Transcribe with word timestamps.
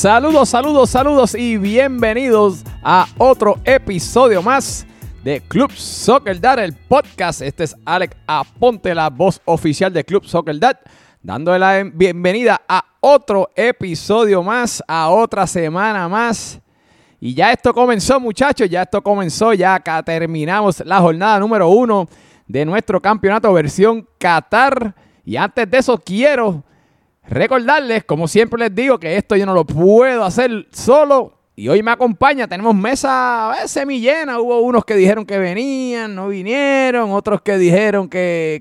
Saludos, 0.00 0.48
saludos, 0.48 0.88
saludos 0.88 1.34
y 1.34 1.58
bienvenidos 1.58 2.64
a 2.82 3.06
otro 3.18 3.60
episodio 3.66 4.40
más 4.40 4.86
de 5.22 5.42
Club 5.42 5.70
Soccer 5.72 6.40
Dad, 6.40 6.60
el 6.60 6.72
podcast. 6.72 7.42
Este 7.42 7.64
es 7.64 7.76
Alex 7.84 8.16
Aponte, 8.26 8.94
la 8.94 9.10
voz 9.10 9.42
oficial 9.44 9.92
de 9.92 10.02
Club 10.02 10.24
Soccer 10.24 10.58
Dad, 10.58 10.78
dándole 11.22 11.58
la 11.58 11.84
bienvenida 11.84 12.62
a 12.66 12.82
otro 13.00 13.50
episodio 13.54 14.42
más, 14.42 14.82
a 14.88 15.10
otra 15.10 15.46
semana 15.46 16.08
más. 16.08 16.58
Y 17.20 17.34
ya 17.34 17.52
esto 17.52 17.74
comenzó, 17.74 18.18
muchachos, 18.18 18.70
ya 18.70 18.80
esto 18.80 19.02
comenzó, 19.02 19.52
ya 19.52 19.74
acá 19.74 20.02
terminamos 20.02 20.82
la 20.86 20.98
jornada 20.98 21.38
número 21.38 21.68
uno 21.68 22.08
de 22.48 22.64
nuestro 22.64 23.02
campeonato 23.02 23.52
versión 23.52 24.08
Qatar. 24.16 24.94
Y 25.26 25.36
antes 25.36 25.70
de 25.70 25.76
eso 25.76 25.98
quiero 25.98 26.64
recordarles, 27.30 28.04
como 28.04 28.28
siempre 28.28 28.58
les 28.58 28.74
digo, 28.74 28.98
que 28.98 29.16
esto 29.16 29.36
yo 29.36 29.46
no 29.46 29.54
lo 29.54 29.64
puedo 29.64 30.24
hacer 30.24 30.66
solo. 30.72 31.38
Y 31.54 31.68
hoy 31.68 31.82
me 31.82 31.90
acompaña, 31.90 32.48
tenemos 32.48 32.74
mesa 32.74 33.52
eh, 33.62 33.68
semillena. 33.68 34.40
Hubo 34.40 34.60
unos 34.60 34.84
que 34.84 34.94
dijeron 34.94 35.26
que 35.26 35.38
venían, 35.38 36.14
no 36.14 36.28
vinieron, 36.28 37.12
otros 37.12 37.42
que 37.42 37.58
dijeron 37.58 38.08
que, 38.08 38.60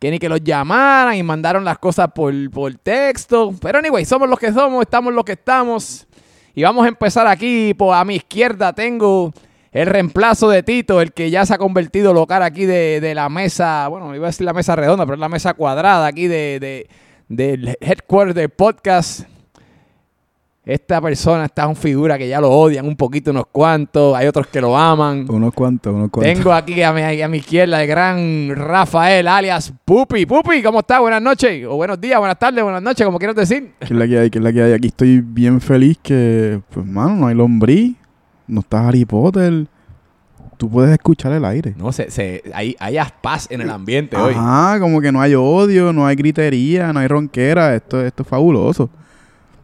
que, 0.00 0.10
ni 0.10 0.18
que 0.18 0.28
los 0.28 0.42
llamaran 0.42 1.14
y 1.14 1.22
mandaron 1.22 1.64
las 1.64 1.78
cosas 1.78 2.08
por, 2.14 2.32
por 2.50 2.74
texto. 2.74 3.54
Pero 3.60 3.78
anyway, 3.78 4.04
somos 4.04 4.28
los 4.28 4.38
que 4.38 4.52
somos, 4.52 4.82
estamos 4.82 5.12
los 5.12 5.24
que 5.24 5.32
estamos. 5.32 6.06
Y 6.54 6.62
vamos 6.62 6.84
a 6.86 6.88
empezar 6.88 7.26
aquí. 7.26 7.74
Pues 7.74 7.92
a 7.92 8.04
mi 8.04 8.16
izquierda 8.16 8.72
tengo 8.72 9.32
el 9.70 9.86
reemplazo 9.86 10.48
de 10.48 10.62
Tito, 10.62 11.00
el 11.02 11.12
que 11.12 11.30
ya 11.30 11.44
se 11.44 11.54
ha 11.54 11.58
convertido 11.58 12.14
local 12.14 12.42
aquí 12.42 12.64
de, 12.64 13.00
de 13.00 13.14
la 13.14 13.28
mesa, 13.28 13.88
bueno, 13.88 14.14
iba 14.14 14.26
a 14.26 14.30
decir 14.30 14.46
la 14.46 14.52
mesa 14.52 14.74
redonda, 14.74 15.04
pero 15.04 15.14
es 15.14 15.20
la 15.20 15.28
mesa 15.28 15.54
cuadrada 15.54 16.06
aquí 16.06 16.28
de 16.28 16.88
del 17.28 17.76
headquarter 17.80 18.34
del 18.34 18.48
podcast. 18.48 19.22
Esta 20.64 21.00
persona 21.00 21.46
está 21.46 21.66
un 21.66 21.74
figura 21.74 22.16
que 22.16 22.28
ya 22.28 22.40
lo 22.40 22.48
odian 22.48 22.86
un 22.86 22.94
poquito 22.94 23.32
unos 23.32 23.46
cuantos, 23.50 24.14
hay 24.14 24.28
otros 24.28 24.46
que 24.46 24.60
lo 24.60 24.76
aman. 24.76 25.26
Unos 25.28 25.52
cuantos, 25.52 25.92
unos 25.92 26.08
cuantos. 26.08 26.32
Tengo 26.32 26.52
aquí 26.52 26.80
a 26.82 26.92
mi, 26.92 27.20
a 27.20 27.26
mi 27.26 27.38
izquierda 27.38 27.82
el 27.82 27.88
gran 27.88 28.48
Rafael, 28.54 29.26
alias 29.26 29.72
Pupi. 29.84 30.24
Pupi, 30.24 30.62
¿cómo 30.62 30.78
estás? 30.78 31.00
Buenas 31.00 31.20
noches, 31.20 31.66
o 31.66 31.74
buenos 31.74 32.00
días, 32.00 32.16
buenas 32.20 32.38
tardes, 32.38 32.62
buenas 32.62 32.80
noches, 32.80 33.04
como 33.04 33.18
quieras 33.18 33.34
decir. 33.34 33.72
¿Qué 33.80 33.86
es 33.86 33.90
la 33.90 34.06
que 34.06 34.18
hay? 34.20 34.30
¿Qué 34.30 34.38
es 34.38 34.44
la 34.44 34.52
que 34.52 34.62
hay? 34.62 34.72
Aquí 34.72 34.86
estoy 34.86 35.20
bien 35.20 35.60
feliz 35.60 35.98
que, 36.00 36.60
pues, 36.70 36.86
mano, 36.86 37.16
no 37.16 37.26
hay 37.26 37.34
lombriz, 37.34 37.96
no 38.46 38.60
está 38.60 38.86
Harry 38.86 39.04
Potter. 39.04 39.66
Tú 40.62 40.70
puedes 40.70 40.92
escuchar 40.92 41.32
el 41.32 41.44
aire. 41.44 41.74
No 41.76 41.90
sé, 41.90 42.08
se, 42.08 42.40
hay, 42.54 42.76
hay 42.78 42.96
paz 43.20 43.48
en 43.50 43.62
el 43.62 43.68
ambiente 43.68 44.16
hoy. 44.16 44.32
Ajá, 44.32 44.78
como 44.78 45.00
que 45.00 45.10
no 45.10 45.20
hay 45.20 45.34
odio, 45.34 45.92
no 45.92 46.06
hay 46.06 46.14
gritería, 46.14 46.92
no 46.92 47.00
hay 47.00 47.08
ronquera. 47.08 47.74
Esto, 47.74 48.00
esto 48.00 48.22
es 48.22 48.28
fabuloso. 48.28 48.88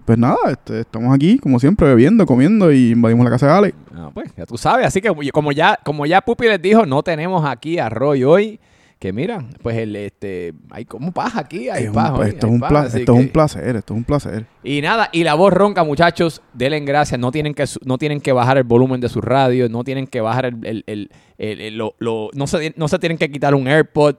Pues 0.05 0.19
nada, 0.19 0.37
este, 0.51 0.81
estamos 0.81 1.15
aquí, 1.15 1.39
como 1.39 1.61
siempre, 1.61 1.87
bebiendo, 1.87 2.27
comiendo 2.27 2.73
y 2.73 2.91
invadimos 2.91 3.25
la 3.25 3.31
casa 3.31 3.47
de 3.47 3.53
Ale. 3.53 3.75
Ah, 3.95 4.11
pues, 4.13 4.35
ya 4.37 4.45
tú 4.45 4.59
sabes. 4.59 4.89
Así 4.89 5.01
que 5.01 5.13
como 5.31 5.53
ya, 5.53 5.79
como 5.85 6.05
ya 6.05 6.21
Pupi 6.21 6.49
les 6.49 6.61
dijo, 6.61 6.85
no 6.85 7.05
tenemos 7.05 7.49
aquí 7.49 7.79
a 7.79 7.89
Roy 7.89 8.25
hoy. 8.25 8.59
Que 8.99 9.13
mira, 9.13 9.45
pues 9.63 9.77
el 9.77 9.95
este 9.95 10.55
hay 10.71 10.85
como 10.85 11.13
paja 11.13 11.39
aquí, 11.41 11.69
hay 11.69 11.85
Es 11.85 11.91
paja 11.93 12.15
hoy, 12.15 12.29
esto 12.31 12.47
hay 12.47 12.51
es 12.51 12.55
un 12.55 12.61
paja, 12.61 12.69
pla- 12.71 12.81
así 12.81 12.99
esto 12.99 13.13
es 13.13 13.19
un 13.21 13.29
placer, 13.29 13.77
esto 13.77 13.95
es 13.95 13.97
un 13.99 14.05
placer. 14.05 14.47
Y 14.65 14.81
nada, 14.81 15.09
y 15.13 15.23
la 15.23 15.35
voz 15.35 15.53
ronca, 15.53 15.85
muchachos, 15.85 16.43
denle 16.53 16.81
gracias. 16.81 17.21
No 17.21 17.31
tienen 17.31 17.55
que 17.55 17.65
no 17.85 17.97
tienen 17.97 18.21
que 18.21 18.33
bajar 18.33 18.59
el 18.59 18.65
volumen 18.65 19.01
de 19.01 19.09
su 19.09 19.21
radio, 19.21 19.69
no 19.69 19.85
tienen 19.85 20.09
que 20.09 20.21
bajar 20.21 20.47
el, 20.47 20.67
el- 20.67 20.85
el- 20.89 21.11
el- 21.39 21.61
el- 21.61 21.77
lo- 21.79 21.95
lo- 22.01 22.31
no, 22.35 22.48
se, 22.48 22.75
no 22.77 22.89
se 22.89 22.98
tienen 22.98 23.19
que 23.19 23.31
quitar 23.31 23.55
un 23.55 23.69
AirPod, 23.69 24.17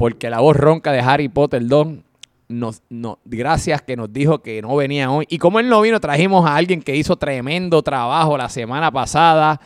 porque 0.00 0.28
la 0.30 0.40
voz 0.40 0.56
ronca 0.56 0.90
de 0.90 0.98
Harry 0.98 1.28
Potter 1.28 1.64
2 1.64 1.86
nos, 2.48 2.82
no, 2.88 3.20
gracias 3.24 3.82
que 3.82 3.94
nos 3.96 4.12
dijo 4.12 4.42
que 4.42 4.60
no 4.62 4.74
venía 4.74 5.12
hoy. 5.12 5.26
Y 5.28 5.38
como 5.38 5.60
él 5.60 5.68
no 5.68 5.80
vino, 5.80 6.00
trajimos 6.00 6.44
a 6.44 6.56
alguien 6.56 6.82
que 6.82 6.96
hizo 6.96 7.14
tremendo 7.16 7.82
trabajo 7.82 8.36
la 8.36 8.48
semana 8.48 8.90
pasada. 8.90 9.60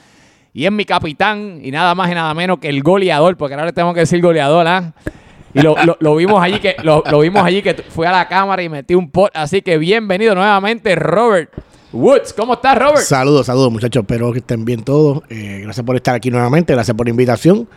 Y 0.55 0.67
es 0.67 0.73
mi 0.73 0.85
capitán, 0.85 1.61
y 1.63 1.71
nada 1.71 1.95
más 1.95 2.11
y 2.11 2.15
nada 2.15 2.35
menos 2.35 2.59
que 2.59 2.69
el 2.69 2.83
goleador, 2.83 3.37
porque 3.37 3.55
ahora 3.55 3.67
le 3.67 3.73
tengo 3.73 3.95
que 3.95 4.01
decir 4.01 4.21
goleador, 4.21 4.67
¿ah? 4.67 4.93
Y 5.55 5.61
lo, 5.63 5.75
lo- 5.85 5.97
lo 6.01 6.17
vimos 6.17 6.43
allí 6.43 6.61
que 6.61 6.77
lo, 6.83 7.03
lo 7.11 7.21
vimos 7.21 7.43
allí 7.45 7.63
que 7.63 7.75
fue 7.75 8.07
a 8.07 8.13
la 8.13 8.27
cámara 8.29 8.62
y 8.62 8.69
metió 8.69 8.99
un 8.99 9.11
pot. 9.11 9.31
Así 9.35 9.61
que 9.62 9.77
bienvenido 9.79 10.35
nuevamente, 10.35 10.95
Robert 10.95 11.51
Woods. 11.93 12.33
¿Cómo 12.33 12.55
estás, 12.55 12.79
Robert? 12.79 12.99
Saludos, 13.03 13.47
saludos 13.47 13.71
muchachos, 13.73 14.01
espero 14.03 14.33
que 14.33 14.39
estén 14.39 14.65
bien 14.65 14.83
todos. 14.83 15.23
Eh, 15.29 15.61
gracias 15.62 15.85
por 15.85 15.97
estar 15.97 16.15
aquí 16.15 16.31
nuevamente, 16.31 16.73
gracias 16.73 16.97
por 16.97 17.07
la 17.07 17.11
invitación. 17.11 17.69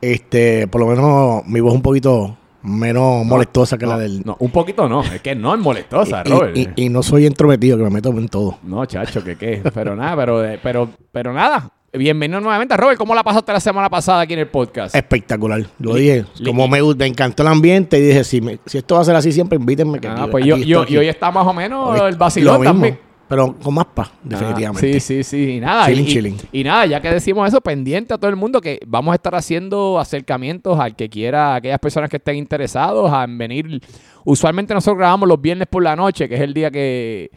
Este, 0.00 0.66
por 0.68 0.80
lo 0.80 0.86
menos 0.86 1.44
mi 1.46 1.60
voz 1.60 1.74
un 1.74 1.82
poquito 1.82 2.36
menos 2.62 3.24
molestosa 3.26 3.76
que 3.78 3.84
No, 3.86 3.92
la 3.92 3.98
del. 3.98 4.22
No, 4.24 4.36
un 4.40 4.50
poquito 4.50 4.88
no, 4.88 5.02
es 5.02 5.20
que 5.20 5.34
no 5.34 5.54
es 5.54 5.60
molestosa, 5.60 6.22
y, 6.24 6.30
Robert. 6.30 6.56
y- 6.56 6.68
y 6.76 6.88
no 6.88 7.02
soy 7.02 7.26
entrometido, 7.26 7.76
que 7.76 7.84
me 7.84 7.90
meto 7.90 8.10
en 8.10 8.28
todo. 8.28 8.58
No, 8.62 8.84
chacho, 8.86 9.22
que 9.24 9.36
qué. 9.36 9.62
Pero 9.74 9.94
nada, 9.96 10.16
pero, 10.16 10.44
eh, 10.44 10.58
pero, 10.62 10.88
pero 11.12 11.32
nada. 11.34 11.70
Bienvenido 11.92 12.40
nuevamente, 12.40 12.76
Robert. 12.76 12.96
¿Cómo 12.98 13.16
la 13.16 13.24
pasaste 13.24 13.52
la 13.52 13.58
semana 13.58 13.90
pasada 13.90 14.20
aquí 14.20 14.34
en 14.34 14.38
el 14.40 14.46
podcast? 14.46 14.94
Espectacular. 14.94 15.64
Lo 15.80 15.94
dije, 15.96 16.24
como 16.44 16.68
me, 16.68 16.80
me 16.94 17.06
encantó 17.06 17.42
el 17.42 17.48
ambiente 17.48 17.98
y 17.98 18.02
dije, 18.02 18.22
si, 18.22 18.40
me- 18.40 18.60
si 18.64 18.78
esto 18.78 18.94
va 18.94 19.00
a 19.00 19.04
ser 19.04 19.16
así 19.16 19.32
siempre, 19.32 19.58
invítenme. 19.58 19.98
Que 19.98 20.06
Ah, 20.06 20.28
pues 20.30 20.44
yo, 20.44 20.56
yo, 20.56 20.84
y 20.88 20.96
hoy 20.98 21.08
está 21.08 21.32
más 21.32 21.44
o 21.44 21.52
menos 21.52 22.00
Hoy- 22.00 22.08
el 22.08 22.16
vacilón 22.16 22.62
también. 22.62 22.98
Pero 23.26 23.56
con 23.60 23.74
más 23.74 23.86
paz, 23.86 24.10
Ah, 24.12 24.18
definitivamente. 24.22 25.00
sí, 25.00 25.22
sí, 25.22 25.24
sí. 25.24 25.50
Y 25.56 25.60
nada. 25.60 25.86
Chilling, 25.86 26.04
y, 26.04 26.08
chilling. 26.08 26.36
y 26.52 26.64
nada, 26.64 26.86
ya 26.86 27.00
que 27.00 27.10
decimos 27.10 27.46
eso, 27.48 27.60
pendiente 27.60 28.12
a 28.14 28.18
todo 28.18 28.28
el 28.28 28.34
mundo 28.36 28.60
que 28.60 28.80
vamos 28.86 29.12
a 29.12 29.14
estar 29.16 29.34
haciendo 29.36 29.98
acercamientos 30.00 30.78
al 30.80 30.94
que 30.96 31.08
quiera, 31.08 31.52
a 31.52 31.56
aquellas 31.56 31.78
personas 31.78 32.08
que 32.10 32.16
estén 32.18 32.36
interesados 32.36 33.12
a 33.12 33.26
venir. 33.28 33.80
Usualmente 34.24 34.74
nosotros 34.74 34.98
grabamos 34.98 35.28
los 35.28 35.40
viernes 35.40 35.66
por 35.70 35.82
la 35.82 35.94
noche, 35.94 36.28
que 36.28 36.34
es 36.36 36.40
el 36.40 36.52
día 36.54 36.72
que, 36.72 37.30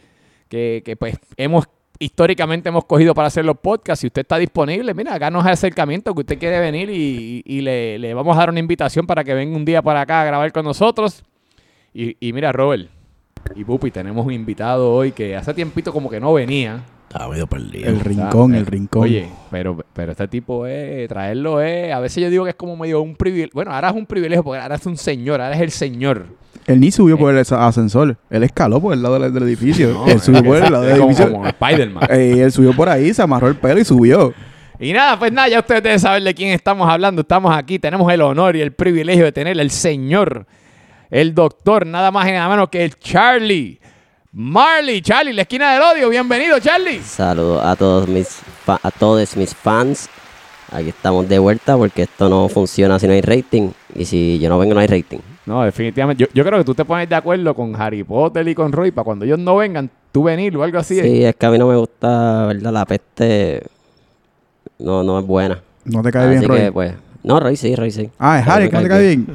que, 0.48 0.82
que, 0.84 0.96
pues 0.96 1.16
hemos 1.36 1.64
históricamente 1.98 2.68
hemos 2.68 2.84
cogido 2.84 3.14
para 3.14 3.28
hacer 3.28 3.44
los 3.44 3.58
podcasts. 3.58 4.00
Si 4.00 4.06
usted 4.06 4.22
está 4.22 4.38
disponible, 4.38 4.94
mira, 4.94 5.14
acá 5.14 5.30
nos 5.30 5.46
acercamiento 5.46 6.14
que 6.14 6.20
usted 6.20 6.38
quiere 6.38 6.58
venir 6.60 6.90
y, 6.90 7.42
y 7.44 7.60
le, 7.60 7.98
le 7.98 8.14
vamos 8.14 8.36
a 8.36 8.40
dar 8.40 8.50
una 8.50 8.60
invitación 8.60 9.06
para 9.06 9.24
que 9.24 9.34
venga 9.34 9.56
un 9.56 9.64
día 9.64 9.82
para 9.82 10.00
acá 10.02 10.22
a 10.22 10.24
grabar 10.24 10.52
con 10.52 10.64
nosotros. 10.64 11.22
Y, 11.92 12.16
y 12.20 12.32
mira, 12.32 12.52
Robert 12.52 12.88
y 13.54 13.64
Pupi, 13.64 13.90
tenemos 13.90 14.24
un 14.24 14.32
invitado 14.32 14.92
hoy 14.92 15.12
que 15.12 15.36
hace 15.36 15.54
tiempito 15.54 15.92
como 15.92 16.10
que 16.10 16.18
no 16.18 16.32
venía. 16.32 16.82
Estaba 17.08 17.28
medio 17.28 17.46
perdido. 17.46 17.88
El 17.88 18.00
rincón, 18.00 18.54
el 18.54 18.62
eh, 18.62 18.64
rincón. 18.64 19.02
Oye, 19.02 19.28
pero, 19.50 19.84
pero 19.92 20.12
este 20.12 20.26
tipo 20.26 20.66
es, 20.66 21.08
traerlo 21.08 21.60
es, 21.60 21.92
a 21.92 22.00
veces 22.00 22.22
yo 22.22 22.30
digo 22.30 22.44
que 22.44 22.50
es 22.50 22.56
como 22.56 22.76
medio 22.76 23.00
un 23.02 23.14
privilegio. 23.14 23.52
Bueno, 23.54 23.72
ahora 23.72 23.90
es 23.90 23.94
un 23.94 24.06
privilegio 24.06 24.42
porque 24.42 24.60
ahora 24.60 24.74
es 24.74 24.86
un 24.86 24.96
señor, 24.96 25.40
ahora 25.40 25.54
es 25.54 25.60
el 25.60 25.70
señor. 25.70 26.26
Él 26.66 26.80
ni 26.80 26.90
subió 26.90 27.18
por 27.18 27.32
el 27.32 27.38
asa- 27.40 27.66
ascensor. 27.66 28.16
Él 28.30 28.42
escaló 28.42 28.80
por 28.80 28.94
el 28.94 29.02
lado 29.02 29.18
del, 29.18 29.32
del 29.32 29.42
edificio. 29.42 29.92
No, 29.92 30.06
él 30.06 30.20
subió 30.20 30.42
por 30.42 30.56
el 30.56 30.62
lado 30.72 30.82
del 30.84 30.98
como, 30.98 31.10
edificio. 31.10 31.32
como 31.32 31.46
Spider-Man. 31.46 32.04
Eh, 32.10 32.40
él 32.40 32.52
subió 32.52 32.72
por 32.74 32.88
ahí, 32.88 33.12
se 33.12 33.22
amarró 33.22 33.48
el 33.48 33.56
pelo 33.56 33.80
y 33.80 33.84
subió. 33.84 34.32
Y 34.80 34.92
nada, 34.92 35.18
pues 35.18 35.30
nada, 35.32 35.48
ya 35.48 35.60
ustedes 35.60 35.82
deben 35.82 36.00
saber 36.00 36.22
de 36.22 36.34
quién 36.34 36.50
estamos 36.50 36.88
hablando. 36.88 37.20
Estamos 37.22 37.54
aquí, 37.56 37.78
tenemos 37.78 38.10
el 38.12 38.20
honor 38.22 38.56
y 38.56 38.60
el 38.60 38.72
privilegio 38.72 39.24
de 39.24 39.32
tener 39.32 39.58
el 39.60 39.70
señor, 39.70 40.46
el 41.10 41.34
doctor, 41.34 41.86
nada 41.86 42.10
más 42.10 42.26
y 42.28 42.32
nada 42.32 42.48
menos 42.48 42.68
que 42.70 42.84
el 42.84 42.98
Charlie. 42.98 43.78
Marley, 44.32 45.00
Charlie, 45.00 45.32
la 45.32 45.42
esquina 45.42 45.72
del 45.74 45.82
odio. 45.82 46.08
Bienvenido, 46.08 46.58
Charlie. 46.58 47.00
Saludos 47.02 47.64
a 47.64 47.76
todos 47.76 48.08
mis 48.08 48.28
fa- 48.64 48.80
a 48.82 48.90
todos 48.90 49.36
mis 49.36 49.54
fans. 49.54 50.08
Aquí 50.72 50.88
estamos 50.88 51.28
de 51.28 51.38
vuelta 51.38 51.76
porque 51.76 52.02
esto 52.02 52.28
no 52.28 52.48
funciona 52.48 52.98
si 52.98 53.06
no 53.06 53.12
hay 53.12 53.20
rating. 53.20 53.70
Y 53.94 54.06
si 54.06 54.40
yo 54.40 54.48
no 54.48 54.58
vengo 54.58 54.74
no 54.74 54.80
hay 54.80 54.88
rating. 54.88 55.18
No, 55.46 55.62
definitivamente. 55.62 56.22
Yo, 56.24 56.28
yo 56.32 56.44
creo 56.44 56.58
que 56.58 56.64
tú 56.64 56.74
te 56.74 56.84
pones 56.84 57.08
de 57.08 57.14
acuerdo 57.14 57.54
con 57.54 57.74
Harry 57.80 58.02
Potter 58.02 58.46
y 58.48 58.54
con 58.54 58.72
Roy 58.72 58.90
para 58.90 59.04
cuando 59.04 59.24
ellos 59.24 59.38
no 59.38 59.56
vengan, 59.56 59.90
tú 60.10 60.24
venir 60.24 60.56
o 60.56 60.62
algo 60.62 60.78
así. 60.78 61.00
Sí, 61.00 61.24
es 61.24 61.36
que 61.36 61.46
a 61.46 61.50
mí 61.50 61.58
no 61.58 61.66
me 61.68 61.76
gusta, 61.76 62.46
¿verdad? 62.46 62.72
La 62.72 62.84
peste 62.86 63.62
no, 64.78 65.02
no 65.02 65.18
es 65.18 65.26
buena. 65.26 65.60
No 65.84 66.02
te 66.02 66.10
cae 66.10 66.22
Así 66.22 66.30
bien, 66.30 66.40
que 66.42 66.46
Roy. 66.48 66.70
pues. 66.70 66.94
No, 67.22 67.40
Roy 67.40 67.56
sí, 67.56 67.74
Roy 67.74 67.90
sí. 67.90 68.10
Ah, 68.18 68.38
es 68.40 68.46
Harry, 68.46 68.68
que 68.68 68.76
no 68.76 68.82
te 68.82 68.88
cae 68.88 68.98
cae 68.98 69.06
bien. 69.08 69.26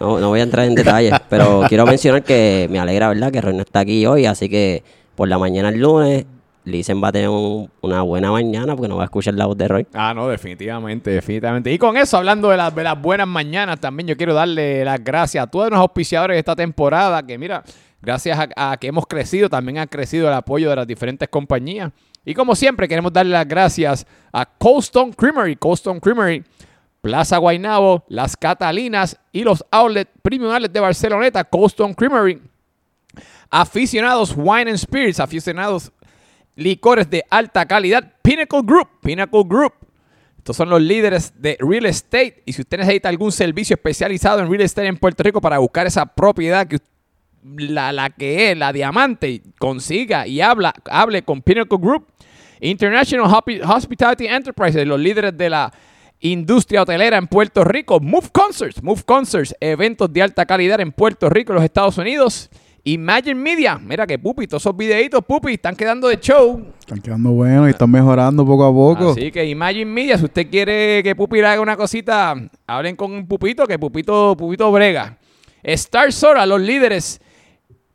No, 0.00 0.18
no 0.20 0.28
voy 0.28 0.40
a 0.40 0.42
entrar 0.42 0.66
en 0.66 0.74
detalles, 0.74 1.12
pero 1.28 1.62
quiero 1.68 1.86
mencionar 1.86 2.22
que 2.22 2.68
me 2.70 2.78
alegra, 2.78 3.08
¿verdad? 3.08 3.30
Que 3.32 3.40
Roy 3.40 3.54
no 3.54 3.62
está 3.62 3.80
aquí 3.80 4.04
hoy, 4.06 4.26
así 4.26 4.48
que 4.48 4.82
por 5.14 5.28
la 5.28 5.38
mañana 5.38 5.68
el 5.70 5.80
lunes, 5.80 6.26
Lisen 6.66 7.02
va 7.02 7.08
a 7.08 7.12
tener 7.12 7.28
un- 7.28 7.70
una 7.80 8.02
buena 8.02 8.30
mañana 8.30 8.74
porque 8.76 8.88
no 8.88 8.96
va 8.96 9.02
a 9.02 9.06
escuchar 9.06 9.34
la 9.34 9.46
voz 9.46 9.56
de 9.56 9.68
Roy. 9.68 9.86
Ah, 9.94 10.12
no, 10.14 10.28
definitivamente, 10.28 11.10
definitivamente. 11.10 11.72
Y 11.72 11.78
con 11.78 11.96
eso, 11.96 12.16
hablando 12.18 12.50
de 12.50 12.56
las, 12.56 12.74
de 12.74 12.82
las 12.82 13.00
buenas 13.00 13.26
mañanas, 13.28 13.80
también 13.80 14.08
yo 14.08 14.16
quiero 14.16 14.34
darle 14.34 14.84
las 14.84 15.02
gracias 15.02 15.44
a 15.44 15.46
todos 15.46 15.70
los 15.70 15.78
auspiciadores 15.78 16.34
de 16.34 16.40
esta 16.40 16.56
temporada, 16.56 17.24
que 17.24 17.38
mira, 17.38 17.62
gracias 18.02 18.38
a, 18.56 18.76
que 18.78 18.88
hemos 18.88 19.06
crecido, 19.06 19.48
también 19.48 19.78
ha 19.78 19.86
crecido 19.86 20.26
el 20.28 20.34
apoyo 20.34 20.68
de 20.70 20.76
las 20.76 20.86
diferentes 20.86 21.28
compañías. 21.28 21.92
Y 22.24 22.34
como 22.34 22.56
siempre, 22.56 22.88
queremos 22.88 23.12
darle 23.12 23.32
las 23.32 23.46
gracias 23.46 24.04
a 24.32 24.44
Cold 24.44 24.82
Stone 24.82 25.12
Creamery, 25.14 25.54
Cold 25.54 25.74
Stone 25.74 26.00
Creamery, 26.00 26.42
Plaza 27.00 27.36
Guaynabo, 27.38 28.04
Las 28.08 28.36
Catalinas 28.36 29.16
y 29.30 29.44
los 29.44 29.64
outlets 29.70 30.10
premium 30.22 30.50
outlets 30.50 30.72
de 30.74 30.80
Barceloneta, 30.80 31.44
Cold 31.44 31.66
Stone 31.66 31.94
Creamery. 31.94 32.42
Aficionados 33.48 34.34
Wine 34.36 34.70
and 34.70 34.76
Spirits, 34.78 35.20
aficionados 35.20 35.92
licores 36.56 37.08
de 37.08 37.24
alta 37.30 37.66
calidad, 37.66 38.14
Pinnacle 38.22 38.62
Group, 38.64 38.88
Pinnacle 39.02 39.44
Group. 39.46 39.72
Estos 40.38 40.56
son 40.56 40.70
los 40.70 40.80
líderes 40.80 41.32
de 41.40 41.56
real 41.60 41.86
estate. 41.86 42.42
Y 42.46 42.52
si 42.52 42.62
usted 42.62 42.78
necesita 42.78 43.08
algún 43.08 43.32
servicio 43.32 43.74
especializado 43.74 44.40
en 44.40 44.50
real 44.50 44.62
estate 44.62 44.86
en 44.88 44.96
Puerto 44.96 45.22
Rico 45.22 45.40
para 45.40 45.58
buscar 45.58 45.86
esa 45.86 46.06
propiedad 46.06 46.66
que 46.66 46.78
la, 47.44 47.92
la 47.92 48.10
que 48.10 48.50
es, 48.50 48.58
la 48.58 48.72
diamante, 48.72 49.42
consiga 49.58 50.26
y 50.26 50.40
habla, 50.40 50.74
hable 50.90 51.22
con 51.22 51.42
Pinnacle 51.42 51.78
Group, 51.78 52.06
International 52.60 53.30
Hospi- 53.30 53.62
Hospitality 53.62 54.26
Enterprises, 54.26 54.86
los 54.86 54.98
líderes 54.98 55.36
de 55.36 55.50
la 55.50 55.72
industria 56.20 56.82
hotelera 56.82 57.18
en 57.18 57.26
Puerto 57.26 57.62
Rico, 57.62 58.00
Move 58.00 58.30
Concerts, 58.32 58.82
Move 58.82 59.02
Concerts, 59.04 59.54
eventos 59.60 60.12
de 60.12 60.22
alta 60.22 60.46
calidad 60.46 60.80
en 60.80 60.90
Puerto 60.92 61.28
Rico, 61.28 61.52
los 61.52 61.62
Estados 61.62 61.98
Unidos. 61.98 62.48
Imagine 62.88 63.34
Media, 63.34 63.80
mira 63.80 64.06
que 64.06 64.16
Pupi, 64.16 64.46
todos 64.46 64.62
esos 64.62 64.76
videitos, 64.76 65.20
Pupi, 65.24 65.54
están 65.54 65.74
quedando 65.74 66.06
de 66.06 66.20
show. 66.20 66.72
Están 66.78 67.00
quedando 67.00 67.32
buenos 67.32 67.66
y 67.66 67.70
están 67.70 67.90
mejorando 67.90 68.46
poco 68.46 68.64
a 68.64 68.72
poco. 68.72 69.10
Así 69.10 69.32
que 69.32 69.44
Imagine 69.44 69.86
Media, 69.86 70.16
si 70.16 70.24
usted 70.26 70.48
quiere 70.48 71.02
que 71.02 71.16
Pupi 71.16 71.40
le 71.40 71.48
haga 71.48 71.60
una 71.60 71.76
cosita, 71.76 72.36
hablen 72.64 72.94
con 72.94 73.26
Pupito, 73.26 73.66
que 73.66 73.76
Pupito, 73.76 74.36
Pupito 74.36 74.70
brega. 74.70 75.18
Star 75.64 76.12
Solar, 76.12 76.46
los 76.46 76.60
líderes 76.60 77.20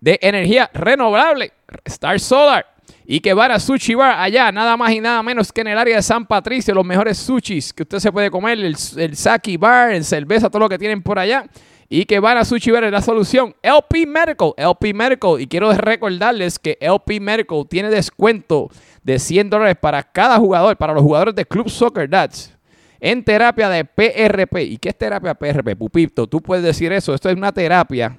de 0.01 0.19
energía 0.21 0.69
renovable. 0.73 1.53
Star 1.85 2.19
Solar. 2.19 2.65
Y 3.05 3.21
que 3.21 3.33
van 3.33 3.51
a 3.51 3.61
Sushi 3.61 3.93
Bar 3.93 4.19
allá, 4.19 4.51
nada 4.51 4.75
más 4.75 4.91
y 4.91 4.99
nada 4.99 5.23
menos 5.23 5.53
que 5.53 5.61
en 5.61 5.67
el 5.67 5.77
área 5.77 5.95
de 5.95 6.01
San 6.01 6.25
Patricio, 6.25 6.73
los 6.73 6.85
mejores 6.85 7.17
sushis 7.17 7.71
que 7.71 7.83
usted 7.83 7.99
se 7.99 8.11
puede 8.11 8.29
comer, 8.29 8.59
el, 8.59 8.75
el 8.97 9.15
Saki 9.15 9.55
Bar, 9.55 9.93
el 9.93 10.03
cerveza, 10.03 10.49
todo 10.49 10.59
lo 10.59 10.69
que 10.69 10.77
tienen 10.77 11.01
por 11.01 11.17
allá. 11.17 11.45
Y 11.93 12.05
que 12.05 12.21
van 12.21 12.37
a 12.37 12.45
Sushi 12.45 12.71
Bar 12.71 12.85
es 12.85 12.91
la 12.93 13.01
solución. 13.01 13.53
LP 13.61 14.07
Medical, 14.07 14.53
LP 14.55 14.93
Medical. 14.93 15.41
Y 15.41 15.47
quiero 15.47 15.73
recordarles 15.73 16.57
que 16.57 16.77
LP 16.79 17.19
Medical 17.19 17.67
tiene 17.67 17.89
descuento 17.89 18.69
de 19.03 19.19
100 19.19 19.49
dólares 19.49 19.75
para 19.75 20.01
cada 20.01 20.37
jugador, 20.37 20.77
para 20.77 20.93
los 20.93 21.03
jugadores 21.03 21.35
de 21.35 21.43
Club 21.43 21.69
Soccer 21.69 22.09
Dads. 22.09 22.57
En 23.01 23.25
terapia 23.25 23.67
de 23.67 23.83
PRP. 23.83 24.63
¿Y 24.63 24.77
qué 24.77 24.87
es 24.87 24.97
terapia 24.97 25.33
PRP? 25.33 25.75
Pupito, 25.75 26.27
tú 26.27 26.39
puedes 26.39 26.63
decir 26.63 26.93
eso. 26.93 27.13
Esto 27.13 27.29
es 27.29 27.35
una 27.35 27.51
terapia 27.51 28.17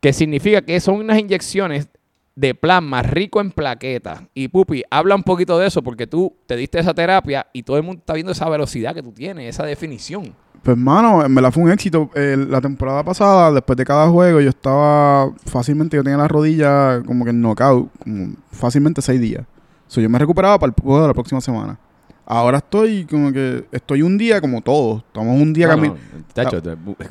que 0.00 0.12
significa 0.12 0.60
que 0.60 0.80
son 0.80 0.96
unas 0.96 1.20
inyecciones 1.20 1.86
de 2.34 2.52
plasma 2.56 3.02
rico 3.02 3.40
en 3.40 3.52
plaquetas. 3.52 4.22
Y 4.34 4.48
Pupi, 4.48 4.82
habla 4.90 5.14
un 5.14 5.22
poquito 5.22 5.56
de 5.56 5.68
eso 5.68 5.84
porque 5.84 6.08
tú 6.08 6.36
te 6.46 6.56
diste 6.56 6.80
esa 6.80 6.94
terapia 6.94 7.46
y 7.52 7.62
todo 7.62 7.76
el 7.76 7.84
mundo 7.84 8.00
está 8.00 8.14
viendo 8.14 8.32
esa 8.32 8.48
velocidad 8.48 8.92
que 8.92 9.04
tú 9.04 9.12
tienes, 9.12 9.50
esa 9.50 9.64
definición. 9.64 10.34
Pues, 10.62 10.76
mano, 10.76 11.24
en 11.24 11.34
verdad 11.34 11.50
fue 11.50 11.64
un 11.64 11.70
éxito. 11.72 12.08
Eh, 12.14 12.36
la 12.48 12.60
temporada 12.60 13.02
pasada, 13.02 13.50
después 13.52 13.76
de 13.76 13.84
cada 13.84 14.08
juego, 14.08 14.40
yo 14.40 14.50
estaba 14.50 15.30
fácilmente, 15.46 15.96
yo 15.96 16.04
tenía 16.04 16.18
la 16.18 16.28
rodilla 16.28 17.02
como 17.04 17.24
que 17.24 17.30
en 17.30 17.40
knockout, 17.40 17.90
como 18.02 18.34
fácilmente 18.52 19.02
seis 19.02 19.20
días. 19.20 19.44
So, 19.88 20.00
yo 20.00 20.08
me 20.08 20.18
recuperaba 20.18 20.58
para 20.58 20.72
el 20.76 20.82
juego 20.82 21.02
de 21.02 21.08
la 21.08 21.14
próxima 21.14 21.40
semana. 21.40 21.78
Ahora 22.24 22.58
estoy 22.58 23.04
como 23.04 23.32
que, 23.32 23.64
estoy 23.72 24.00
un 24.02 24.16
día 24.16 24.40
como 24.40 24.60
todos. 24.62 25.02
Estamos 25.08 25.38
un 25.40 25.52
día 25.52 25.66
No, 25.66 25.72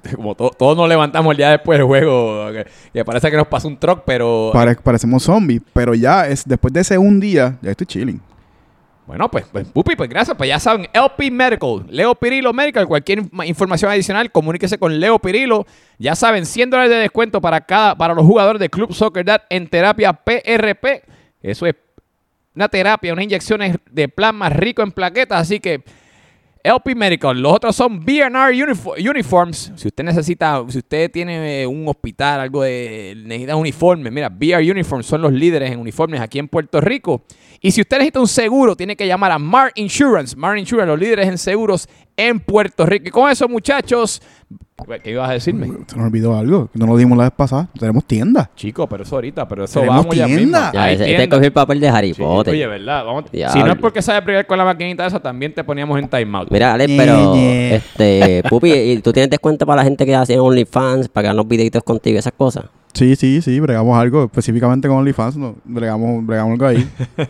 como 0.15 0.33
to- 0.35 0.51
todos 0.57 0.77
nos 0.77 0.87
levantamos 0.87 1.31
el 1.31 1.37
día 1.37 1.49
después 1.51 1.77
del 1.77 1.85
juego, 1.85 2.51
que, 2.53 2.65
que 2.93 3.05
parece 3.05 3.29
que 3.29 3.35
nos 3.37 3.47
pasó 3.47 3.67
un 3.67 3.77
truck, 3.77 4.03
pero 4.05 4.51
Pare- 4.53 4.77
parecemos 4.81 5.23
zombies. 5.23 5.61
Pero 5.73 5.93
ya, 5.93 6.27
es 6.27 6.43
después 6.45 6.73
de 6.73 6.79
ese 6.79 6.97
un 6.97 7.19
día, 7.19 7.57
ya 7.61 7.71
estoy 7.71 7.85
chilling. 7.85 8.21
Bueno, 9.11 9.29
pues, 9.29 9.43
pues, 9.51 9.67
Pupi, 9.67 9.97
pues 9.97 10.09
gracias. 10.09 10.37
Pues 10.37 10.47
ya 10.47 10.57
saben, 10.57 10.87
LP 10.93 11.29
Medical, 11.31 11.83
Leo 11.89 12.15
Pirilo 12.15 12.53
Medical. 12.53 12.87
Cualquier 12.87 13.23
ma- 13.33 13.45
información 13.45 13.91
adicional, 13.91 14.31
comuníquese 14.31 14.77
con 14.77 14.97
Leo 15.01 15.19
Pirilo. 15.19 15.65
Ya 15.99 16.15
saben, 16.15 16.45
100 16.45 16.69
dólares 16.69 16.91
de 16.91 16.95
descuento 16.95 17.41
para 17.41 17.59
cada 17.59 17.93
para 17.97 18.13
los 18.13 18.25
jugadores 18.25 18.61
de 18.61 18.69
Club 18.69 18.93
Soccer 18.93 19.25
Dad 19.25 19.41
en 19.49 19.67
terapia 19.67 20.13
PRP. 20.13 21.03
Eso 21.41 21.65
es 21.65 21.75
una 22.55 22.69
terapia, 22.69 23.11
unas 23.11 23.25
inyecciones 23.25 23.75
de 23.91 24.07
plasma 24.07 24.47
rico 24.47 24.81
en 24.81 24.93
plaquetas. 24.93 25.41
Así 25.41 25.59
que 25.59 25.83
LP 26.63 26.95
Medical. 26.95 27.41
Los 27.41 27.53
otros 27.53 27.75
son 27.75 27.99
BNR 28.05 28.53
Unifo- 28.53 29.09
Uniforms. 29.09 29.71
Si 29.75 29.87
usted 29.87 30.03
necesita, 30.03 30.63
si 30.67 30.77
usted 30.79 31.09
tiene 31.11 31.61
eh, 31.63 31.67
un 31.67 31.87
hospital, 31.87 32.39
algo 32.39 32.63
de. 32.63 33.13
necesita 33.25 33.55
uniformes, 33.55 34.11
mira, 34.11 34.29
BR 34.29 34.69
Uniforms 34.71 35.05
son 35.05 35.21
los 35.21 35.31
líderes 35.33 35.71
en 35.71 35.79
uniformes 35.79 36.21
aquí 36.21 36.39
en 36.39 36.47
Puerto 36.47 36.79
Rico. 36.81 37.23
Y 37.59 37.71
si 37.71 37.81
usted 37.81 37.97
necesita 37.97 38.19
un 38.19 38.27
seguro, 38.27 38.75
tiene 38.75 38.95
que 38.95 39.05
llamar 39.07 39.31
a 39.31 39.39
Mar 39.39 39.71
Insurance. 39.75 40.35
Mar 40.35 40.57
Insurance, 40.57 40.87
los 40.87 40.99
líderes 40.99 41.27
en 41.27 41.37
seguros 41.37 41.87
en 42.17 42.39
Puerto 42.39 42.85
Rico. 42.85 43.07
Y 43.07 43.11
con 43.11 43.29
eso, 43.29 43.47
muchachos, 43.47 44.21
¿qué 45.03 45.11
ibas 45.11 45.29
a 45.29 45.33
decirme? 45.33 45.67
Se 45.87 45.95
nos 45.95 46.05
olvidó 46.07 46.37
algo, 46.37 46.69
no 46.73 46.85
lo 46.87 46.97
dimos 46.97 47.17
la 47.17 47.25
vez 47.25 47.33
pasada. 47.35 47.67
Tenemos 47.79 48.03
tienda. 48.05 48.49
Chico, 48.55 48.87
pero 48.87 49.03
eso 49.03 49.15
ahorita, 49.15 49.47
pero 49.47 49.63
eso 49.65 49.79
Tenemos 49.79 49.97
vamos 50.03 50.15
ya 50.15 50.25
tienda. 50.25 50.41
mismo. 50.41 50.73
Ya, 50.73 50.87
tienda. 50.87 51.05
este 51.07 51.29
cogió 51.29 51.45
el 51.45 51.53
papel 51.53 51.79
de 51.79 51.89
Harry 51.89 52.13
Sí, 52.13 52.21
Potter. 52.21 52.53
Oye, 52.53 52.67
¿verdad? 52.67 53.05
Vamos- 53.05 53.25
si 53.31 53.59
no 53.59 53.71
es 53.71 53.77
porque 53.77 54.01
sabe 54.01 54.21
bregar 54.21 54.45
con 54.47 54.57
la 54.57 54.65
maquinita 54.65 55.05
esa, 55.05 55.19
también 55.19 55.53
te 55.53 55.63
poníamos 55.63 55.97
en 55.99 56.07
timeout. 56.09 56.49
Mira, 56.51 56.73
Alex, 56.73 56.89
Ñe, 56.89 56.97
pero, 56.97 57.35
este, 57.35 58.43
Pupi, 58.49 58.71
¿y 58.71 58.97
tú 59.01 59.11
tienes 59.13 59.29
descuento 59.29 59.65
para 59.65 59.77
la 59.77 59.83
gente 59.83 60.05
que 60.05 60.15
hace 60.15 60.39
OnlyFans, 60.39 61.09
para 61.09 61.23
que 61.23 61.27
hagan 61.29 61.37
los 61.37 61.47
videitos 61.47 61.83
contigo 61.83 62.15
y 62.15 62.19
esas 62.19 62.33
cosas? 62.33 62.65
Sí, 62.93 63.15
sí, 63.15 63.41
sí, 63.41 63.59
bregamos 63.59 63.97
algo. 63.97 64.25
Específicamente 64.25 64.87
con 64.87 64.97
OnlyFans, 64.97 65.37
no, 65.37 65.55
bregamos, 65.63 66.25
bregamos 66.25 66.53
algo 66.53 66.65
ahí. 66.65 66.87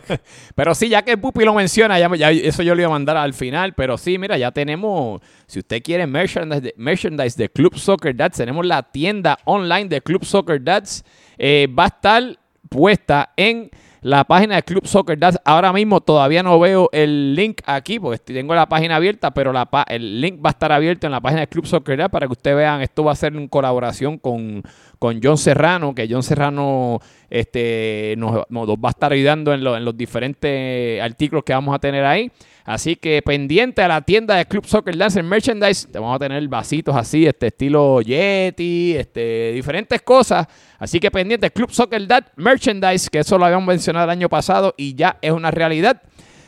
Pero 0.55 0.73
sí, 0.73 0.89
ya 0.89 1.03
que 1.03 1.17
Pupi 1.17 1.45
lo 1.45 1.53
menciona, 1.53 1.99
ya, 1.99 2.13
ya 2.15 2.31
eso 2.31 2.63
yo 2.63 2.73
lo 2.73 2.81
iba 2.81 2.89
a 2.89 2.93
mandar 2.93 3.17
al 3.17 3.33
final. 3.33 3.73
Pero 3.73 3.97
sí, 3.97 4.17
mira, 4.17 4.37
ya 4.37 4.51
tenemos, 4.51 5.21
si 5.45 5.59
usted 5.59 5.81
quiere 5.83 6.07
merchandise 6.07 6.61
de, 6.61 6.73
merchandise 6.77 7.37
de 7.37 7.49
Club 7.49 7.77
Soccer 7.77 8.15
Dads, 8.15 8.37
tenemos 8.37 8.65
la 8.65 8.83
tienda 8.83 9.37
online 9.45 9.85
de 9.85 10.01
Club 10.01 10.25
Soccer 10.25 10.63
Dads. 10.63 11.03
Eh, 11.37 11.67
va 11.67 11.85
a 11.85 11.87
estar 11.87 12.37
puesta 12.69 13.31
en 13.35 13.69
la 14.01 14.23
página 14.23 14.55
de 14.55 14.63
Club 14.63 14.87
Soccer 14.87 15.17
Dads. 15.17 15.39
Ahora 15.45 15.71
mismo 15.71 16.01
todavía 16.01 16.41
no 16.41 16.59
veo 16.59 16.89
el 16.91 17.35
link 17.35 17.61
aquí, 17.65 17.99
porque 17.99 18.17
tengo 18.17 18.55
la 18.55 18.67
página 18.67 18.95
abierta, 18.95 19.31
pero 19.31 19.53
la 19.53 19.69
el 19.87 20.19
link 20.19 20.43
va 20.43 20.49
a 20.49 20.51
estar 20.51 20.71
abierto 20.71 21.05
en 21.05 21.11
la 21.11 21.21
página 21.21 21.41
de 21.41 21.47
Club 21.47 21.67
Soccer 21.67 21.97
Dads 21.97 22.09
para 22.09 22.25
que 22.25 22.31
ustedes 22.31 22.57
vean. 22.57 22.81
Esto 22.81 23.03
va 23.03 23.11
a 23.11 23.15
ser 23.15 23.35
en 23.35 23.47
colaboración 23.47 24.17
con, 24.17 24.63
con 25.01 25.19
John 25.19 25.35
Serrano, 25.39 25.95
que 25.95 26.07
John 26.07 26.21
Serrano 26.21 26.99
este, 27.27 28.13
nos, 28.19 28.45
va 28.51 28.89
a 28.89 28.91
estar 28.91 29.11
ayudando 29.11 29.51
en, 29.51 29.63
lo- 29.63 29.75
en 29.75 29.83
los 29.83 29.97
diferentes 29.97 31.01
artículos 31.01 31.43
que 31.43 31.53
vamos 31.53 31.73
a 31.73 31.79
tener 31.79 32.05
ahí. 32.05 32.31
Así 32.65 32.95
que 32.97 33.23
pendiente 33.23 33.81
a 33.81 33.87
la 33.87 34.01
tienda 34.03 34.35
de 34.35 34.45
Club 34.45 34.63
Soccer 34.67 34.95
Dance 34.95 35.19
en 35.19 35.27
Merchandise, 35.27 35.87
te 35.87 35.97
vamos 35.97 36.15
a 36.17 36.19
tener 36.19 36.47
vasitos 36.47 36.95
así, 36.95 37.25
este 37.25 37.47
estilo 37.47 37.99
Yeti, 38.01 38.95
este, 38.95 39.53
diferentes 39.53 40.03
cosas. 40.03 40.45
Así 40.77 40.99
que 40.99 41.09
pendiente 41.09 41.49
Club 41.49 41.71
Soccer 41.71 42.05
Dance 42.05 42.29
Merchandise, 42.35 43.09
que 43.09 43.17
eso 43.19 43.39
lo 43.39 43.45
habíamos 43.45 43.65
mencionado 43.65 44.03
el 44.05 44.11
año 44.11 44.29
pasado 44.29 44.75
y 44.77 44.93
ya 44.93 45.17
es 45.19 45.31
una 45.31 45.49
realidad. 45.49 45.99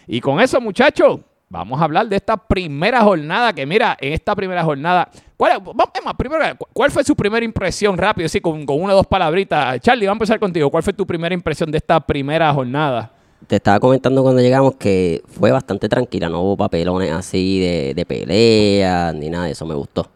Y 0.06 0.22
con 0.22 0.40
eso, 0.40 0.62
muchachos, 0.62 1.22
vamos 1.50 1.82
a 1.82 1.86
hablar 1.86 2.08
de 2.08 2.18
esta 2.18 2.38
primera 2.38 3.02
jornada. 3.02 3.52
Que 3.52 3.66
mira, 3.66 3.98
en 4.00 4.14
esta 4.14 4.36
primera 4.36 4.64
jornada, 4.64 5.10
¿cuál, 5.38 5.60
vamos, 5.64 5.88
es 5.94 6.04
más, 6.06 6.14
primero, 6.16 6.44
¿cu- 6.58 6.68
¿cuál 6.74 6.92
fue 6.92 7.04
su 7.04 7.16
primera 7.16 7.44
impresión 7.46 7.98
rápido, 7.98 8.26
así 8.26 8.40
con, 8.42 8.66
con 8.66 8.82
una 8.82 8.94
o 8.94 8.98
dos 8.98 9.08
palabritas? 9.08 9.80
Charlie, 9.82 10.06
vamos 10.08 10.22
a 10.22 10.24
empezar 10.24 10.40
contigo. 10.40 10.70
¿Cuál 10.70 10.84
fue 10.84 10.94
tu 10.94 11.06
primera 11.06 11.34
impresión 11.34 11.70
de 11.72 11.78
esta 11.78 12.00
primera 12.00 12.54
jornada? 12.54 13.12
Te 13.48 13.58
estaba 13.58 13.80
comentando 13.80 14.24
cuando 14.24 14.42
llegamos 14.42 14.76
que 14.76 15.22
fue 15.28 15.52
bastante 15.52 15.90
tranquila, 15.90 16.30
no 16.30 16.42
hubo 16.42 16.56
papelones 16.58 17.12
así 17.12 17.60
de, 17.60 17.94
de 17.94 18.06
peleas 18.06 19.14
ni 19.16 19.30
nada 19.30 19.46
de 19.46 19.52
eso, 19.52 19.66
me 19.66 19.76
gustó. 19.76 20.08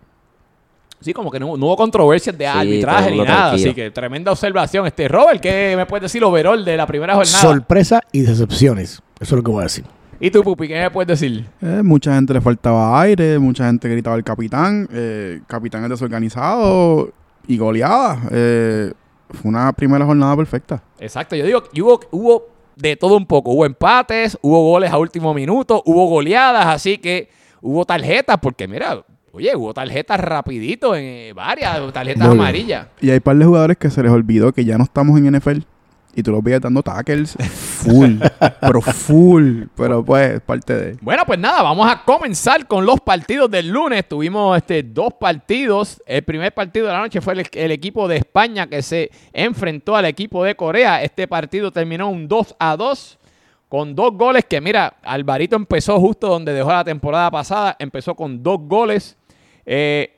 Sí, 1.02 1.14
como 1.14 1.30
que 1.30 1.40
no, 1.40 1.58
no 1.58 1.66
hubo 1.68 1.76
controversias 1.76 2.36
de 2.38 2.46
Sí, 2.46 2.50
arbitraje 2.52 3.12
ni 3.12 3.18
nada. 3.20 3.50
tranquilo. 3.50 3.70
Así 3.70 3.76
que 3.76 3.92
tremenda 3.92 4.32
observación. 4.32 4.88
Este 4.88 5.08
Robert, 5.08 5.40
¿qué 5.42 5.74
me 5.78 5.86
puedes 5.86 6.04
decir 6.04 6.24
overall 6.24 6.64
de 6.66 6.76
la 6.78 6.88
primera 6.88 7.14
jornada? 7.14 7.38
Sorpresa 7.40 8.02
y 8.12 8.22
decepciones. 8.22 8.94
Eso 9.20 9.36
es 9.36 9.38
lo 9.38 9.44
que 9.44 9.52
voy 9.52 9.60
a 9.62 9.64
decir. 9.66 9.86
¿Y 10.20 10.32
tú, 10.32 10.44
Pupi, 10.44 10.68
qué 10.68 10.82
me 10.82 10.90
puedes 10.90 11.08
decir? 11.20 11.46
Eh, 11.62 11.82
mucha 11.84 12.16
gente 12.16 12.34
le 12.34 12.42
faltaba 12.42 13.00
aire, 13.02 13.38
mucha 13.38 13.68
gente 13.68 13.88
gritaba 13.88 14.16
al 14.16 14.24
capitán. 14.24 14.88
Eh, 14.92 15.42
capitán 15.46 15.84
es 15.84 15.90
desorganizado 15.92 17.12
y 17.48 17.58
goleada. 17.58 18.20
Eh, 18.32 18.94
fue 19.30 19.50
una 19.50 19.72
primera 19.74 20.06
jornada 20.06 20.36
perfecta. 20.36 20.82
Exacto, 21.00 21.36
yo 21.36 21.46
digo 21.46 21.62
que 21.64 21.82
hubo, 21.82 22.00
hubo 22.12 22.48
de 22.76 22.96
todo 22.96 23.16
un 23.16 23.28
poco. 23.28 23.52
Hubo 23.52 23.66
empates, 23.66 24.38
hubo 24.42 24.72
goles 24.72 24.92
a 24.92 24.98
último 24.98 25.34
minuto, 25.34 25.84
hubo 25.86 26.08
goleadas, 26.08 26.66
así 26.66 26.98
que 26.98 27.30
hubo 27.62 27.86
tarjetas, 27.86 28.38
porque 28.42 28.68
mira, 28.68 29.04
oye, 29.32 29.56
hubo 29.56 29.72
tarjetas 29.74 30.20
rapidito, 30.20 30.96
en 30.96 31.04
eh, 31.04 31.34
varias 31.36 31.94
tarjetas 31.94 32.28
Muy 32.28 32.38
bien. 32.38 32.42
amarillas. 32.42 32.88
Y 33.02 33.12
hay 33.12 33.18
un 33.18 33.22
par 33.22 33.36
de 33.38 33.46
jugadores 33.46 33.78
que 33.78 33.92
se 33.92 34.02
les 34.02 34.12
olvidó 34.12 34.52
que 34.52 34.66
ya 34.66 34.80
no 34.80 34.84
estamos 34.84 35.20
en 35.20 35.32
NFL. 35.36 35.60
Y 36.18 36.24
tú 36.24 36.32
los 36.32 36.44
veías 36.44 36.60
dando 36.60 36.82
tackles 36.82 37.36
full. 37.48 38.16
pero 38.60 38.82
full. 38.82 39.66
Pero 39.76 40.04
pues, 40.04 40.42
parte 40.42 40.74
de. 40.74 40.98
Bueno, 41.00 41.24
pues 41.28 41.38
nada, 41.38 41.62
vamos 41.62 41.88
a 41.88 42.04
comenzar 42.04 42.66
con 42.66 42.88
los 42.88 43.00
partidos 43.02 43.52
del 43.52 43.70
lunes. 43.70 44.10
Tuvimos 44.10 44.58
este, 44.58 44.82
dos 44.82 45.14
partidos. 45.14 46.02
El 46.08 46.24
primer 46.24 46.52
partido 46.56 46.88
de 46.88 46.94
la 46.94 47.02
noche 47.02 47.22
fue 47.22 47.34
el, 47.34 47.48
el 47.54 47.72
equipo 47.72 48.08
de 48.08 48.18
España 48.18 48.66
que 48.66 48.82
se 48.82 49.12
enfrentó 49.32 49.96
al 49.96 50.06
equipo 50.06 50.44
de 50.44 50.56
Corea. 50.56 51.04
Este 51.04 51.28
partido 51.28 51.72
terminó 51.72 52.10
un 52.10 52.28
2 52.28 52.56
a 52.58 52.76
2 52.76 53.20
con 53.70 53.94
dos 53.94 54.14
goles 54.14 54.44
que, 54.46 54.60
mira, 54.60 54.96
Alvarito 55.04 55.56
empezó 55.56 56.00
justo 56.00 56.30
donde 56.30 56.52
dejó 56.52 56.72
la 56.72 56.84
temporada 56.84 57.30
pasada. 57.30 57.76
Empezó 57.78 58.16
con 58.16 58.42
dos 58.42 58.58
goles. 58.62 59.16
Eh, 59.68 60.18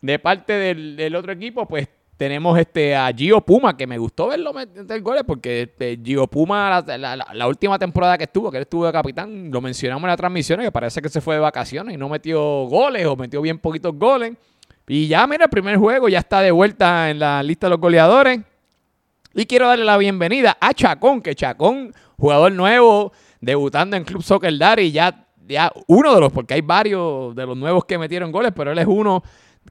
de 0.00 0.18
parte 0.18 0.54
del, 0.54 0.96
del 0.96 1.14
otro 1.16 1.32
equipo, 1.32 1.66
pues 1.66 1.86
tenemos 2.18 2.58
este 2.58 2.96
a 2.96 3.12
Gio 3.16 3.40
Puma, 3.40 3.76
que 3.76 3.86
me 3.86 3.96
gustó 3.96 4.26
verlo 4.26 4.52
meter 4.52 5.00
goles, 5.00 5.22
porque 5.24 5.62
este, 5.62 6.00
Gio 6.04 6.26
Puma, 6.26 6.84
la, 6.84 7.46
última 7.46 7.78
temporada 7.78 8.18
que 8.18 8.24
estuvo, 8.24 8.50
que 8.50 8.56
él 8.56 8.62
estuvo 8.62 8.84
de 8.84 8.92
capitán, 8.92 9.52
lo 9.52 9.60
mencionamos 9.60 10.02
en 10.02 10.08
las 10.08 10.16
transmisiones, 10.16 10.66
que 10.66 10.72
parece 10.72 11.00
que 11.00 11.08
se 11.08 11.20
fue 11.20 11.36
de 11.36 11.40
vacaciones 11.40 11.94
y 11.94 11.96
no 11.96 12.08
metió 12.08 12.40
goles 12.64 13.06
o 13.06 13.14
metió 13.14 13.40
bien 13.40 13.60
poquitos 13.60 13.94
goles. 13.96 14.32
Y 14.88 15.06
ya, 15.06 15.28
mira, 15.28 15.44
el 15.44 15.50
primer 15.50 15.76
juego 15.76 16.08
ya 16.08 16.18
está 16.18 16.40
de 16.40 16.50
vuelta 16.50 17.08
en 17.08 17.20
la 17.20 17.40
lista 17.40 17.68
de 17.68 17.70
los 17.70 17.80
goleadores. 17.80 18.40
Y 19.34 19.46
quiero 19.46 19.68
darle 19.68 19.84
la 19.84 19.96
bienvenida 19.96 20.58
a 20.60 20.74
Chacón, 20.74 21.22
que 21.22 21.36
Chacón, 21.36 21.94
jugador 22.16 22.50
nuevo, 22.50 23.12
debutando 23.40 23.96
en 23.96 24.02
Club 24.02 24.24
Soccer 24.24 24.58
Daddy, 24.58 24.90
ya, 24.90 25.24
ya 25.46 25.70
uno 25.86 26.12
de 26.16 26.20
los, 26.20 26.32
porque 26.32 26.54
hay 26.54 26.62
varios 26.62 27.36
de 27.36 27.46
los 27.46 27.56
nuevos 27.56 27.84
que 27.84 27.96
metieron 27.96 28.32
goles, 28.32 28.50
pero 28.56 28.72
él 28.72 28.78
es 28.78 28.86
uno 28.88 29.22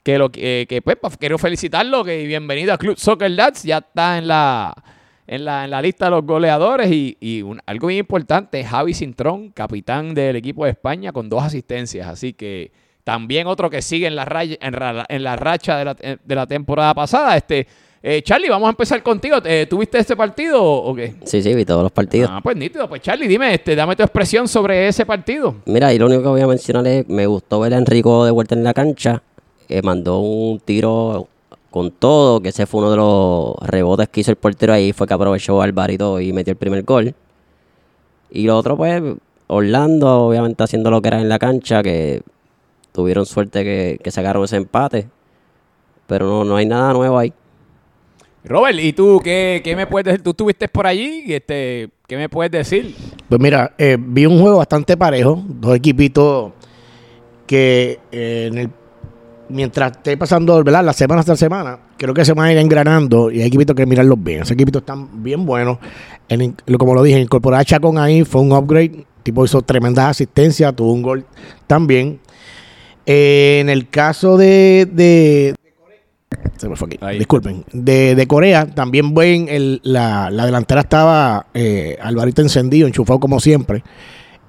que, 0.04 0.18
lo, 0.18 0.30
que, 0.32 0.66
que, 0.70 0.82
pues, 0.82 1.18
quiero 1.18 1.38
felicitarlo, 1.38 2.04
que 2.04 2.26
bienvenido 2.26 2.74
a 2.74 2.78
Club 2.78 2.98
Soccer 2.98 3.36
Dads, 3.36 3.64
ya 3.64 3.80
está 3.80 4.18
en 4.18 4.28
la, 4.28 4.74
en 5.28 5.44
la, 5.46 5.66
en 5.66 5.72
la 5.72 5.82
lista 5.82 6.06
de 6.06 6.12
los 6.12 6.26
goleadores 6.26 6.92
y, 6.92 7.18
y 7.20 7.42
un- 7.42 7.60
algo 7.66 7.88
bien 7.88 8.00
importante, 8.00 8.64
Javi 8.64 8.94
Cintrón, 8.94 9.50
capitán 9.52 10.14
del 10.14 10.36
equipo 10.38 10.66
de 10.66 10.72
España 10.72 11.12
con 11.12 11.30
dos 11.30 11.44
asistencias, 11.44 12.08
así 12.08 12.34
que 12.34 12.72
también 13.04 13.48
otro 13.48 13.70
que 13.70 13.82
sigue 13.82 14.08
en 14.08 14.16
la, 14.16 14.26
raya- 14.26 14.58
en 14.62 14.74
ra- 14.74 15.06
en 15.08 15.24
la 15.24 15.36
racha 15.36 15.78
de 15.78 15.86
la, 15.86 15.94
de 15.94 16.36
la 16.36 16.46
temporada 16.48 16.94
pasada. 16.94 17.38
Este, 17.38 17.66
eh, 18.04 18.22
Charlie, 18.22 18.48
vamos 18.50 18.68
a 18.68 18.70
empezar 18.70 19.02
contigo. 19.02 19.38
Eh, 19.44 19.66
¿Tuviste 19.70 19.98
este 19.98 20.16
partido 20.16 20.62
o 20.64 20.92
o 20.92 20.96
qué? 20.96 21.16
Sí, 21.26 21.42
sí, 21.42 21.54
vi 21.56 21.66
todos 21.66 21.84
los 21.84 21.92
partidos. 21.92 22.30
Ah, 22.32 22.40
pues 22.44 22.56
nítido. 22.56 22.88
Pues 22.88 23.02
Charlie, 23.02 23.28
dime, 23.28 23.54
este, 23.54 23.76
dame 23.76 23.96
tu 23.96 24.04
expresión 24.04 24.48
sobre 24.48 24.88
ese 24.88 25.06
partido. 25.06 25.56
Mira, 25.66 25.92
y 25.94 25.98
lo 25.98 26.06
único 26.06 26.22
que 26.22 26.28
voy 26.30 26.42
a 26.42 26.48
mencionar 26.48 26.86
es, 26.86 27.08
me 27.10 27.26
gustó 27.26 27.60
ver 27.62 27.74
a 27.74 27.78
Enrico 27.78 28.24
de 28.26 28.32
vuelta 28.32 28.56
en 28.56 28.64
la 28.64 28.74
cancha. 28.74 29.24
Que 29.68 29.82
mandó 29.82 30.20
un 30.20 30.60
tiro 30.60 31.28
con 31.70 31.92
todo, 31.92 32.42
que 32.42 32.50
ese 32.50 32.66
fue 32.66 32.82
uno 32.82 32.92
de 32.92 32.98
los 32.98 33.56
rebotes 33.68 34.10
que 34.10 34.22
hizo 34.22 34.32
el 34.32 34.38
portero 34.38 34.74
ahí, 34.74 34.94
fue 34.94 35.08
que 35.08 35.14
aprovechó 35.14 35.62
Alvarito 35.62 36.20
y 36.20 36.34
metió 36.34 36.52
el 36.52 36.58
primer 36.58 36.84
gol. 36.84 37.14
Y 38.32 38.44
lo 38.44 38.58
otro, 38.58 38.76
pues, 38.78 39.02
Orlando, 39.48 40.26
obviamente 40.26 40.64
haciendo 40.64 40.90
lo 40.92 41.02
que 41.02 41.10
era 41.10 41.22
en 41.22 41.30
la 41.30 41.40
cancha, 41.40 41.84
que 41.84 42.22
tuvieron 42.92 43.26
suerte 43.26 43.64
que, 43.64 44.00
que 44.04 44.12
sacaron 44.12 44.44
ese 44.44 44.58
empate. 44.58 45.08
Pero 46.08 46.26
no, 46.26 46.44
no 46.44 46.56
hay 46.56 46.66
nada 46.66 46.94
nuevo 46.94 47.18
ahí. 47.18 47.34
Robert, 48.44 48.80
¿y 48.80 48.94
tú 48.94 49.20
qué, 49.24 49.62
qué 49.64 49.76
me 49.76 49.88
puedes 49.88 50.06
decir? 50.06 50.24
¿Tú 50.24 50.30
estuviste 50.32 50.68
por 50.70 50.88
allí? 50.88 51.26
Este, 51.28 51.90
¿Qué 52.08 52.16
me 52.16 52.30
puedes 52.30 52.52
decir? 52.52 52.96
Pues 53.28 53.42
mira, 53.42 53.74
eh, 53.78 53.98
vi 54.00 54.26
un 54.26 54.40
juego 54.40 54.58
bastante 54.58 54.96
parejo, 54.96 55.44
dos 55.46 55.76
equipitos 55.76 56.54
que 57.46 58.00
eh, 58.12 58.48
en 58.50 58.58
el, 58.58 58.70
mientras 59.50 59.92
esté 59.94 60.18
pasando 60.18 60.64
¿verdad? 60.64 60.84
la 60.84 60.94
semana 60.94 61.24
tras 61.24 61.40
semana, 61.40 61.80
creo 61.98 62.14
que 62.14 62.26
se 62.26 62.34
van 62.34 62.48
a 62.48 62.52
ir 62.52 62.58
engranando 62.58 63.32
y 63.32 63.42
hay 63.42 63.48
equipitos 63.48 63.76
que 63.76 63.86
mirarlos 63.86 64.22
bien. 64.24 64.40
Esos 64.42 64.52
equipitos 64.52 64.82
están 64.82 65.24
bien 65.24 65.46
buenos. 65.46 65.78
Lo- 66.66 66.78
como 66.78 66.94
lo 66.94 67.04
dije, 67.04 67.20
incorporar 67.20 67.62
a 67.62 67.66
Chacón 67.66 67.98
ahí 67.98 68.24
fue 68.24 68.42
un 68.42 68.52
upgrade. 68.52 69.06
Tipo 69.24 69.44
hizo 69.44 69.62
tremenda 69.62 70.08
asistencia, 70.10 70.72
tuvo 70.72 70.94
un 70.94 71.02
gol 71.02 71.26
también. 71.68 72.20
Eh, 73.06 73.60
en 73.62 73.70
el 73.70 73.90
caso 73.90 74.38
de, 74.38 74.88
de- 74.92 75.56
se 76.58 76.68
me 76.70 76.76
fue 76.76 76.88
aquí. 76.88 76.98
Ahí. 77.02 77.18
Disculpen. 77.20 77.64
De, 77.72 78.16
de 78.16 78.28
Corea, 78.28 78.68
también 78.68 79.14
buen. 79.14 79.48
El, 79.50 79.80
la, 79.84 80.30
la 80.30 80.46
delantera 80.46 80.82
estaba 80.82 81.48
eh, 81.54 81.98
Alvarito 82.02 82.42
encendido, 82.42 82.88
enchufado 82.88 83.20
como 83.20 83.40
siempre. 83.40 83.84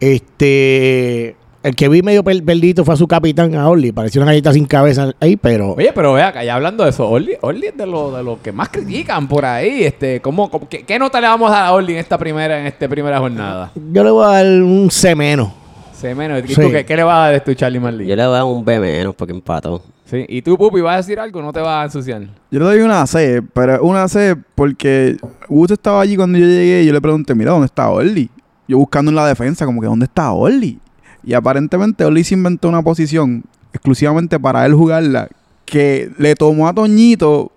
Este. 0.00 1.37
El 1.62 1.75
que 1.75 1.88
vi 1.88 2.03
medio 2.03 2.23
per- 2.23 2.43
perdido 2.45 2.85
fue 2.85 2.95
a 2.95 2.97
su 2.97 3.09
capitán, 3.09 3.55
a 3.57 3.69
Orly. 3.69 3.91
Pareció 3.91 4.23
una 4.23 4.31
galleta 4.31 4.53
sin 4.53 4.65
cabeza 4.65 5.12
ahí, 5.19 5.37
pero. 5.37 5.73
Oye, 5.75 5.91
pero 5.93 6.12
vea, 6.12 6.29
acá 6.29 6.45
ya 6.45 6.55
hablando 6.55 6.85
de 6.85 6.91
eso, 6.91 7.09
Orly, 7.11 7.33
Orly 7.41 7.67
es 7.67 7.77
de 7.77 7.85
lo, 7.87 8.17
de 8.17 8.23
lo 8.23 8.41
que 8.41 8.53
más 8.53 8.69
critican 8.69 9.27
por 9.27 9.45
ahí. 9.45 9.83
Este, 9.83 10.21
¿cómo, 10.21 10.49
cómo- 10.50 10.69
qué, 10.69 10.85
qué 10.85 10.99
nota 11.00 11.21
le 11.21 11.27
vamos 11.27 11.50
a 11.50 11.55
dar 11.55 11.65
a 11.67 11.73
Orly 11.73 11.95
en 11.95 11.99
esta 11.99 12.17
primera, 12.17 12.61
en 12.61 12.67
esta 12.67 12.88
primera 12.88 13.19
jornada? 13.19 13.73
Yo 13.93 14.05
le 14.05 14.11
voy 14.11 14.25
a 14.25 14.29
dar 14.29 14.47
un 14.47 14.88
C 14.91 15.15
menos. 15.17 15.50
C 15.93 16.15
menos. 16.15 16.41
¿Y 16.45 16.55
Sí. 16.55 16.61
tú 16.61 16.71
qué, 16.71 16.85
qué 16.87 16.95
le 16.97 17.03
vas 17.03 17.17
a 17.29 17.33
dar 17.33 17.41
tú, 17.45 17.53
Charlie 17.55 17.81
Marley? 17.81 18.07
Yo 18.07 18.15
le 18.15 18.23
voy 18.25 18.35
a 18.35 18.37
dar 18.38 18.45
un 18.45 18.65
B 18.65 18.79
menos 18.79 19.17
porque 19.17 19.33
empató. 19.33 19.83
Sí. 20.05 20.25
¿Y 20.29 20.43
tú, 20.43 20.57
Pupi, 20.57 20.81
vas 20.81 20.95
a 20.95 20.97
decir 20.99 21.19
algo? 21.19 21.43
¿No 21.43 21.53
te 21.53 21.59
vas 21.61 21.83
a 21.83 21.85
ensuciar? 21.87 22.23
Yo 22.53 22.61
le 22.61 22.65
doy 22.65 22.79
una 22.81 23.05
C, 23.09 23.43
pero 23.53 23.83
una 23.83 24.07
C 24.07 24.37
porque 24.55 25.17
Woods 25.49 25.73
estaba 25.73 26.00
allí 26.00 26.15
cuando 26.17 26.38
yo 26.38 26.47
llegué 26.47 26.83
y 26.83 26.87
yo 26.87 26.93
le 26.93 27.00
pregunté, 27.00 27.35
mira, 27.35 27.50
¿dónde 27.50 27.67
está 27.67 27.91
Orly? 27.91 28.31
Yo 28.69 28.79
buscando 28.79 29.11
en 29.11 29.17
la 29.17 29.27
defensa, 29.27 29.67
como 29.67 29.81
que 29.81 29.88
¿dónde 29.88 30.05
está 30.05 30.31
Orly? 30.31 30.79
Y 31.28 31.35
aparentemente 31.35 32.04
Orly 32.06 32.25
se 32.25 32.35
inventó 32.35 32.70
una 32.70 32.80
posición 32.82 33.44
exclusivamente 33.75 34.40
para 34.40 34.64
él 34.64 34.73
jugarla 34.73 35.28
que 35.66 36.11
le 36.16 36.35
tomó 36.35 36.66
a 36.66 36.73
Toñito 36.73 37.52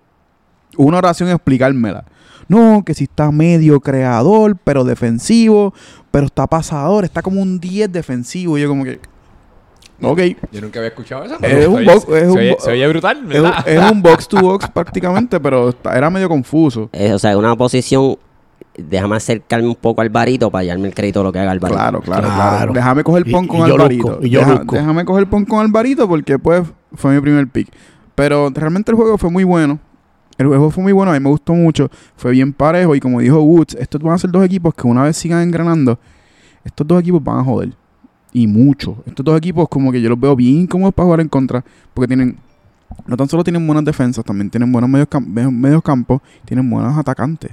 una 0.76 0.98
oración 0.98 1.30
explicármela. 1.30 2.04
No, 2.48 2.82
que 2.84 2.92
si 2.92 3.04
está 3.04 3.30
medio 3.32 3.80
creador, 3.80 4.58
pero 4.62 4.84
defensivo, 4.84 5.72
pero 6.10 6.26
está 6.26 6.46
pasador, 6.46 7.04
está 7.06 7.22
como 7.22 7.40
un 7.40 7.58
10 7.58 7.90
defensivo. 7.90 8.58
Y 8.58 8.60
yo 8.60 8.68
como 8.68 8.84
que... 8.84 9.00
Ok, 10.02 10.20
Yo 10.50 10.60
nunca 10.60 10.80
había 10.80 10.88
escuchado 10.88 11.24
eso. 11.24 11.36
Es 11.40 11.66
un 11.66 11.84
box- 11.86 12.08
es 12.08 12.22
se, 12.24 12.28
un 12.30 12.38
oye, 12.38 12.50
bo- 12.52 12.60
se 12.60 12.70
oye 12.72 12.88
brutal, 12.88 13.16
es, 13.18 13.24
un- 13.24 13.30
¿verdad? 13.44 13.68
es 13.68 13.90
un 13.90 14.02
box 14.02 14.28
to 14.28 14.40
box 14.40 14.68
prácticamente, 14.68 15.40
pero 15.40 15.70
está- 15.70 15.96
era 15.96 16.10
medio 16.10 16.28
confuso. 16.28 16.90
Eh, 16.92 17.12
o 17.14 17.18
sea, 17.18 17.38
una 17.38 17.56
posición. 17.56 18.16
Déjame 18.88 19.16
acercarme 19.16 19.68
un 19.68 19.74
poco 19.74 20.00
al 20.00 20.08
Alvarito 20.08 20.50
para 20.50 20.60
hallarme 20.62 20.88
el 20.88 20.94
crédito 20.94 21.20
de 21.20 21.24
lo 21.24 21.32
que 21.32 21.38
haga 21.38 21.50
Alvarito. 21.52 21.78
Claro, 21.78 22.00
claro, 22.00 22.22
Claro. 22.28 22.56
claro. 22.56 22.72
Déjame 22.72 23.04
coger 23.04 23.24
pon 23.30 23.46
con 23.46 23.58
y 23.60 23.62
Alvarito. 23.62 24.18
y 24.22 24.30
yo 24.30 24.40
Deja- 24.40 24.62
déjame 24.70 25.04
coger 25.04 25.26
pon 25.28 25.44
con 25.44 25.60
Alvarito 25.60 26.08
porque 26.08 26.38
pues 26.38 26.62
fue 26.94 27.14
mi 27.14 27.20
primer 27.20 27.48
pick. 27.48 27.68
Pero 28.14 28.50
realmente 28.54 28.90
el 28.90 28.96
juego 28.96 29.16
fue 29.18 29.30
muy 29.30 29.44
bueno. 29.44 29.78
El 30.38 30.46
juego 30.46 30.70
fue 30.70 30.82
muy 30.82 30.92
bueno, 30.92 31.12
a 31.12 31.14
mí 31.14 31.20
me 31.20 31.28
gustó 31.30 31.54
mucho. 31.54 31.90
Fue 32.16 32.32
bien 32.32 32.52
parejo 32.52 32.94
y 32.94 33.00
como 33.00 33.20
dijo 33.20 33.40
Woods, 33.40 33.74
estos 33.78 34.00
van 34.02 34.14
a 34.14 34.18
ser 34.18 34.30
dos 34.30 34.44
equipos 34.44 34.74
que 34.74 34.86
una 34.86 35.02
vez 35.04 35.16
sigan 35.16 35.42
engranando, 35.42 35.98
estos 36.64 36.86
dos 36.86 37.00
equipos 37.00 37.22
van 37.22 37.38
a 37.38 37.44
joder. 37.44 37.72
Y 38.34 38.46
mucho. 38.46 38.96
Estos 39.06 39.24
dos 39.24 39.36
equipos 39.36 39.68
como 39.68 39.92
que 39.92 40.00
yo 40.00 40.08
los 40.08 40.18
veo 40.18 40.34
bien 40.34 40.60
incómodos 40.62 40.94
para 40.94 41.04
jugar 41.04 41.20
en 41.20 41.28
contra 41.28 41.62
porque 41.94 42.08
tienen... 42.08 42.38
No 43.06 43.16
tan 43.16 43.26
solo 43.28 43.42
tienen 43.44 43.66
buenas 43.66 43.84
defensas, 43.84 44.22
también 44.24 44.50
tienen 44.50 44.70
buenos 44.72 44.88
medios, 44.88 45.08
cam- 45.08 45.26
medios- 45.26 45.52
medios 45.52 45.82
campos, 45.82 46.20
tienen 46.44 46.68
buenos 46.68 46.96
atacantes. 46.96 47.50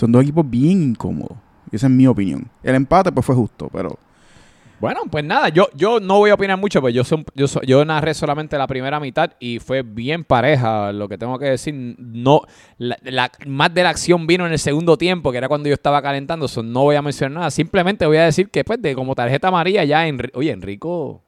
Son 0.00 0.10
dos 0.10 0.22
equipos 0.22 0.48
bien 0.48 0.82
incómodos. 0.82 1.36
Y 1.70 1.76
esa 1.76 1.86
es 1.88 1.92
mi 1.92 2.06
opinión. 2.06 2.48
El 2.62 2.74
empate 2.74 3.12
pues 3.12 3.26
fue 3.26 3.34
justo, 3.34 3.68
pero... 3.70 3.98
Bueno, 4.80 5.00
pues 5.10 5.22
nada, 5.22 5.50
yo, 5.50 5.68
yo 5.74 6.00
no 6.00 6.16
voy 6.16 6.30
a 6.30 6.34
opinar 6.34 6.56
mucho, 6.58 6.80
pues 6.80 6.94
yo, 6.94 7.04
son, 7.04 7.22
yo, 7.34 7.44
yo 7.66 7.84
narré 7.84 8.14
solamente 8.14 8.56
la 8.56 8.66
primera 8.66 8.98
mitad 8.98 9.32
y 9.38 9.58
fue 9.58 9.82
bien 9.82 10.24
pareja, 10.24 10.90
lo 10.90 11.06
que 11.06 11.18
tengo 11.18 11.38
que 11.38 11.44
decir. 11.50 11.74
No, 11.98 12.40
la, 12.78 12.96
la- 13.02 13.30
más 13.46 13.74
de 13.74 13.82
la 13.82 13.90
acción 13.90 14.26
vino 14.26 14.46
en 14.46 14.52
el 14.52 14.58
segundo 14.58 14.96
tiempo, 14.96 15.32
que 15.32 15.36
era 15.36 15.48
cuando 15.48 15.68
yo 15.68 15.74
estaba 15.74 16.00
calentando, 16.00 16.48
so 16.48 16.62
no 16.62 16.80
voy 16.84 16.96
a 16.96 17.02
mencionar 17.02 17.38
nada. 17.38 17.50
Simplemente 17.50 18.06
voy 18.06 18.16
a 18.16 18.24
decir 18.24 18.48
que, 18.48 18.64
pues, 18.64 18.80
de 18.80 18.94
como 18.94 19.14
tarjeta 19.14 19.48
amarilla 19.48 19.84
ya, 19.84 20.08
Enri- 20.08 20.30
oye, 20.32 20.50
Enrico, 20.50 21.20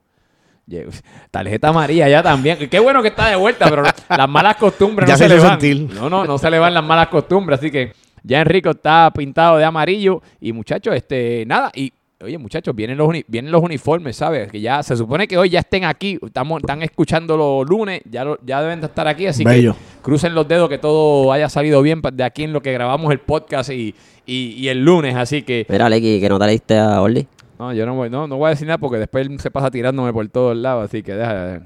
tarjeta 1.30 1.68
amarilla 1.68 2.08
ya 2.08 2.22
también. 2.22 2.56
Qué 2.70 2.78
bueno 2.80 3.02
que 3.02 3.08
está 3.08 3.28
de 3.28 3.36
vuelta, 3.36 3.68
pero 3.68 3.82
las 3.82 4.28
malas 4.30 4.56
costumbres 4.56 5.06
Ya 5.08 5.14
no 5.14 5.18
se 5.18 5.28
se, 5.28 5.34
le 5.34 5.40
van. 5.40 5.60
sentir. 5.60 5.94
No, 5.94 6.08
no, 6.08 6.24
no 6.24 6.38
se 6.38 6.50
le 6.50 6.58
van 6.58 6.72
las 6.72 6.84
malas 6.84 7.08
costumbres, 7.08 7.58
así 7.58 7.70
que 7.70 7.92
ya 8.22 8.40
Enrico 8.40 8.70
está 8.70 9.10
pintado 9.14 9.56
de 9.58 9.64
amarillo 9.64 10.22
y 10.40 10.52
muchachos, 10.52 10.94
este, 10.94 11.44
nada, 11.46 11.70
y 11.74 11.92
oye 12.22 12.38
muchachos, 12.38 12.72
vienen 12.76 12.96
los, 12.98 13.08
uni- 13.08 13.24
vienen 13.26 13.50
los 13.50 13.62
uniformes, 13.62 14.14
¿sabes? 14.16 14.50
Que 14.50 14.60
ya 14.60 14.80
se 14.84 14.96
supone 14.96 15.26
que 15.26 15.36
hoy 15.36 15.50
ya 15.50 15.58
estén 15.58 15.84
aquí, 15.84 16.18
estamos, 16.24 16.60
están 16.60 16.80
escuchando 16.82 17.36
los 17.36 17.68
lunes, 17.68 18.00
ya, 18.08 18.24
lo- 18.24 18.38
ya 18.44 18.62
deben 18.62 18.80
de 18.80 18.86
estar 18.86 19.08
aquí, 19.08 19.26
así 19.26 19.42
Bello. 19.44 19.74
que 19.74 20.02
crucen 20.02 20.32
los 20.34 20.46
dedos 20.46 20.68
que 20.68 20.78
todo 20.78 21.32
haya 21.32 21.48
salido 21.48 21.82
bien 21.82 22.00
de 22.12 22.22
aquí 22.22 22.44
en 22.44 22.52
lo 22.52 22.62
que 22.62 22.72
grabamos 22.72 23.10
el 23.10 23.18
podcast 23.18 23.70
y, 23.70 23.94
y- 24.24 24.54
y 24.56 24.68
el 24.68 24.84
lunes, 24.84 25.16
así 25.16 25.42
que 25.42 25.66
Mira, 25.68 25.88
Lecky, 25.88 26.20
que 26.20 26.28
no 26.28 26.38
te 26.38 26.46
le 26.46 26.52
diste 26.52 26.78
a 26.78 27.02
Orly. 27.02 27.26
no, 27.58 27.72
yo 27.72 27.84
no 27.86 27.94
voy, 27.96 28.08
no, 28.08 28.28
no 28.28 28.36
voy 28.36 28.46
a 28.46 28.50
decir 28.50 28.68
nada 28.68 28.78
porque 28.78 28.98
después 28.98 29.26
él 29.26 29.40
se 29.40 29.50
pasa 29.50 29.68
tirándome 29.72 30.12
por 30.12 30.28
todos 30.28 30.56
lados, 30.56 30.84
así 30.84 31.02
que 31.02 31.14
deja. 31.14 31.62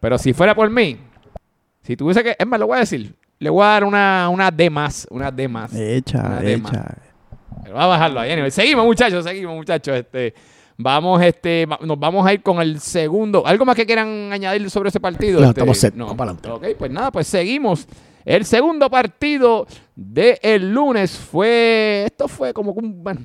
Pero 0.00 0.18
si 0.18 0.32
fuera 0.32 0.56
por 0.56 0.68
mí, 0.70 0.96
si 1.82 1.96
tuviese 1.96 2.22
que, 2.24 2.34
es 2.38 2.46
más, 2.48 2.58
lo 2.58 2.66
voy 2.66 2.78
a 2.78 2.80
decir, 2.80 3.14
le 3.40 3.50
voy 3.50 3.64
a 3.64 3.68
dar 3.68 3.84
una, 3.84 4.28
una 4.30 4.50
D 4.50 4.70
más, 4.70 5.06
una 5.10 5.30
D 5.32 5.48
más. 5.48 5.74
Echa, 5.74 6.20
Una 6.24 6.40
D 6.40 6.56
más. 6.58 6.72
echa. 6.72 6.94
Pero 7.64 7.74
va 7.74 7.84
a 7.84 7.86
bajarlo 7.88 8.20
ahí. 8.20 8.30
anyway. 8.32 8.50
Seguimos, 8.50 8.84
muchachos, 8.84 9.24
seguimos, 9.24 9.54
muchachos. 9.56 9.96
Este, 9.96 10.34
vamos, 10.76 11.20
este, 11.22 11.66
nos 11.82 11.98
vamos 11.98 12.26
a 12.26 12.32
ir 12.34 12.42
con 12.42 12.60
el 12.60 12.78
segundo. 12.80 13.46
¿Algo 13.46 13.64
más 13.64 13.74
que 13.76 13.84
quieran 13.86 14.30
añadir 14.32 14.68
sobre 14.70 14.90
ese 14.90 15.00
partido? 15.00 15.40
No, 15.40 15.48
Este, 15.48 15.60
estamos 15.60 15.78
set. 15.78 15.94
Vamos 15.96 16.14
para 16.16 16.30
adelante. 16.32 16.68
Ok, 16.70 16.78
pues 16.78 16.90
nada, 16.90 17.10
pues 17.10 17.26
seguimos. 17.26 17.86
El 18.24 18.44
segundo 18.44 18.88
partido 18.90 19.66
del 19.96 20.72
lunes 20.72 21.12
fue. 21.18 22.04
Esto 22.06 22.28
fue 22.28 22.52
como 22.52 22.72
un. 22.72 23.02
Bueno, 23.02 23.20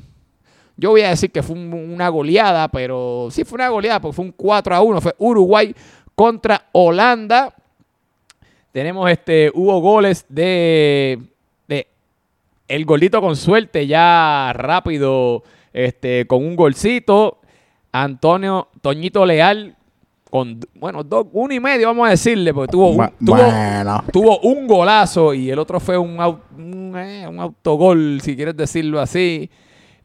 yo 0.77 0.91
voy 0.91 1.01
a 1.01 1.10
decir 1.10 1.31
que 1.31 1.43
fue 1.43 1.55
un- 1.55 1.74
una 1.93 2.07
goleada, 2.10 2.67
pero 2.69 3.27
sí 3.31 3.43
fue 3.43 3.57
una 3.57 3.67
goleada 3.69 4.00
porque 4.00 4.15
fue 4.15 4.25
un 4.25 4.31
4 4.31 4.75
a 4.75 4.81
1. 4.81 5.01
Fue 5.01 5.13
Uruguay 5.17 5.75
contra 6.15 6.67
Holanda. 6.72 7.53
Tenemos 8.75 9.10
este, 9.10 9.50
hubo 9.53 9.79
goles 9.79 10.25
de, 10.27 11.17
de 11.65 11.88
el 12.67 12.84
golito 12.84 13.22
con 13.22 13.38
suerte, 13.38 13.88
ya 13.88 14.51
rápido, 14.53 15.44
este, 15.72 16.27
con 16.27 16.46
un 16.46 16.58
golcito. 16.58 17.39
Antonio 17.94 18.67
Toñito 18.82 19.25
Leal 19.25 19.77
con, 20.29 20.60
bueno, 20.74 21.05
dos, 21.05 21.27
uno 21.32 21.53
y 21.53 21.60
medio, 21.62 21.88
vamos 21.88 22.05
a 22.08 22.10
decirle, 22.10 22.53
porque 22.53 22.70
tuvo, 22.74 22.89
un- 22.89 22.98
tuvo, 24.12 24.39
un 24.39 24.67
golazo 24.67 25.34
y 25.34 25.50
el 25.50 25.58
otro 25.58 25.79
fue 25.79 25.98
un, 25.98 26.20
un, 26.58 26.94
eh, 26.98 27.25
un 27.29 27.39
autogol, 27.39 28.20
si 28.22 28.36
quieres 28.36 28.58
decirlo 28.58 29.00
así. 29.00 29.50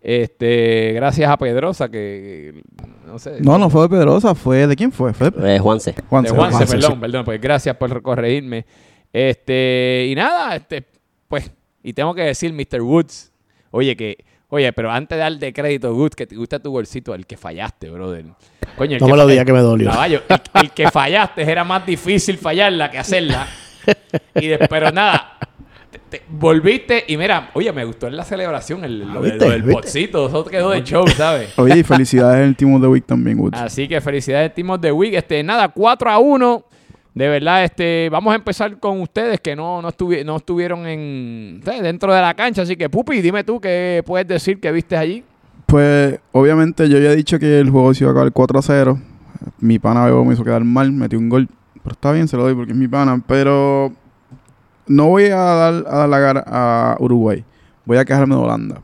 Este, 0.02 0.92
gracias 0.94 1.30
a 1.30 1.36
Pedrosa 1.36 1.88
que 1.90 2.62
no 3.06 3.18
sé. 3.18 3.38
No, 3.40 3.58
no 3.58 3.68
fue 3.68 3.82
de 3.82 3.88
Pedrosa, 3.90 4.34
fue 4.34 4.66
de 4.66 4.74
quién 4.76 4.92
fue? 4.92 5.12
Fue 5.12 5.30
de 5.30 5.56
Eh, 5.56 5.58
Juanse. 5.58 5.94
Juanse. 6.08 6.30
de 6.32 6.36
Juanse, 6.36 6.56
Juanse, 6.56 6.74
perdón, 6.76 6.92
sí. 6.94 6.98
perdón, 7.00 7.24
pues 7.26 7.40
gracias 7.40 7.76
por 7.76 8.00
corregirme. 8.02 8.64
Este, 9.12 10.06
y 10.10 10.14
nada, 10.14 10.56
este, 10.56 10.84
pues, 11.28 11.50
y 11.82 11.92
tengo 11.92 12.14
que 12.14 12.22
decir, 12.22 12.52
Mr. 12.52 12.80
Woods, 12.80 13.32
oye, 13.72 13.94
que, 13.96 14.24
oye, 14.48 14.72
pero 14.72 14.90
antes 14.90 15.16
de 15.16 15.22
darle 15.22 15.52
crédito, 15.52 15.94
Woods, 15.94 16.16
que 16.16 16.26
te 16.26 16.36
gusta 16.36 16.58
tu 16.60 16.70
bolsito, 16.70 17.14
el 17.14 17.26
que 17.26 17.36
fallaste, 17.36 17.90
brother. 17.90 18.24
Coño, 18.76 18.94
el 18.94 19.00
No 19.00 19.06
que 19.06 19.12
me 19.12 19.18
lo 19.18 19.24
fa- 19.24 19.30
digas 19.30 19.44
que 19.44 19.52
me 19.52 19.60
dolió. 19.60 19.90
Caballo, 19.90 20.22
el, 20.28 20.40
el 20.62 20.70
que 20.70 20.90
fallaste 20.90 21.42
era 21.42 21.64
más 21.64 21.84
difícil 21.84 22.38
fallarla 22.38 22.90
que 22.90 22.98
hacerla. 22.98 23.46
Y 24.34 24.46
de- 24.46 24.58
pero 24.68 24.90
nada, 24.92 25.29
te- 26.10 26.18
te- 26.18 26.24
volviste 26.28 27.04
y 27.08 27.16
mira, 27.16 27.50
oye, 27.54 27.72
me 27.72 27.84
gustó 27.84 28.06
en 28.06 28.16
la 28.16 28.24
celebración 28.24 28.84
el, 28.84 29.00
lo, 29.12 29.20
¿viste? 29.22 29.38
lo 29.38 29.50
del 29.50 29.62
¿viste? 29.62 29.74
botcito, 29.74 30.28
eso 30.28 30.44
quedó 30.44 30.70
de 30.70 30.82
show, 30.84 31.06
¿sabes? 31.08 31.52
Oye, 31.58 31.78
y 31.78 31.82
felicidades 31.82 32.38
en 32.42 32.48
el 32.48 32.56
Team 32.56 32.74
of 32.74 32.80
the 32.82 32.86
Week 32.88 33.04
también, 33.06 33.38
Woods. 33.38 33.58
Así 33.58 33.86
que 33.88 34.00
felicidades, 34.00 34.52
Timos 34.54 34.80
de 34.80 34.92
Week. 34.92 35.14
Este, 35.14 35.42
nada, 35.42 35.68
4 35.68 36.10
a 36.10 36.18
1. 36.18 36.64
De 37.12 37.28
verdad, 37.28 37.64
este, 37.64 38.08
vamos 38.10 38.32
a 38.32 38.36
empezar 38.36 38.78
con 38.78 39.00
ustedes 39.00 39.40
que 39.40 39.56
no, 39.56 39.82
no, 39.82 39.88
estuvi- 39.90 40.24
no 40.24 40.36
estuvieron 40.36 40.86
en, 40.86 41.60
¿sabes? 41.64 41.82
dentro 41.82 42.14
de 42.14 42.20
la 42.20 42.34
cancha. 42.34 42.62
Así 42.62 42.76
que, 42.76 42.88
Pupi, 42.88 43.20
dime 43.20 43.42
tú 43.44 43.60
qué 43.60 44.02
puedes 44.06 44.26
decir 44.28 44.60
que 44.60 44.70
viste 44.70 44.96
allí. 44.96 45.24
Pues, 45.66 46.18
obviamente, 46.32 46.88
yo 46.88 46.98
ya 46.98 47.10
he 47.10 47.16
dicho 47.16 47.38
que 47.38 47.58
el 47.60 47.70
juego 47.70 47.92
se 47.94 48.04
iba 48.04 48.10
a 48.10 48.12
acabar 48.12 48.32
4 48.32 48.58
a 48.58 48.62
0. 48.62 48.98
Mi 49.58 49.78
pana 49.78 50.04
Bebo 50.04 50.24
me 50.24 50.34
hizo 50.34 50.44
quedar 50.44 50.62
mal, 50.64 50.92
metió 50.92 51.18
un 51.18 51.28
gol. 51.28 51.48
Pero 51.82 51.92
está 51.92 52.12
bien, 52.12 52.28
se 52.28 52.36
lo 52.36 52.42
doy 52.44 52.54
porque 52.54 52.72
es 52.72 52.78
mi 52.78 52.88
pana. 52.88 53.22
Pero 53.26 53.92
no 54.90 55.06
voy 55.06 55.26
a 55.26 55.36
dar 55.36 55.84
a 55.86 56.04
halagar 56.04 56.44
a 56.48 56.96
Uruguay. 56.98 57.44
Voy 57.84 57.96
a 57.96 58.04
quejarme 58.04 58.34
de 58.34 58.40
Holanda. 58.40 58.82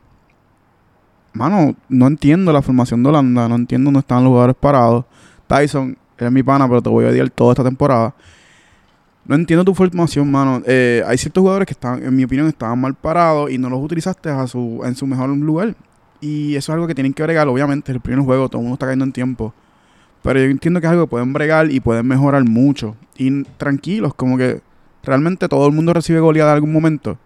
Mano, 1.33 1.75
no 1.89 2.07
entiendo 2.07 2.53
la 2.53 2.61
formación 2.61 3.03
de 3.03 3.09
Holanda. 3.09 3.49
No 3.49 3.55
entiendo 3.55 3.89
dónde 3.89 3.99
están 3.99 4.23
los 4.23 4.29
jugadores 4.29 4.55
parados. 4.57 5.03
Tyson, 5.47 5.97
eres 6.17 6.31
mi 6.31 6.43
pana, 6.43 6.65
pero 6.65 6.81
te 6.81 6.89
voy 6.89 7.03
a 7.03 7.09
odiar 7.09 7.29
toda 7.29 7.51
esta 7.51 7.63
temporada. 7.63 8.15
No 9.25 9.35
entiendo 9.35 9.65
tu 9.65 9.75
formación, 9.75 10.31
mano. 10.31 10.61
Eh, 10.65 11.03
hay 11.05 11.17
ciertos 11.17 11.41
jugadores 11.41 11.65
que 11.65 11.73
están, 11.73 12.01
en 12.01 12.15
mi 12.15 12.23
opinión, 12.23 12.47
estaban 12.47 12.79
mal 12.79 12.93
parados 12.93 13.51
y 13.51 13.57
no 13.57 13.69
los 13.69 13.83
utilizaste 13.83 14.29
a 14.29 14.47
su, 14.47 14.81
en 14.85 14.95
su 14.95 15.05
mejor 15.05 15.27
lugar. 15.29 15.75
Y 16.21 16.55
eso 16.55 16.71
es 16.71 16.73
algo 16.73 16.87
que 16.87 16.95
tienen 16.95 17.13
que 17.13 17.21
bregar, 17.21 17.49
obviamente. 17.49 17.91
El 17.91 17.99
primer 17.99 18.23
juego, 18.23 18.47
todo 18.47 18.61
el 18.61 18.63
mundo 18.63 18.75
está 18.75 18.85
cayendo 18.85 19.03
en 19.03 19.11
tiempo. 19.11 19.53
Pero 20.21 20.39
yo 20.39 20.45
entiendo 20.45 20.79
que 20.79 20.87
es 20.87 20.91
algo 20.91 21.03
que 21.03 21.09
pueden 21.09 21.33
bregar 21.33 21.69
y 21.69 21.81
pueden 21.81 22.07
mejorar 22.07 22.45
mucho. 22.45 22.95
Y 23.17 23.43
tranquilos, 23.57 24.13
como 24.13 24.37
que 24.37 24.61
realmente 25.07 25.47
todo 25.47 25.65
el 25.65 25.73
mundo 25.73 25.93
recibe 25.93 26.19
goleadas 26.19 26.51
en 26.51 26.55
algún 26.55 26.73
momento. 26.73 27.17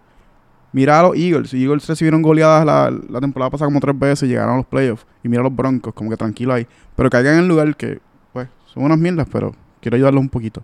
Mira 0.72 1.00
a 1.00 1.02
los 1.02 1.16
Eagles. 1.16 1.52
Eagles 1.52 1.86
recibieron 1.86 2.22
goleadas 2.22 2.64
la, 2.64 2.90
la 3.10 3.20
temporada 3.20 3.50
pasada 3.50 3.66
como 3.66 3.80
tres 3.80 3.98
veces, 3.98 4.28
llegaron 4.28 4.54
a 4.54 4.56
los 4.58 4.66
playoffs. 4.66 5.06
Y 5.22 5.28
mira 5.28 5.40
a 5.40 5.44
los 5.44 5.54
Broncos, 5.54 5.92
como 5.92 6.08
que 6.08 6.16
tranquilo 6.16 6.54
ahí. 6.54 6.66
Pero 6.96 7.10
caigan 7.10 7.34
en 7.34 7.40
el 7.40 7.48
lugar 7.48 7.76
que, 7.76 7.98
pues, 8.32 8.48
son 8.72 8.84
unas 8.84 8.98
mierdas, 8.98 9.26
pero 9.30 9.54
quiero 9.80 9.96
ayudarlos 9.96 10.22
un 10.22 10.30
poquito. 10.30 10.62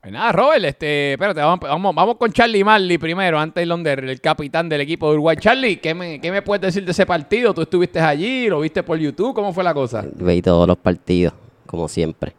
Pues 0.00 0.14
nada, 0.14 0.32
Robert, 0.32 0.64
este, 0.64 1.12
espérate, 1.12 1.40
vamos, 1.40 1.60
vamos, 1.60 1.94
vamos 1.94 2.16
con 2.16 2.32
Charlie 2.32 2.64
Marley 2.64 2.96
primero, 2.96 3.38
antes 3.38 3.60
de 3.60 3.66
Londer, 3.66 4.02
el 4.02 4.18
capitán 4.18 4.66
del 4.66 4.80
equipo 4.80 5.08
de 5.08 5.12
Uruguay. 5.12 5.36
Charlie, 5.38 5.76
¿qué 5.76 5.92
me, 5.92 6.18
¿qué 6.18 6.30
me 6.30 6.40
puedes 6.40 6.62
decir 6.62 6.86
de 6.86 6.92
ese 6.92 7.04
partido? 7.04 7.52
¿Tú 7.52 7.60
estuviste 7.62 8.00
allí? 8.00 8.48
¿Lo 8.48 8.60
viste 8.60 8.82
por 8.82 8.96
YouTube? 8.96 9.34
¿Cómo 9.34 9.52
fue 9.52 9.62
la 9.62 9.74
cosa? 9.74 10.06
Veí 10.14 10.40
todos 10.40 10.66
los 10.66 10.78
partidos, 10.78 11.34
como 11.66 11.86
siempre. 11.86 12.32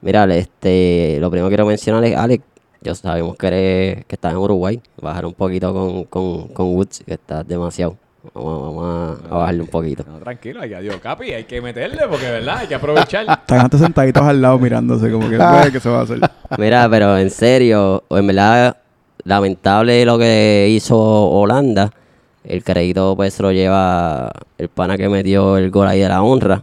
Mira, 0.00 0.24
este, 0.34 1.18
lo 1.20 1.30
primero 1.30 1.48
que 1.48 1.56
quiero 1.56 1.66
mencionar 1.66 2.02
es, 2.04 2.16
Alex, 2.16 2.42
yo 2.82 2.94
sabemos 2.94 3.36
que, 3.36 3.46
eres, 3.46 4.04
que 4.06 4.14
estás 4.14 4.32
en 4.32 4.38
Uruguay. 4.38 4.80
Bajar 5.00 5.26
un 5.26 5.34
poquito 5.34 5.72
con, 5.72 6.04
con, 6.04 6.48
con 6.48 6.74
Woods, 6.74 7.02
que 7.06 7.14
estás 7.14 7.46
demasiado. 7.46 7.96
Vamos, 8.34 8.62
vamos 8.62 8.84
a, 9.30 9.34
a 9.34 9.38
bajarle 9.38 9.62
un 9.62 9.68
poquito. 9.68 10.04
No, 10.06 10.18
tranquilo, 10.18 10.60
hay 10.60 10.74
adiós, 10.74 10.96
Capi, 10.96 11.32
hay 11.32 11.44
que 11.44 11.60
meterle 11.60 12.02
porque, 12.08 12.30
¿verdad? 12.30 12.58
Hay 12.58 12.68
que 12.68 12.74
aprovechar. 12.74 13.26
Están 13.28 13.60
antes 13.60 13.80
sentaditos 13.80 14.22
al 14.22 14.40
lado 14.40 14.58
mirándose, 14.58 15.10
como 15.10 15.28
que, 15.28 15.36
pues, 15.36 15.70
¿qué 15.72 15.80
se 15.80 15.88
va 15.88 16.00
a 16.00 16.02
hacer? 16.02 16.20
Mira, 16.58 16.88
pero 16.88 17.18
en 17.18 17.30
serio, 17.30 18.04
en 18.10 18.26
verdad, 18.26 18.76
lamentable 19.24 20.04
lo 20.04 20.18
que 20.18 20.68
hizo 20.70 20.98
Holanda. 20.98 21.92
El 22.44 22.64
crédito 22.64 23.14
pues 23.14 23.38
lo 23.38 23.52
lleva 23.52 24.32
el 24.58 24.68
pana 24.68 24.96
que 24.96 25.08
metió 25.08 25.56
el 25.56 25.70
gol 25.70 25.86
ahí 25.86 26.00
de 26.00 26.08
la 26.08 26.22
honra. 26.22 26.62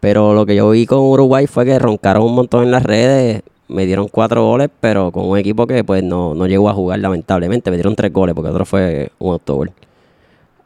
Pero 0.00 0.34
lo 0.34 0.44
que 0.44 0.56
yo 0.56 0.70
vi 0.70 0.86
con 0.86 0.98
Uruguay 0.98 1.46
fue 1.46 1.64
que 1.64 1.78
roncaron 1.78 2.24
un 2.24 2.34
montón 2.34 2.64
en 2.64 2.72
las 2.72 2.82
redes, 2.82 3.42
me 3.72 3.86
dieron 3.86 4.08
cuatro 4.08 4.44
goles, 4.44 4.68
pero 4.80 5.10
con 5.10 5.26
un 5.28 5.38
equipo 5.38 5.66
que 5.66 5.82
pues 5.84 6.02
no, 6.02 6.34
no 6.34 6.46
llegó 6.46 6.68
a 6.68 6.74
jugar 6.74 6.98
lamentablemente. 7.00 7.70
Me 7.70 7.76
dieron 7.76 7.94
tres 7.96 8.12
goles 8.12 8.34
porque 8.34 8.50
otro 8.50 8.64
fue 8.64 9.10
un 9.18 9.32
autogol. 9.32 9.72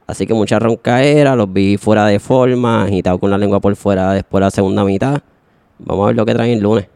Así 0.07 0.27
que 0.27 0.35
mucha 0.35 0.59
roncaera, 0.59 1.35
los 1.35 1.53
vi 1.53 1.77
fuera 1.79 2.07
de 2.07 2.21
forma, 2.21 2.85
agitado 2.85 3.19
con 3.19 3.31
la 3.31 3.39
lengua 3.39 3.61
por 3.61 3.75
fuera 3.77 4.13
después 4.13 4.41
de 4.41 4.45
la 4.47 4.51
segunda 4.51 4.85
mitad. 4.85 5.21
Vamos 5.79 6.05
a 6.05 6.07
ver 6.09 6.17
lo 6.17 6.25
que 6.25 6.35
traen 6.35 6.53
el 6.53 6.61
lunes. 6.61 6.87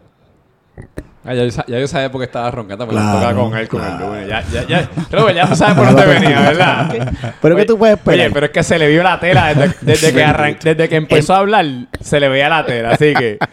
Ah, 1.23 1.35
ya, 1.35 1.44
ya 1.46 1.79
yo 1.79 1.87
sabía 1.87 2.11
por 2.11 2.20
qué 2.23 2.25
estaba 2.25 2.51
roncando, 2.51 2.87
me 2.87 2.92
Claro, 2.94 3.18
tocaba 3.18 3.35
con 3.35 3.59
él, 3.59 3.68
con 3.68 3.85
el 3.85 3.99
lunes. 3.99 4.27
Ya, 4.29 4.42
ya, 4.51 4.66
ya. 4.66 4.90
Robert, 5.12 5.37
ya 5.37 5.46
tú 5.49 5.55
sabes 5.55 5.75
por 5.77 5.87
dónde 5.87 6.07
venía, 6.14 6.40
¿verdad? 6.40 7.35
Pero 7.42 7.55
Oye, 7.57 7.62
¿qué 7.64 7.66
tú 7.68 7.77
puedes 7.79 7.99
esperar? 7.99 8.20
Oye, 8.20 8.31
pero 8.33 8.46
es 8.46 8.53
que 8.53 8.62
se 8.62 8.79
le 8.79 8.88
vio 8.88 9.03
la 9.03 9.20
tela 9.20 9.53
desde, 9.53 9.75
desde 9.83 10.12
que, 10.14 10.25
arran- 10.25 10.59
desde 10.62 10.88
que 10.88 10.96
empezó 10.96 11.35
a 11.35 11.38
hablar, 11.38 11.66
se 12.01 12.20
le 12.20 12.29
veía 12.31 12.49
la 12.49 12.64
tela, 12.64 12.90
así 12.92 13.12
que... 13.14 13.38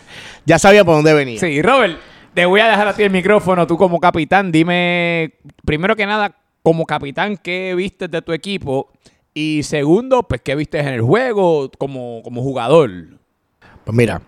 Ya 0.46 0.58
sabía 0.58 0.86
por 0.86 0.96
dónde 0.96 1.14
venía. 1.14 1.38
Sí, 1.42 1.62
Robert, 1.62 1.98
te 2.38 2.46
voy 2.46 2.60
a 2.60 2.68
dejar 2.68 2.88
a 2.88 2.94
ti 2.94 3.02
el 3.02 3.10
micrófono, 3.10 3.66
tú 3.66 3.78
como 3.78 4.00
capitán, 4.00 4.52
dime, 4.52 5.34
primero 5.66 5.96
que 5.96 6.06
nada, 6.06 6.36
como 6.62 6.86
capitán, 6.86 7.36
¿qué 7.36 7.74
viste 7.76 8.08
de 8.08 8.22
tu 8.22 8.32
equipo? 8.32 8.92
Y 9.34 9.64
segundo, 9.64 10.22
pues, 10.22 10.42
¿qué 10.42 10.54
viste 10.56 10.78
en 10.78 10.90
el 10.90 11.02
juego 11.02 11.72
como, 11.80 12.22
como 12.22 12.44
jugador? 12.44 12.92
Pues 13.84 13.98
mira, 13.98 14.22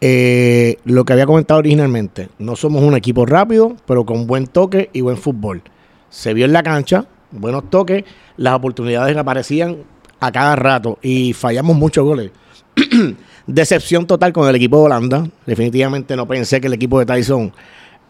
eh, 0.00 0.76
lo 0.84 1.04
que 1.04 1.14
había 1.14 1.26
comentado 1.26 1.58
originalmente, 1.58 2.28
no 2.38 2.54
somos 2.54 2.84
un 2.84 2.94
equipo 2.94 3.26
rápido, 3.26 3.74
pero 3.88 4.06
con 4.06 4.28
buen 4.28 4.46
toque 4.46 4.90
y 4.92 5.00
buen 5.00 5.16
fútbol. 5.16 5.62
Se 6.10 6.34
vio 6.34 6.44
en 6.44 6.52
la 6.52 6.62
cancha, 6.62 7.06
buenos 7.32 7.68
toques, 7.70 8.04
las 8.36 8.54
oportunidades 8.54 9.16
aparecían 9.16 9.78
a 10.20 10.30
cada 10.30 10.54
rato 10.54 11.00
y 11.02 11.32
fallamos 11.32 11.74
muchos 11.74 12.04
goles. 12.04 12.30
Decepción 13.46 14.06
total 14.06 14.32
con 14.32 14.48
el 14.48 14.54
equipo 14.54 14.78
de 14.78 14.84
Holanda. 14.84 15.26
Definitivamente 15.46 16.16
no 16.16 16.26
pensé 16.26 16.60
que 16.60 16.68
el 16.68 16.72
equipo 16.74 16.98
de 16.98 17.06
Tyson 17.06 17.52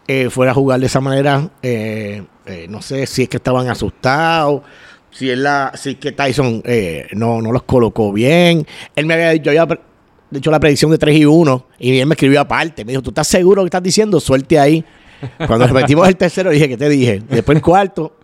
eh, 0.07 0.29
fuera 0.29 0.51
a 0.51 0.55
jugar 0.55 0.79
de 0.79 0.85
esa 0.85 1.01
manera. 1.01 1.49
Eh, 1.61 2.23
eh, 2.45 2.67
no 2.69 2.81
sé 2.81 3.05
si 3.07 3.23
es 3.23 3.29
que 3.29 3.37
estaban 3.37 3.67
asustados, 3.69 4.61
si 5.11 5.29
es, 5.29 5.37
la, 5.37 5.71
si 5.75 5.91
es 5.91 5.95
que 5.97 6.11
Tyson 6.11 6.61
no, 7.13 7.41
no 7.41 7.51
los 7.51 7.63
colocó 7.63 8.11
bien. 8.13 8.65
Él 8.95 9.05
me 9.05 9.13
había 9.15 9.29
dicho, 9.31 9.51
yo 9.51 9.61
había 9.61 9.79
dicho 10.29 10.51
la 10.51 10.59
predicción 10.59 10.91
de 10.91 10.97
3 10.97 11.15
y 11.17 11.25
1 11.25 11.65
y 11.79 11.99
él 11.99 12.05
me 12.07 12.13
escribió 12.15 12.41
aparte. 12.41 12.83
Me 12.85 12.91
dijo, 12.91 13.01
¿tú 13.01 13.09
estás 13.11 13.27
seguro 13.27 13.61
que 13.63 13.67
estás 13.67 13.83
diciendo? 13.83 14.19
Suelte 14.19 14.59
ahí. 14.59 14.83
Cuando 15.47 15.65
repetimos 15.67 16.07
el 16.07 16.17
tercero, 16.17 16.49
dije, 16.49 16.67
¿qué 16.67 16.77
te 16.77 16.89
dije? 16.89 17.21
Después 17.29 17.55
el 17.55 17.61
cuarto, 17.61 18.17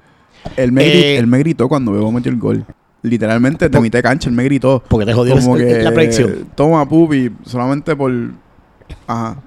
Él 0.57 0.71
me, 0.71 0.81
gri- 0.83 0.85
Eh, 1.03 1.17
él 1.17 1.27
me 1.27 1.37
gritó 1.39 1.69
cuando 1.69 1.91
Bebo 1.93 2.11
metió 2.11 2.31
el 2.31 2.37
gol. 2.37 2.65
Literalmente, 3.01 3.69
de 3.69 3.79
mitad 3.79 3.99
de 3.99 4.03
cancha, 4.03 4.29
él 4.29 4.35
me 4.35 4.43
gritó. 4.43 4.83
porque 4.87 5.05
te 5.05 5.13
jodió 5.13 5.35
Como 5.35 5.55
el- 5.57 5.65
que, 5.67 5.81
la 5.83 5.93
predicción. 5.93 6.49
Toma, 6.55 6.87
pupi, 6.87 7.31
solamente 7.45 7.95
por... 7.95 8.11
Ajá. 9.07 9.37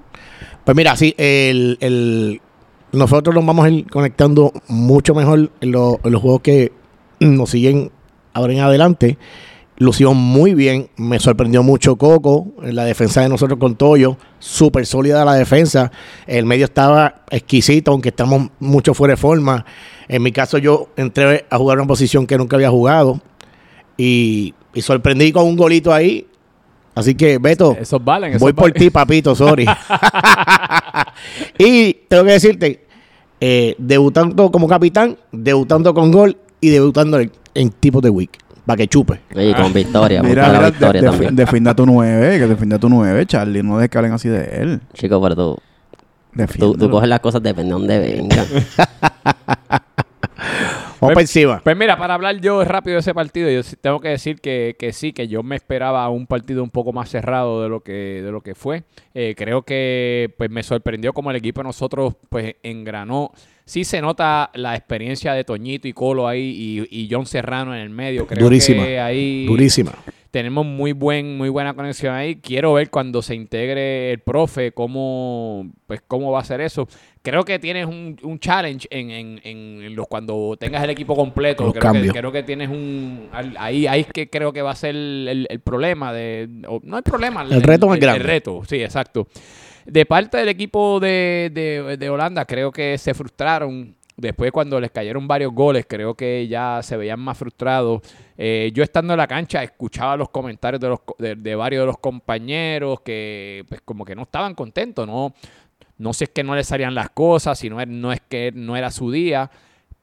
Pues 0.65 0.75
mira, 0.77 0.95
sí, 0.95 1.13
el, 1.17 1.77
el- 1.81 2.41
nosotros 2.91 3.35
nos 3.35 3.45
vamos 3.45 3.65
a 3.65 3.69
ir 3.69 3.87
conectando 3.89 4.51
mucho 4.67 5.13
mejor 5.13 5.51
en, 5.61 5.71
lo- 5.71 5.99
en 6.03 6.11
los 6.11 6.21
juegos 6.21 6.41
que 6.41 6.71
nos 7.19 7.49
siguen 7.51 7.91
ahora 8.33 8.53
en 8.53 8.59
adelante. 8.59 9.17
Lucimos 9.77 10.15
muy 10.15 10.53
bien. 10.53 10.89
Me 10.97 11.19
sorprendió 11.19 11.63
mucho 11.63 11.95
Coco 11.95 12.53
en 12.61 12.75
la 12.75 12.85
defensa 12.85 13.21
de 13.21 13.29
nosotros 13.29 13.59
con 13.59 13.75
Toyo. 13.75 14.17
Súper 14.39 14.85
sólida 14.85 15.25
la 15.25 15.33
defensa. 15.33 15.91
El 16.27 16.45
medio 16.45 16.65
estaba 16.65 17.23
exquisito, 17.31 17.91
aunque 17.91 18.09
estamos 18.09 18.49
mucho 18.59 18.93
fuera 18.93 19.13
de 19.13 19.17
forma. 19.17 19.65
En 20.07 20.21
mi 20.21 20.31
caso, 20.31 20.59
yo 20.59 20.89
entré 20.95 21.45
a 21.49 21.57
jugar 21.57 21.79
una 21.79 21.87
posición 21.87 22.27
que 22.27 22.37
nunca 22.37 22.55
había 22.55 22.69
jugado. 22.69 23.19
Y, 23.97 24.53
y 24.73 24.81
sorprendí 24.81 25.31
con 25.31 25.45
un 25.45 25.55
golito 25.55 25.93
ahí. 25.93 26.27
Así 26.95 27.15
que, 27.15 27.37
Beto, 27.39 27.75
Esos 27.79 28.03
valen, 28.03 28.31
esos 28.31 28.41
Voy 28.41 28.53
por 28.53 28.69
valen. 28.69 28.79
ti, 28.81 28.89
papito, 28.91 29.35
sorry. 29.35 29.65
y 31.57 31.93
tengo 32.07 32.23
que 32.23 32.31
decirte, 32.31 32.85
eh, 33.39 33.75
debutando 33.77 34.51
como 34.51 34.67
capitán, 34.67 35.17
debutando 35.31 35.93
con 35.93 36.11
gol 36.11 36.37
y 36.61 36.69
debutando 36.69 37.19
en, 37.19 37.31
en 37.55 37.69
tipo 37.71 37.99
de 38.01 38.09
week. 38.09 38.37
Para 38.65 38.77
que 38.77 38.87
chupe. 38.87 39.19
Y 39.35 39.53
con 39.53 39.73
victoria, 39.73 40.23
Mira, 40.23 40.47
la 40.47 40.69
victoria 40.69 41.01
de- 41.01 41.07
de- 41.07 41.11
también. 41.11 41.35
defiende 41.35 41.69
a 41.69 41.75
tu 41.75 41.85
9, 41.85 42.39
que 42.39 42.47
defiende 42.47 42.75
a 42.77 42.79
tu 42.79 42.87
9, 42.87 43.25
Charlie. 43.25 43.61
No 43.61 43.75
hablen 43.77 44.13
así 44.13 44.29
de 44.29 44.43
él. 44.61 44.79
Chico, 44.93 45.21
pero 45.21 45.35
tú, 45.35 45.57
tú, 46.59 46.73
tú 46.77 46.89
coges 46.89 47.09
las 47.09 47.19
cosas 47.19 47.43
depende 47.43 47.73
de 47.73 47.79
dónde 47.79 47.99
vengan. 47.99 48.45
Vamos 51.03 51.21
encima. 51.21 51.61
Pues 51.63 51.77
mira, 51.77 51.97
para 51.97 52.13
hablar 52.13 52.39
yo 52.39 52.63
rápido 52.63 52.95
de 52.95 52.99
ese 53.01 53.13
partido, 53.13 53.49
yo 53.49 53.61
tengo 53.81 53.99
que 53.99 54.09
decir 54.09 54.41
que, 54.41 54.75
que 54.77 54.93
sí, 54.93 55.13
que 55.13 55.27
yo 55.27 55.43
me 55.43 55.55
esperaba 55.55 56.07
un 56.09 56.27
partido 56.27 56.63
un 56.63 56.69
poco 56.69 56.93
más 56.93 57.09
cerrado 57.09 57.61
de 57.61 57.69
lo 57.69 57.81
que, 57.81 58.21
de 58.23 58.31
lo 58.31 58.41
que 58.41 58.55
fue. 58.55 58.83
Eh, 59.13 59.35
creo 59.37 59.63
que 59.63 60.33
pues 60.37 60.49
me 60.49 60.63
sorprendió 60.63 61.13
como 61.13 61.29
el 61.31 61.37
equipo 61.37 61.61
de 61.61 61.67
nosotros 61.67 62.15
pues 62.29 62.55
engranó 62.63 63.31
sí 63.65 63.83
se 63.83 64.01
nota 64.01 64.49
la 64.53 64.75
experiencia 64.75 65.33
de 65.33 65.43
Toñito 65.43 65.87
y 65.87 65.93
Colo 65.93 66.27
ahí 66.27 66.85
y, 66.89 67.03
y 67.03 67.07
John 67.09 67.25
Serrano 67.25 67.73
en 67.75 67.81
el 67.81 67.89
medio. 67.89 68.27
Creo 68.27 68.43
Durísima, 68.43 68.83
que 68.85 68.99
ahí 68.99 69.45
Durísima. 69.45 69.93
tenemos 70.31 70.65
muy 70.65 70.91
buen 70.91 71.37
muy 71.37 71.49
buena 71.49 71.73
conexión 71.73 72.13
ahí. 72.13 72.35
Quiero 72.35 72.73
ver 72.73 72.89
cuando 72.89 73.21
se 73.21 73.35
integre 73.35 74.11
el 74.11 74.19
profe 74.19 74.71
cómo 74.71 75.71
pues 75.87 76.01
cómo 76.07 76.31
va 76.31 76.39
a 76.39 76.43
ser 76.43 76.61
eso. 76.61 76.87
Creo 77.23 77.43
que 77.45 77.57
tienes 77.57 77.85
un, 77.85 78.17
un 78.21 78.37
challenge 78.37 78.85
en, 78.91 79.09
en, 79.09 79.41
en 79.43 79.95
los 79.95 80.07
cuando 80.07 80.57
tengas 80.59 80.83
el 80.83 80.89
equipo 80.89 81.15
completo. 81.15 81.63
Los 81.63 81.73
creo, 81.73 81.93
que, 81.93 82.19
creo 82.19 82.31
que 82.33 82.43
tienes 82.43 82.67
un 82.69 83.29
ahí 83.31 83.87
ahí 83.87 84.01
es 84.01 84.07
que 84.07 84.29
creo 84.29 84.51
que 84.51 84.61
va 84.61 84.71
a 84.71 84.75
ser 84.75 84.93
el, 84.93 85.47
el 85.49 85.59
problema 85.61 86.11
de 86.11 86.49
o 86.67 86.81
no 86.83 86.97
el 86.97 87.03
problema, 87.03 87.43
El 87.43 87.63
reto 87.63 87.87
más 87.87 87.97
grande. 87.99 88.19
El 88.21 88.27
reto, 88.27 88.61
sí, 88.67 88.83
exacto. 88.83 89.27
De 89.85 90.05
parte 90.05 90.37
del 90.37 90.49
equipo 90.49 90.99
de, 90.99 91.49
de- 91.53 91.95
de 91.97 92.09
Holanda, 92.09 92.43
creo 92.45 92.71
que 92.71 92.97
se 92.97 93.13
frustraron. 93.13 93.95
Después, 94.15 94.51
cuando 94.51 94.79
les 94.79 94.91
cayeron 94.91 95.27
varios 95.27 95.51
goles, 95.53 95.85
creo 95.89 96.13
que 96.13 96.47
ya 96.47 96.81
se 96.83 96.95
veían 96.97 97.19
más 97.19 97.35
frustrados. 97.35 98.01
Eh, 98.37 98.69
yo 98.71 98.83
estando 98.83 99.13
en 99.13 99.17
la 99.17 99.25
cancha, 99.27 99.63
escuchaba 99.63 100.15
los 100.15 100.29
comentarios 100.29 100.79
de, 100.79 100.87
los, 100.89 100.99
de, 101.17 101.35
de 101.35 101.55
varios 101.55 101.81
de 101.81 101.85
los 101.87 101.97
compañeros 101.97 103.01
que, 103.01 103.65
pues, 103.67 103.81
como 103.81 104.05
que 104.05 104.13
no 104.15 104.21
estaban 104.21 104.53
contentos. 104.53 105.07
No, 105.07 105.33
no 105.97 106.13
sé 106.13 106.19
si 106.19 106.23
es 106.25 106.29
que 106.31 106.43
no 106.43 106.55
les 106.55 106.67
salían 106.67 106.95
las 106.95 107.09
cosas, 107.09 107.57
si 107.59 107.69
no 107.69 107.79
es, 107.81 107.87
no 107.87 108.11
es 108.11 108.21
que 108.21 108.51
no 108.53 108.75
era 108.75 108.91
su 108.91 109.11
día. 109.11 109.49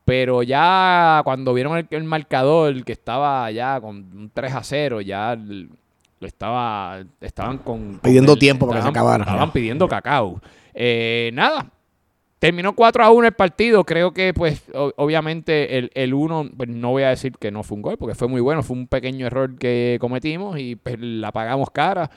Pero 0.05 0.43
ya 0.43 1.21
cuando 1.25 1.53
vieron 1.55 1.77
el, 1.79 1.87
el 1.91 2.05
marcador, 2.05 2.85
que 2.85 2.93
estaba 2.93 3.51
ya 3.51 3.81
con 3.81 3.97
un 3.97 4.31
3 4.33 4.55
a 4.55 4.63
0, 4.65 5.01
ya 5.03 5.37
estaba, 6.21 7.01
estaban 7.21 7.59
con... 7.59 7.93
con 7.93 7.99
Pidiendo 8.01 8.33
el- 8.35 8.39
tiempo 8.39 8.67
para 8.67 8.81
que 8.81 8.85
se 8.85 8.89
acabara. 8.89 9.25
Estaban 9.25 9.53
pidiendo 9.53 9.89
cacao. 9.89 10.41
Eh, 10.75 11.31
nada, 11.35 11.67
terminó 12.39 12.75
4 12.75 13.05
a 13.05 13.11
1 13.11 13.27
el 13.29 13.33
partido. 13.33 13.85
Creo 13.85 14.13
que, 14.13 14.35
pues, 14.35 14.63
obviamente 14.97 15.79
el, 15.79 15.91
el 15.95 16.15
1, 16.15 16.51
pues 16.57 16.69
no 16.69 16.91
voy 16.91 17.03
a 17.05 17.09
decir 17.11 17.33
que 17.39 17.51
no 17.51 17.63
fue 17.63 17.77
un 17.77 17.83
gol, 17.83 17.97
porque 17.99 18.15
fue 18.15 18.29
muy 18.29 18.41
bueno. 18.41 18.63
Fue 18.63 18.77
un 18.77 18.87
pequeño 18.87 19.27
error 19.27 19.57
que 19.59 19.99
cometimos 20.01 20.59
y 20.59 20.77
pues, 20.77 20.97
la 20.99 21.33
pagamos 21.33 21.71
cara. 21.71 22.11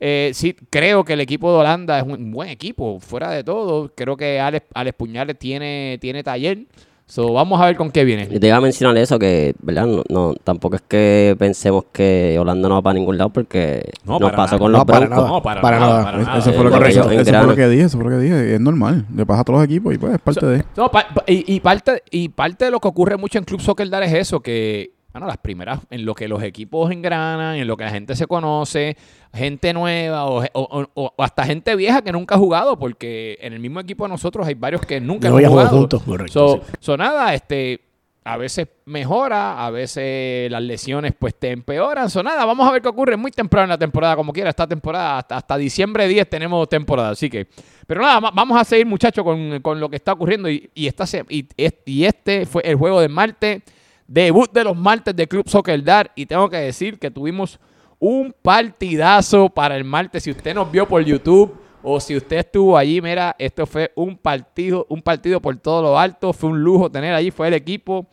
Eh, 0.00 0.30
sí, 0.32 0.56
creo 0.70 1.04
que 1.04 1.12
el 1.12 1.20
equipo 1.20 1.52
de 1.52 1.58
Holanda 1.58 1.98
es 1.98 2.04
un 2.04 2.30
buen 2.32 2.48
equipo, 2.48 2.98
fuera 3.00 3.30
de 3.30 3.44
todo. 3.44 3.92
Creo 3.94 4.16
que 4.16 4.40
Alex, 4.40 4.66
Alex 4.74 4.96
Puñales 4.96 5.38
tiene, 5.38 5.98
tiene 6.00 6.22
taller. 6.22 6.64
So, 7.04 7.32
vamos 7.32 7.60
a 7.60 7.66
ver 7.66 7.76
con 7.76 7.90
qué 7.90 8.04
viene. 8.04 8.28
Y 8.30 8.38
te 8.38 8.46
iba 8.46 8.56
a 8.56 8.60
mencionar 8.60 8.96
eso, 8.96 9.18
que, 9.18 9.52
¿verdad? 9.60 9.84
No, 9.84 10.04
no, 10.08 10.32
tampoco 10.44 10.76
es 10.76 10.82
que 10.82 11.34
pensemos 11.40 11.84
que 11.92 12.38
Holanda 12.40 12.68
no 12.68 12.76
va 12.76 12.82
para 12.82 12.94
ningún 12.94 13.18
lado, 13.18 13.30
porque 13.30 13.90
No, 14.04 14.20
nos 14.20 14.30
pasó 14.30 14.54
nada. 14.54 14.58
con 14.60 14.70
No, 14.72 14.78
los 14.78 14.86
para 14.86 14.98
Broncos. 15.00 15.16
nada. 15.18 15.28
No, 15.28 15.42
para, 15.42 15.60
Para 15.60 15.80
nada, 15.80 15.90
nada. 15.92 16.04
para 16.04 16.18
nada. 16.22 16.38
Eso, 16.38 16.52
fue 16.52 16.64
lo, 16.64 16.70
que, 16.70 16.88
eso, 16.88 17.10
eso 17.10 17.32
fue 17.34 17.46
lo 17.48 17.56
que 17.56 17.68
dije, 17.68 17.82
eso 17.82 17.98
fue 17.98 18.10
lo 18.10 18.16
que 18.16 18.22
dije. 18.22 18.54
Es 18.54 18.60
normal. 18.60 19.06
Le 19.12 19.26
pasa 19.26 19.40
a 19.40 19.44
todos 19.44 19.58
los 19.58 19.64
equipos 19.66 19.92
y 19.92 19.98
pues 19.98 20.12
es 20.14 20.20
parte 20.20 20.46
de. 20.46 20.64
No, 20.76 20.88
pa- 20.88 21.08
pa- 21.12 21.24
y, 21.26 21.52
y 21.52 21.58
parte, 21.58 22.00
y 22.12 22.28
parte 22.28 22.66
de 22.66 22.70
lo 22.70 22.78
que 22.78 22.86
ocurre 22.86 23.16
mucho 23.16 23.38
en 23.38 23.44
Club 23.44 23.60
Soccer 23.60 23.90
Dar 23.90 24.04
es 24.04 24.12
eso, 24.14 24.38
que 24.38 24.92
bueno, 25.12 25.26
las 25.26 25.38
primeras, 25.38 25.80
en 25.90 26.04
lo 26.04 26.14
que 26.14 26.28
los 26.28 26.42
equipos 26.42 26.90
engranan, 26.92 27.56
en 27.56 27.66
lo 27.66 27.76
que 27.76 27.84
la 27.84 27.90
gente 27.90 28.14
se 28.14 28.26
conoce, 28.26 28.96
gente 29.34 29.72
nueva 29.72 30.26
o, 30.26 30.42
o- 30.42 30.48
o- 30.94 31.12
o 31.16 31.22
hasta 31.22 31.44
gente 31.44 31.74
vieja 31.76 32.02
que 32.02 32.12
nunca 32.12 32.36
ha 32.36 32.38
jugado, 32.38 32.78
porque 32.78 33.38
en 33.40 33.52
el 33.52 33.58
mismo 33.60 33.80
equipo 33.80 34.04
de 34.04 34.10
nosotros 34.10 34.46
hay 34.46 34.54
varios 34.54 34.82
que 34.82 35.00
nunca 35.00 35.28
No 35.28 35.36
han 35.36 35.44
jugado. 35.46 35.68
juntos, 35.78 36.02
correcto, 36.02 36.32
So, 36.32 36.62
so 36.78 36.96
nada, 36.96 37.34
este, 37.34 37.80
a 38.22 38.36
veces 38.36 38.68
mejora, 38.84 39.64
a 39.66 39.70
veces 39.70 40.50
las 40.50 40.62
lesiones 40.62 41.12
pues 41.18 41.34
te 41.34 41.50
empeoran. 41.50 42.08
So 42.10 42.22
nada, 42.22 42.44
vamos 42.44 42.68
a 42.68 42.72
ver 42.72 42.82
qué 42.82 42.88
ocurre. 42.88 43.16
Muy 43.16 43.30
temprano 43.32 43.64
en 43.64 43.70
la 43.70 43.78
temporada, 43.78 44.14
como 44.14 44.32
quiera, 44.32 44.50
esta 44.50 44.66
temporada, 44.66 45.18
hasta, 45.18 45.36
hasta 45.38 45.56
diciembre 45.56 46.06
10 46.06 46.28
tenemos 46.28 46.68
temporada, 46.68 47.10
así 47.10 47.28
que... 47.30 47.46
Pero 47.86 48.02
nada, 48.02 48.20
va- 48.20 48.30
vamos 48.30 48.60
a 48.60 48.64
seguir 48.64 48.86
muchachos 48.86 49.24
con, 49.24 49.60
con 49.60 49.80
lo 49.80 49.88
que 49.88 49.96
está 49.96 50.12
ocurriendo 50.12 50.48
y, 50.48 50.70
y, 50.74 50.86
esta, 50.86 51.04
y, 51.28 51.46
es- 51.56 51.74
y 51.86 52.04
este 52.04 52.46
fue 52.46 52.62
el 52.64 52.76
juego 52.76 53.00
de 53.00 53.08
martes, 53.08 53.62
debut 54.10 54.50
de 54.52 54.64
los 54.64 54.76
martes 54.76 55.14
de 55.14 55.28
Club 55.28 55.48
Soccer 55.48 55.82
Dar 55.84 56.10
y 56.16 56.26
tengo 56.26 56.50
que 56.50 56.56
decir 56.56 56.98
que 56.98 57.12
tuvimos 57.12 57.60
un 58.00 58.34
partidazo 58.42 59.48
para 59.48 59.76
el 59.76 59.84
martes. 59.84 60.24
Si 60.24 60.32
usted 60.32 60.52
nos 60.52 60.70
vio 60.70 60.88
por 60.88 61.04
YouTube 61.04 61.54
o 61.80 62.00
si 62.00 62.16
usted 62.16 62.38
estuvo 62.38 62.76
allí, 62.76 63.00
mira, 63.00 63.36
esto 63.38 63.66
fue 63.66 63.92
un 63.94 64.16
partido, 64.16 64.84
un 64.88 65.00
partido 65.00 65.40
por 65.40 65.56
todo 65.58 65.82
lo 65.82 65.98
alto. 65.98 66.32
Fue 66.32 66.50
un 66.50 66.60
lujo 66.60 66.90
tener 66.90 67.14
allí. 67.14 67.30
Fue 67.30 67.46
el 67.46 67.54
equipo 67.54 68.06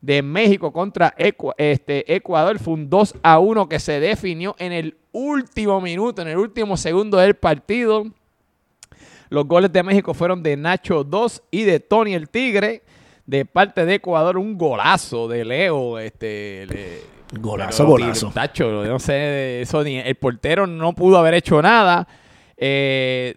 de 0.00 0.22
México 0.22 0.72
contra 0.72 1.14
este, 1.16 2.12
Ecuador. 2.12 2.58
Fue 2.58 2.74
un 2.74 2.90
2 2.90 3.14
a 3.22 3.38
1 3.38 3.68
que 3.68 3.78
se 3.78 4.00
definió 4.00 4.56
en 4.58 4.72
el 4.72 4.96
último 5.12 5.80
minuto, 5.80 6.22
en 6.22 6.28
el 6.28 6.38
último 6.38 6.76
segundo 6.76 7.18
del 7.18 7.34
partido. 7.34 8.04
Los 9.28 9.46
goles 9.46 9.72
de 9.72 9.82
México 9.84 10.14
fueron 10.14 10.42
de 10.42 10.56
Nacho 10.56 11.04
2 11.04 11.42
y 11.52 11.62
de 11.62 11.78
Tony 11.78 12.14
el 12.14 12.28
Tigre. 12.28 12.82
De 13.26 13.44
parte 13.46 13.86
de 13.86 13.94
Ecuador, 13.94 14.36
un 14.38 14.56
golazo 14.58 15.28
de 15.28 15.44
Leo. 15.44 15.98
Este, 15.98 16.66
le- 16.66 17.14
Golazo, 17.40 17.78
pero, 17.84 17.88
golazo. 17.90 18.30
Tacho, 18.32 18.84
no 18.84 18.98
sé, 18.98 19.62
eso 19.62 19.82
ni 19.82 19.96
el 19.98 20.14
portero 20.14 20.66
no 20.66 20.92
pudo 20.92 21.18
haber 21.18 21.34
hecho 21.34 21.60
nada. 21.60 22.06
Eh, 22.56 23.34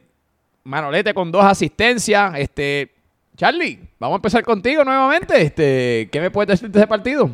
Manolete 0.65 1.13
con 1.13 1.31
dos 1.31 1.43
asistencias. 1.43 2.33
Este, 2.37 2.91
Charlie, 3.37 3.79
vamos 3.97 4.15
a 4.15 4.17
empezar 4.17 4.43
contigo 4.43 4.83
nuevamente. 4.83 5.41
Este, 5.41 6.09
¿qué 6.11 6.19
me 6.19 6.29
puedes 6.29 6.49
decir 6.59 6.69
de 6.69 6.79
ese 6.79 6.87
partido? 6.87 7.29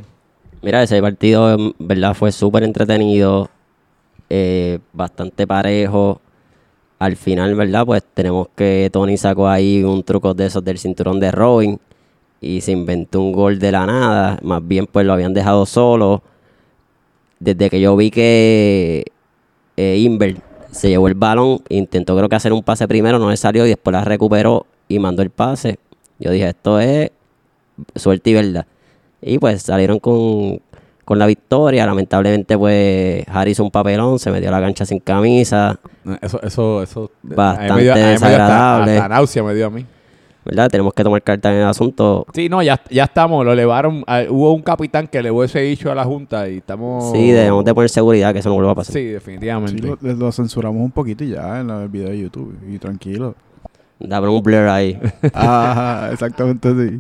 Mira, 0.61 0.83
ese 0.83 1.01
partido, 1.01 1.51
en 1.53 1.73
verdad, 1.79 2.13
fue 2.13 2.31
súper 2.31 2.63
entretenido, 2.63 3.49
eh, 4.29 4.79
bastante 4.93 5.45
parejo. 5.47 6.21
Al 6.99 7.17
final, 7.17 7.55
¿verdad? 7.55 7.85
Pues 7.85 8.03
tenemos 8.13 8.47
que 8.55 8.89
Tony 8.93 9.17
sacó 9.17 9.49
ahí 9.49 9.83
un 9.83 10.03
truco 10.03 10.33
de 10.33 10.45
esos 10.45 10.63
del 10.63 10.77
cinturón 10.77 11.19
de 11.19 11.31
Robin 11.31 11.79
y 12.43 12.61
se 12.61 12.73
inventó 12.73 13.21
un 13.21 13.31
gol 13.31 13.57
de 13.57 13.71
la 13.71 13.85
nada. 13.85 14.37
Más 14.43 14.65
bien, 14.67 14.85
pues 14.85 15.05
lo 15.05 15.13
habían 15.13 15.33
dejado 15.33 15.65
solo. 15.65 16.21
Desde 17.39 17.69
que 17.69 17.79
yo 17.79 17.95
vi 17.95 18.11
que 18.11 19.05
eh, 19.77 19.97
Inver 19.97 20.37
se 20.71 20.89
llevó 20.89 21.07
el 21.07 21.13
balón, 21.13 21.61
intentó 21.69 22.15
creo 22.17 22.27
que 22.27 22.35
hacer 22.35 22.51
un 22.51 22.63
pase 22.63 22.87
primero, 22.87 23.19
no 23.19 23.29
le 23.29 23.37
salió 23.37 23.65
y 23.65 23.69
después 23.69 23.93
la 23.93 24.03
recuperó 24.03 24.65
y 24.87 24.99
mandó 24.99 25.21
el 25.21 25.29
pase. 25.29 25.79
Yo 26.19 26.31
dije, 26.31 26.49
esto 26.49 26.79
es 26.79 27.11
suerte 27.95 28.31
y 28.31 28.33
verdad. 28.33 28.65
Y 29.21 29.37
pues 29.39 29.63
salieron 29.63 29.99
con, 29.99 30.59
con 31.05 31.19
la 31.19 31.25
victoria. 31.25 31.85
Lamentablemente, 31.85 32.57
pues 32.57 33.23
Harry 33.27 33.51
hizo 33.51 33.63
un 33.63 33.71
papelón, 33.71 34.19
se 34.19 34.31
metió 34.31 34.49
a 34.49 34.51
la 34.51 34.61
cancha 34.61 34.85
sin 34.85 34.99
camisa. 34.99 35.79
Eso, 36.21 36.41
eso, 36.41 36.83
eso. 36.83 37.11
Bastante 37.21 37.83
desagradable. 37.83 38.99
náusea 39.07 39.43
me 39.43 39.53
dio 39.53 39.67
a 39.67 39.69
mí. 39.69 39.85
¿Verdad? 40.45 40.69
Tenemos 40.69 40.93
que 40.93 41.03
tomar 41.03 41.21
carta 41.21 41.51
en 41.53 41.61
el 41.61 41.67
asunto. 41.67 42.25
Sí, 42.33 42.49
no, 42.49 42.61
ya, 42.61 42.81
ya 42.89 43.05
estamos, 43.05 43.45
lo 43.45 43.53
elevaron. 43.53 44.03
hubo 44.29 44.53
un 44.53 44.61
capitán 44.61 45.07
que 45.07 45.19
elevó 45.19 45.43
ese 45.43 45.61
dicho 45.61 45.89
a 45.91 45.95
la 45.95 46.03
Junta 46.03 46.49
y 46.49 46.57
estamos. 46.57 47.11
Sí, 47.13 47.31
debemos 47.31 47.63
de 47.63 47.73
poner 47.73 47.89
seguridad 47.89 48.33
que 48.33 48.39
eso 48.39 48.49
no 48.49 48.55
vuelva 48.55 48.71
a 48.71 48.75
pasar. 48.75 48.93
Sí, 48.93 48.99
Sí, 48.99 49.05
definitivamente. 49.05 49.87
lo, 50.01 50.13
lo 50.13 50.31
censuramos 50.33 50.81
un 50.81 50.91
poquito 50.91 51.23
y 51.23 51.29
ya 51.29 51.61
en 51.61 51.67
la- 51.67 51.83
el 51.83 51.89
video 51.89 52.09
de 52.09 52.19
YouTube. 52.19 52.57
Y 52.69 52.77
tranquilo. 52.77 53.35
Dame 53.99 54.27
un 54.27 54.43
blur 54.43 54.67
ahí. 54.67 54.99
Ajá, 55.33 56.11
exactamente 56.11 56.67
así. 56.67 56.99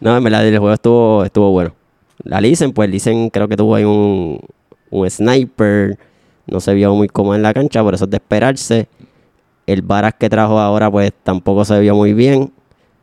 No, 0.00 0.16
en 0.16 0.22
verdad, 0.22 0.46
el 0.46 0.56
juego 0.58 0.72
estuvo, 0.74 1.24
estuvo 1.24 1.50
bueno. 1.50 1.72
La 2.22 2.40
Lisen, 2.40 2.72
pues 2.72 2.88
Lisen 2.88 3.28
creo 3.30 3.48
que 3.48 3.56
tuvo 3.56 3.74
ahí 3.74 3.84
un, 3.84 4.38
un 4.90 5.10
sniper. 5.10 5.98
No 6.46 6.60
se 6.60 6.74
vio 6.74 6.94
muy 6.94 7.08
cómodo 7.08 7.34
en 7.34 7.42
la 7.42 7.52
cancha, 7.52 7.82
por 7.82 7.94
eso 7.94 8.04
es 8.04 8.10
de 8.10 8.18
esperarse. 8.18 8.88
El 9.66 9.82
Varas 9.82 10.14
que 10.14 10.28
trajo 10.28 10.58
ahora, 10.58 10.90
pues 10.90 11.12
tampoco 11.22 11.64
se 11.64 11.78
vio 11.80 11.94
muy 11.94 12.12
bien. 12.14 12.52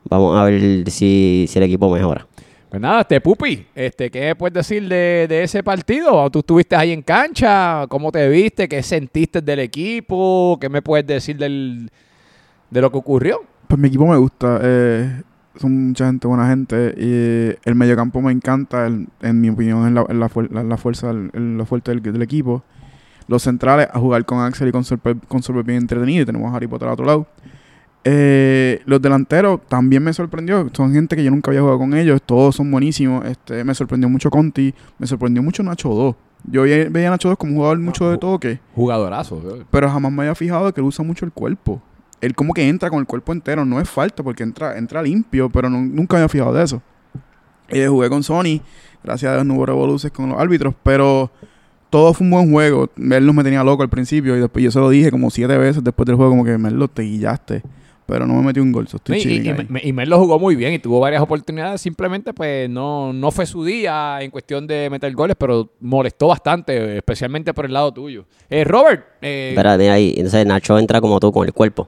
Vamos 0.09 0.37
a 0.39 0.43
ver 0.45 0.89
si, 0.89 1.45
si 1.47 1.59
el 1.59 1.63
equipo 1.63 1.89
mejora. 1.93 2.25
Pues 2.69 2.81
nada, 2.81 3.01
este 3.01 3.21
Pupi, 3.21 3.67
este, 3.75 4.09
¿qué 4.09 4.21
me 4.21 4.35
puedes 4.35 4.53
decir 4.55 4.87
de, 4.87 5.27
de 5.29 5.43
ese 5.43 5.61
partido? 5.61 6.29
¿Tú 6.31 6.39
estuviste 6.39 6.75
ahí 6.75 6.91
en 6.91 7.03
cancha? 7.03 7.85
¿Cómo 7.87 8.11
te 8.11 8.27
viste? 8.29 8.67
¿Qué 8.67 8.81
sentiste 8.81 9.41
del 9.41 9.59
equipo? 9.59 10.57
¿Qué 10.59 10.69
me 10.69 10.81
puedes 10.81 11.05
decir 11.05 11.37
del, 11.37 11.91
de 12.71 12.81
lo 12.81 12.91
que 12.91 12.97
ocurrió? 12.97 13.41
Pues 13.67 13.79
mi 13.79 13.89
equipo 13.89 14.07
me 14.07 14.17
gusta. 14.17 14.59
eh, 14.63 15.21
son 15.59 15.89
mucha 15.89 16.07
gente, 16.07 16.27
buena 16.27 16.47
gente. 16.49 16.95
Y 16.97 17.69
el 17.69 17.75
mediocampo 17.75 18.21
me 18.21 18.31
encanta. 18.31 18.87
el- 18.87 19.07
en 19.21 19.39
mi 19.39 19.49
opinión, 19.49 19.85
es 19.87 19.93
la, 19.93 20.05
la, 20.09 20.29
la- 20.49 20.63
la 20.63 20.77
fuerza, 20.77 21.11
el- 21.11 21.29
el- 21.33 21.57
lo 21.57 21.65
fuerte 21.67 21.91
del, 21.91 22.01
del 22.01 22.21
equipo. 22.23 22.63
Los 23.27 23.43
centrales, 23.43 23.87
a 23.93 23.99
jugar 23.99 24.25
con 24.25 24.39
Axel 24.39 24.67
y 24.67 24.71
con 24.71 24.83
Sorper, 24.83 25.17
con 25.27 25.41
Sorper 25.43 25.63
bien 25.63 25.79
entretenido. 25.79 26.23
Y 26.23 26.25
tenemos 26.25 26.51
a 26.51 26.55
Harry 26.55 26.67
Potter 26.67 26.87
al 26.87 26.93
otro 26.93 27.05
lado. 27.05 27.27
Eh, 28.05 28.81
los 28.85 29.01
delanteros 29.01 29.61
también 29.67 30.03
me 30.03 30.11
sorprendió. 30.13 30.69
Son 30.73 30.91
gente 30.93 31.15
que 31.15 31.23
yo 31.23 31.31
nunca 31.31 31.51
había 31.51 31.61
jugado 31.61 31.79
con 31.79 31.93
ellos. 31.93 32.21
Todos 32.25 32.55
son 32.55 32.69
buenísimos. 32.69 33.25
Este, 33.25 33.63
me 33.63 33.73
sorprendió 33.73 34.09
mucho 34.09 34.29
Conti. 34.29 34.73
Me 34.99 35.07
sorprendió 35.07 35.41
mucho 35.41 35.63
Nacho 35.63 35.89
2. 35.89 36.15
Yo 36.51 36.63
veía, 36.63 37.07
a 37.07 37.11
Nacho 37.11 37.29
2 37.29 37.37
como 37.37 37.51
un 37.53 37.57
jugador 37.57 37.79
mucho 37.79 38.09
de 38.11 38.17
toque. 38.17 38.59
Jugadorazo. 38.75 39.41
Pero 39.71 39.89
jamás 39.89 40.11
me 40.11 40.23
había 40.23 40.35
fijado 40.35 40.73
que 40.73 40.81
él 40.81 40.87
usa 40.87 41.05
mucho 41.05 41.25
el 41.25 41.31
cuerpo. 41.31 41.81
Él 42.19 42.35
como 42.35 42.53
que 42.53 42.67
entra 42.67 42.89
con 42.89 42.99
el 42.99 43.05
cuerpo 43.05 43.31
entero. 43.31 43.63
No 43.63 43.79
es 43.79 43.89
falta 43.89 44.21
porque 44.23 44.43
entra, 44.43 44.77
entra 44.77 45.01
limpio, 45.01 45.49
pero 45.49 45.69
no- 45.69 45.79
nunca 45.81 46.15
me 46.17 46.21
había 46.23 46.29
fijado 46.29 46.53
de 46.53 46.63
eso. 46.63 46.81
Eh, 47.69 47.87
jugué 47.87 48.09
con 48.09 48.21
Sony. 48.23 48.59
Gracias 49.03 49.31
a 49.31 49.35
Dios 49.35 49.45
no 49.45 49.55
hubo 49.55 49.65
revoluciones 49.65 50.13
con 50.15 50.27
los 50.29 50.37
árbitros. 50.39 50.73
Pero 50.83 51.31
todo 51.93 52.11
fue 52.15 52.25
un 52.25 52.31
buen 52.31 52.51
juego. 52.51 52.89
Merlos 52.95 53.35
me 53.35 53.43
tenía 53.43 53.63
loco 53.63 53.83
al 53.83 53.89
principio. 53.89 54.35
Y 54.35 54.39
después 54.39 54.65
yo 54.65 54.71
se 54.71 54.79
lo 54.79 54.89
dije 54.89 55.11
como 55.11 55.29
siete 55.29 55.55
veces 55.59 55.83
después 55.83 56.07
del 56.07 56.15
juego. 56.15 56.31
Como 56.31 56.43
que 56.43 56.57
Merlos 56.57 56.89
te 56.91 57.03
guillaste. 57.03 57.61
pero 58.07 58.25
no 58.25 58.33
me 58.33 58.41
metió 58.41 58.63
un 58.63 58.71
gol. 58.71 58.87
so 58.87 58.97
estoy 58.97 59.17
Y, 59.19 59.89
y, 59.89 59.89
y, 59.91 60.05
jugó 60.09 60.39
muy 60.39 60.55
bien 60.55 60.73
y 60.73 60.79
tuvo 60.79 60.99
varias 60.99 61.21
oportunidades. 61.21 61.81
Simplemente, 61.81 62.33
pues, 62.33 62.67
no, 62.67 63.13
no 63.13 63.29
fue 63.29 63.45
su 63.45 63.63
día 63.63 64.17
en 64.21 64.31
cuestión 64.31 64.65
de 64.65 64.89
meter 64.89 65.13
goles, 65.13 65.35
pero 65.37 65.69
molestó 65.81 66.29
bastante, 66.29 66.97
especialmente 66.97 67.53
por 67.53 67.65
el 67.65 67.73
lado 67.73 67.93
tuyo. 67.93 68.25
Eh, 68.49 68.63
Robert, 68.63 69.05
eh, 69.21 69.55
ahí. 69.91 70.15
Entonces 70.17 70.47
Nacho 70.47 70.79
entra 70.79 70.99
como 70.99 71.19
tú 71.19 71.31
con 71.31 71.45
el 71.45 71.53
cuerpo. 71.53 71.87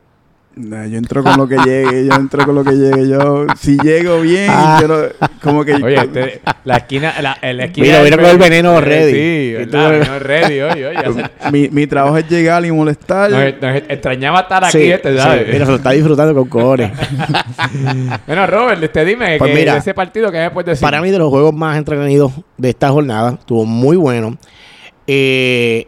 Nah, 0.58 0.86
yo 0.86 0.98
entro 0.98 1.22
con 1.22 1.36
lo 1.36 1.50
que 1.50 1.58
llegue, 1.58 2.06
yo 2.08 2.14
entro 2.16 2.46
con 2.46 2.56
lo 2.56 2.64
que 2.64 2.72
llegue. 2.72 3.10
Yo, 3.10 3.46
si 3.60 3.78
llego 3.78 4.22
bien, 4.22 4.50
Ah. 4.50 4.80
yo 4.82 4.88
no- 4.88 5.28
como 5.44 5.66
que. 5.66 5.74
oye, 5.74 5.96
este- 5.96 6.42
la 6.64 6.78
esquina, 6.78 7.14
la, 7.22 7.38
la 7.54 7.66
esquina 7.66 7.98
del 8.00 8.06
vino 8.06 8.18
con 8.18 8.26
el 8.32 8.38
veneno 8.38 8.80
ready. 8.80 9.12
Sí, 9.12 9.66
tú- 9.70 9.78
veneno 9.78 10.18
ready, 10.20 10.62
oye, 10.62 10.88
oye. 10.88 10.94
ya 10.94 11.12
se- 11.44 11.52
mi, 11.52 11.68
mi 11.68 11.88
trabajo 11.88 12.18
es 12.18 12.30
llegar 12.30 12.66
y 12.66 12.72
molestar. 12.72 13.32
Nos, 13.32 13.62
nos 13.62 13.76
extrañaba 13.90 14.40
estar 14.40 14.64
aquí, 14.64 14.78
Sí, 14.78 14.92
este, 14.92 15.12
sí, 15.12 15.18
¿sabes? 15.18 15.46
mira, 15.52 15.66
se 15.66 15.72
lo 15.72 15.78
está 15.78 15.92
disfrutando 15.92 16.34
con 16.34 16.48
cojones. 16.48 16.92
Bueno, 18.26 18.48
Robert, 18.48 18.82
este, 18.82 19.04
dime 19.06 19.38
Pues 19.38 19.52
que 19.52 19.58
mira, 19.58 19.74
de 19.74 19.80
ese 19.80 19.94
partido, 19.94 20.32
¿qué 20.32 20.38
me 20.40 20.52
puedes 20.52 20.68
decir? 20.68 20.82
Para 20.82 21.02
mí, 21.02 21.12
de 21.12 21.18
los 21.20 21.30
juegos 21.30 21.54
más 21.54 21.78
entretenidos 21.78 22.32
de 22.58 22.70
esta 22.70 22.90
jornada, 22.92 23.34
estuvo 23.40 23.66
muy 23.66 23.98
bueno. 23.98 24.38
Eh, 25.08 25.88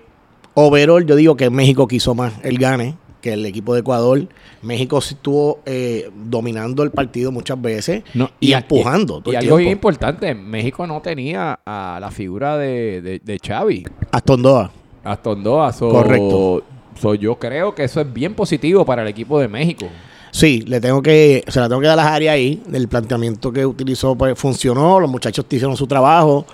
overall, 0.54 1.06
yo 1.06 1.16
digo 1.16 1.36
que 1.38 1.50
México 1.50 1.88
quiso 1.88 2.14
más 2.16 2.34
el 2.44 2.58
gane 2.58 2.96
que 3.28 3.34
el 3.34 3.46
equipo 3.46 3.74
de 3.74 3.82
Ecuador. 3.82 4.28
México 4.62 4.98
estuvo 5.00 5.60
eh, 5.66 6.10
dominando 6.26 6.84
el 6.84 6.92
partido 6.92 7.32
muchas 7.32 7.62
veces 7.62 8.04
No, 8.14 8.30
y, 8.40 8.54
empujando 8.54 9.20
Y, 9.20 9.22
todo 9.24 9.32
el 9.34 9.38
algo 9.38 9.56
bien 9.58 9.72
importante, 9.72 10.34
México 10.34 10.88
no 10.88 11.02
tenía 11.02 11.60
a 11.66 11.98
la 12.02 12.10
figura 12.12 12.58
de, 12.58 13.02
de, 13.02 13.20
de 13.24 13.40
Xavi, 13.46 13.86
Astondoa. 14.12 14.72
Aston 15.04 15.42
Doa. 15.44 15.72
so- 15.72 15.90
Correcto. 15.90 16.64
so 17.00 17.14
yo 17.16 17.36
creo 17.36 17.74
que 17.74 17.84
eso 17.86 18.02
es 18.02 18.12
bien 18.12 18.34
positivo 18.34 18.86
para 18.86 19.02
el 19.04 19.08
equipo 19.08 19.40
de 19.40 19.48
México. 19.48 19.88
Sí, 20.32 20.62
le 20.68 20.82
tengo 20.82 21.02
que, 21.02 21.44
se 21.48 21.60
la 21.60 21.70
tengo 21.70 21.80
que 21.82 21.88
dar 21.88 21.96
las 21.96 22.08
áreas 22.08 22.34
ahí. 22.34 22.62
El 22.74 22.88
planteamiento 22.90 23.52
que 23.52 23.66
utilizó 23.66 24.16
pues, 24.16 24.38
funcionó, 24.38 25.00
los 25.00 25.10
muchachos 25.10 25.46
hicieron 25.50 25.78
su 25.78 25.88
trabajo. 25.88 26.46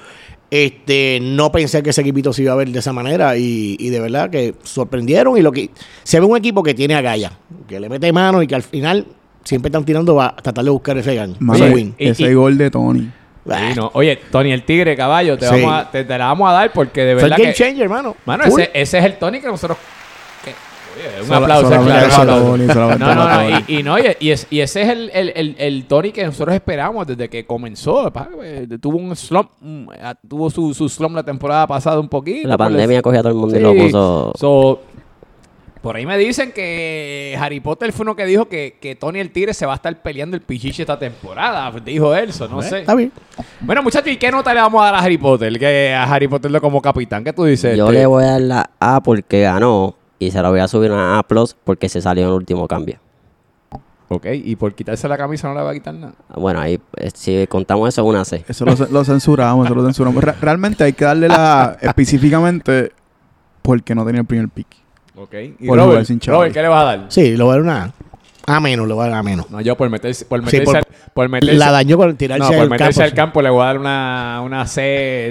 Este, 0.55 1.17
no 1.19 1.51
pensé 1.51 1.81
que 1.81 1.89
ese 1.89 2.01
equipito 2.01 2.31
se 2.31 2.43
iba 2.43 2.53
a 2.53 2.55
ver 2.55 2.69
de 2.69 2.77
esa 2.77 2.93
manera 2.93 3.35
y, 3.37 3.75
y 3.79 3.89
de 3.89 3.99
verdad 3.99 4.29
que 4.29 4.53
sorprendieron 4.61 5.35
y 5.35 5.41
lo 5.41 5.51
que 5.51 5.71
se 6.03 6.19
ve 6.19 6.27
un 6.27 6.37
equipo 6.37 6.61
que 6.61 6.75
tiene 6.75 6.93
agallas, 6.93 7.31
que 7.67 7.79
le 7.79 7.89
mete 7.89 8.13
mano 8.13 8.39
y 8.43 8.45
que 8.45 8.53
al 8.53 8.61
final 8.61 9.07
siempre 9.43 9.69
están 9.69 9.83
tirando 9.83 10.21
a 10.21 10.35
tratar 10.35 10.63
de 10.63 10.69
buscar 10.69 10.95
ese 10.99 11.15
gan, 11.15 11.35
ese 11.97 12.23
y- 12.23 12.25
y- 12.27 12.33
gol 12.35 12.55
de 12.59 12.69
Tony. 12.69 13.09
Sí, 13.45 13.73
no. 13.75 13.89
Oye, 13.95 14.19
Tony 14.31 14.51
el 14.51 14.63
Tigre, 14.63 14.95
caballo, 14.95 15.39
te, 15.39 15.47
Sí. 15.47 15.55
vamos 15.55 15.73
a, 15.73 15.89
te, 15.89 16.03
te 16.03 16.17
la 16.19 16.25
vamos 16.27 16.47
a 16.47 16.53
dar 16.53 16.71
porque 16.71 17.01
de 17.01 17.13
Fue 17.15 17.23
el 17.23 17.29
verdad 17.31 17.37
game 17.39 17.49
que... 17.53 17.57
changer, 17.57 17.83
hermano. 17.85 18.15
Mano, 18.25 18.43
ese, 18.43 18.69
ese 18.75 18.99
es 18.99 19.05
el 19.05 19.15
Tony 19.17 19.41
que 19.41 19.47
nosotros... 19.47 19.77
oye, 20.95 21.21
un 21.21 21.27
Sola- 21.27 21.37
aplauso. 21.37 21.67
solamente 21.69 22.05
claro, 22.07 22.13
solamente 22.73 22.73
No, 22.99 23.15
no, 23.15 23.49
no. 23.49 23.59
Y, 23.67 23.77
y 23.79 23.83
no, 23.83 23.99
y, 23.99 24.03
y 24.19 24.31
es- 24.31 24.47
y 24.49 24.59
ese 24.61 24.81
es 24.83 24.89
el, 24.89 25.11
el, 25.13 25.33
el, 25.35 25.55
el 25.57 25.85
Tony 25.85 26.11
que 26.11 26.25
nosotros 26.25 26.53
esperamos 26.55 27.07
desde 27.07 27.29
que 27.29 27.45
comenzó. 27.45 28.11
Eh, 28.43 28.67
Tuvo 28.81 28.97
un 28.97 29.15
slump, 29.15 29.49
mm, 29.61 29.87
ah, 30.01 30.15
tuvo 30.27 30.49
su, 30.49 30.73
su 30.73 30.87
slump 30.89 31.15
la 31.15 31.23
temporada 31.23 31.65
pasada 31.67 31.99
un 31.99 32.09
poquito. 32.09 32.47
La 32.47 32.57
pandemia 32.57 33.01
cogió 33.01 33.19
a 33.19 33.23
todo 33.23 33.31
el 33.33 33.37
mundo 33.39 33.55
y 33.55 33.59
Sí. 33.59 33.63
lo 33.63 33.73
puso. 33.75 34.33
So, 34.35 34.81
por 35.81 35.97
ahí 35.97 36.05
me 36.05 36.17
dicen 36.17 36.53
que 36.53 37.37
Harry 37.37 37.59
Potter 37.59 37.91
fue 37.91 38.03
uno 38.03 38.15
que 38.15 38.25
dijo 38.25 38.45
que, 38.47 38.77
que 38.79 38.95
Tony 38.95 39.19
el 39.19 39.31
Tigre 39.31 39.53
se 39.53 39.65
va 39.65 39.73
a 39.73 39.75
estar 39.75 39.93
peleando 40.01 40.37
el 40.37 40.41
pichiche 40.41 40.83
esta 40.83 40.97
temporada. 40.97 41.69
Dijo 41.83 42.15
eso, 42.15 42.47
no 42.47 42.61
Eh, 42.61 42.69
sé. 42.69 42.79
Está 42.79 42.95
bien. 42.95 43.11
Bueno, 43.59 43.83
muchachos, 43.83 44.07
¿y 44.09 44.15
qué 44.15 44.31
nota 44.31 44.53
le 44.53 44.61
vamos 44.61 44.81
a 44.81 44.85
dar 44.85 44.95
a 44.95 44.99
Harry 44.99 45.17
Potter? 45.17 45.59
Que 45.59 45.93
a 45.93 46.03
Harry 46.03 46.29
Potter 46.29 46.57
como 46.61 46.81
capitán, 46.81 47.21
¿qué 47.25 47.33
tú 47.33 47.43
dices? 47.43 47.77
Yo 47.77 47.87
este? 47.87 47.99
le 47.99 48.05
voy 48.05 48.23
a 48.23 48.27
dar 48.31 48.41
la 48.41 48.69
A 48.79 49.03
porque 49.03 49.41
ganó 49.41 49.95
y 50.25 50.31
se 50.31 50.41
la 50.41 50.49
voy 50.49 50.59
a 50.59 50.67
subir 50.67 50.91
una 50.91 51.17
A 51.19 51.23
plus 51.23 51.55
porque 51.63 51.89
se 51.89 52.01
salió 52.01 52.23
en 52.23 52.29
el 52.29 52.35
último 52.35 52.67
cambio. 52.67 52.97
Ok, 54.09 54.27
y 54.33 54.55
por 54.55 54.73
quitarse 54.75 55.07
la 55.07 55.17
camisa 55.17 55.47
no 55.47 55.55
le 55.55 55.61
va 55.63 55.71
a 55.71 55.73
quitar 55.73 55.93
nada. 55.95 56.13
Bueno, 56.35 56.59
ahí 56.59 56.79
eh, 56.97 57.09
si 57.13 57.47
contamos 57.47 57.89
eso, 57.89 58.03
una 58.05 58.23
C. 58.25 58.45
Eso 58.47 58.63
lo, 58.65 58.75
lo 58.91 59.03
censuramos, 59.03 59.65
eso 59.65 59.73
lo 59.73 59.83
censuramos. 59.85 60.23
Re- 60.23 60.35
realmente 60.39 60.83
hay 60.83 60.93
que 60.93 61.03
darle 61.05 61.27
la 61.29 61.77
específicamente 61.81 62.91
porque 63.63 63.95
no 63.95 64.05
tenía 64.05 64.21
el 64.21 64.27
primer 64.27 64.49
pick. 64.49 64.67
Ok, 65.15 65.33
y 65.59 65.67
Por 65.67 65.77
Robert. 65.79 66.07
Robert, 66.27 66.53
¿qué 66.53 66.61
le 66.61 66.67
vas 66.67 66.81
a 66.81 66.85
dar? 66.85 67.05
Sí, 67.09 67.35
lo 67.37 67.45
voy 67.45 67.53
a 67.53 67.55
dar 67.55 67.61
una 67.63 67.83
A 67.85 67.91
menos, 68.59 68.87
lo 68.87 68.95
voy 68.95 69.05
a 69.05 69.09
dar 69.09 69.19
a 69.19 69.23
menos. 69.23 69.49
No, 69.49 69.61
yo 69.61 69.75
por 69.77 69.89
meterse, 69.89 70.25
por 70.25 70.39
Sí, 70.39 70.45
meterse, 70.45 70.65
por- 70.65 70.75
al, 70.77 70.83
por 71.13 71.29
meterse, 71.29 71.55
La 71.55 71.71
dañó 71.71 71.97
con 71.97 72.15
tirarse 72.17 72.43
no, 72.43 72.49
por 72.51 72.59
al 72.63 72.69
meterse 72.69 72.99
campo. 72.99 73.03
al 73.03 73.13
campo 73.13 73.41
le 73.41 73.49
voy 73.49 73.61
a 73.61 73.65
dar 73.65 73.77
una, 73.77 74.41
una 74.43 74.67
C 74.67 74.81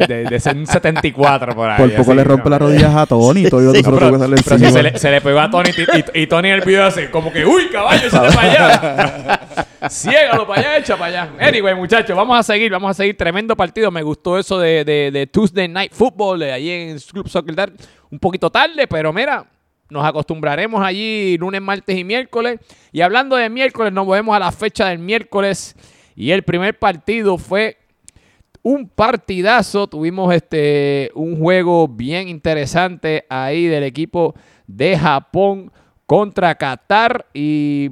de, 0.09 0.25
de 0.31 0.41
ser 0.41 0.57
un 0.57 0.67
74 0.67 1.55
por 1.55 1.69
ahí. 1.71 1.79
Por 1.79 1.91
poco 1.91 2.11
así, 2.13 2.17
le 2.17 2.25
rompe 2.25 2.45
no. 2.45 2.51
las 2.51 2.61
rodillas 2.63 2.95
a 2.97 3.07
Tony 3.07 3.47
y 3.47 3.51
todo 3.51 3.73
Sí. 3.75 3.83
se 3.83 3.91
lo 3.91 3.99
pero, 3.99 4.19
pero 4.19 4.37
si 4.39 4.55
encima. 4.55 4.71
se, 4.71 4.83
le, 4.83 4.99
se 4.99 5.11
le 5.11 5.21
pegó 5.21 5.41
a 5.41 5.51
Tony 5.51 5.71
y, 5.77 6.19
y, 6.19 6.23
y 6.23 6.27
Tony 6.27 6.49
en 6.49 6.55
el 6.55 6.61
video 6.63 6.87
hace 6.87 7.11
como 7.11 7.33
que, 7.33 7.45
uy, 7.45 7.69
caballo, 7.71 8.07
échate 8.07 8.35
para 8.35 8.51
allá. 8.51 9.41
Ciégalo 9.91 10.47
para 10.47 10.61
allá, 10.61 10.77
echa 10.79 10.97
para 10.97 11.23
allá. 11.25 11.33
Anyway, 11.41 11.75
muchachos, 11.75 12.17
vamos 12.17 12.39
a 12.39 12.43
seguir, 12.43 12.71
vamos 12.71 12.91
a 12.93 12.95
seguir. 12.95 13.17
Tremendo 13.17 13.57
partido. 13.57 13.91
Me 13.91 14.03
gustó 14.03 14.39
eso 14.39 14.59
de, 14.59 14.85
de, 14.85 15.11
de 15.11 15.27
Tuesday 15.27 15.69
Night 15.69 15.93
Football 15.93 16.39
de 16.41 16.53
allí 16.53 16.71
en 16.71 16.99
Club 16.99 17.29
Soccer 17.29 17.55
Dart. 17.55 17.75
Un 18.11 18.19
poquito 18.19 18.49
tarde, 18.51 18.87
pero 18.87 19.13
mira, 19.13 19.45
nos 19.93 20.05
acostumbraremos 20.05 20.85
allí 20.85 21.37
lunes, 21.39 21.61
martes 21.61 21.97
y 21.97 22.03
miércoles. 22.03 22.59
Y 22.91 23.03
hablando 23.03 23.37
de 23.37 23.49
miércoles, 23.51 23.93
nos 23.93 24.07
movemos 24.07 24.35
a 24.35 24.41
la 24.41 24.51
fecha 24.51 24.89
del 24.89 24.99
miércoles. 24.99 25.77
Y 26.17 26.31
el 26.31 26.43
primer 26.43 26.79
partido 26.79 27.39
fue 27.39 27.77
un 28.63 28.89
partidazo. 28.89 29.87
Tuvimos 29.87 30.35
este 30.35 31.11
un 31.15 31.39
juego 31.39 31.87
bien 31.87 32.29
interesante 32.29 33.27
ahí 33.29 33.67
del 33.67 33.85
equipo 33.85 34.35
de 34.67 34.97
Japón 34.97 35.71
contra 36.07 36.55
Qatar 36.55 37.27
y 37.35 37.91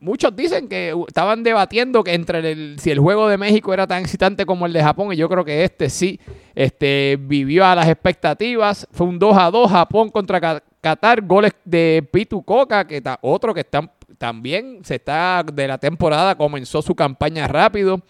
muchos 0.00 0.34
dicen 0.36 0.68
que 0.68 0.94
estaban 1.08 1.42
debatiendo 1.42 2.04
que 2.04 2.14
entre 2.14 2.52
el, 2.52 2.76
si 2.78 2.90
el 2.90 2.98
juego 2.98 3.28
de 3.28 3.38
México 3.38 3.72
era 3.72 3.86
tan 3.86 4.02
excitante 4.02 4.44
como 4.44 4.66
el 4.66 4.72
de 4.72 4.82
Japón 4.82 5.12
y 5.12 5.16
yo 5.16 5.28
creo 5.28 5.44
que 5.44 5.64
este 5.64 5.88
sí 5.88 6.20
este 6.54 7.16
vivió 7.18 7.64
a 7.64 7.74
las 7.74 7.88
expectativas. 7.88 8.86
Fue 8.92 9.06
un 9.06 9.18
2 9.18 9.36
a 9.36 9.50
2 9.50 9.70
Japón 9.70 10.10
contra 10.10 10.62
Qatar, 10.84 11.22
goles 11.22 11.52
de 11.64 12.06
Pitu 12.12 12.42
Coca, 12.42 12.86
que 12.86 12.98
está 12.98 13.18
otro 13.22 13.54
que 13.54 13.60
está, 13.60 13.90
también 14.18 14.80
se 14.84 14.96
está 14.96 15.42
de 15.42 15.66
la 15.66 15.78
temporada 15.78 16.34
comenzó 16.34 16.82
su 16.82 16.94
campaña 16.94 17.48
rápido. 17.48 18.02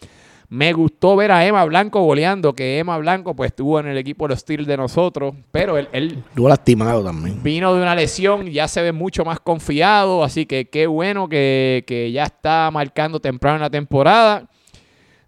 Me 0.48 0.72
gustó 0.72 1.14
ver 1.14 1.30
a 1.30 1.46
Emma 1.46 1.64
Blanco 1.64 2.02
goleando, 2.02 2.52
que 2.52 2.80
Emma 2.80 2.98
Blanco 2.98 3.36
pues 3.36 3.52
estuvo 3.52 3.78
en 3.78 3.86
el 3.86 3.96
equipo 3.96 4.26
de 4.26 4.36
Steelers 4.36 4.66
de 4.66 4.76
nosotros, 4.76 5.36
pero 5.52 5.78
él, 5.78 5.88
él 5.92 6.24
Estuvo 6.28 6.48
lastimado 6.48 7.04
también. 7.04 7.40
vino 7.44 7.72
de 7.72 7.80
una 7.80 7.94
lesión, 7.94 8.46
ya 8.46 8.66
se 8.66 8.82
ve 8.82 8.90
mucho 8.90 9.24
más 9.24 9.38
confiado, 9.38 10.24
así 10.24 10.44
que 10.44 10.68
qué 10.68 10.88
bueno 10.88 11.28
que, 11.28 11.84
que 11.86 12.10
ya 12.10 12.24
está 12.24 12.70
marcando 12.72 13.20
temprano 13.20 13.56
en 13.56 13.62
la 13.62 13.70
temporada. 13.70 14.48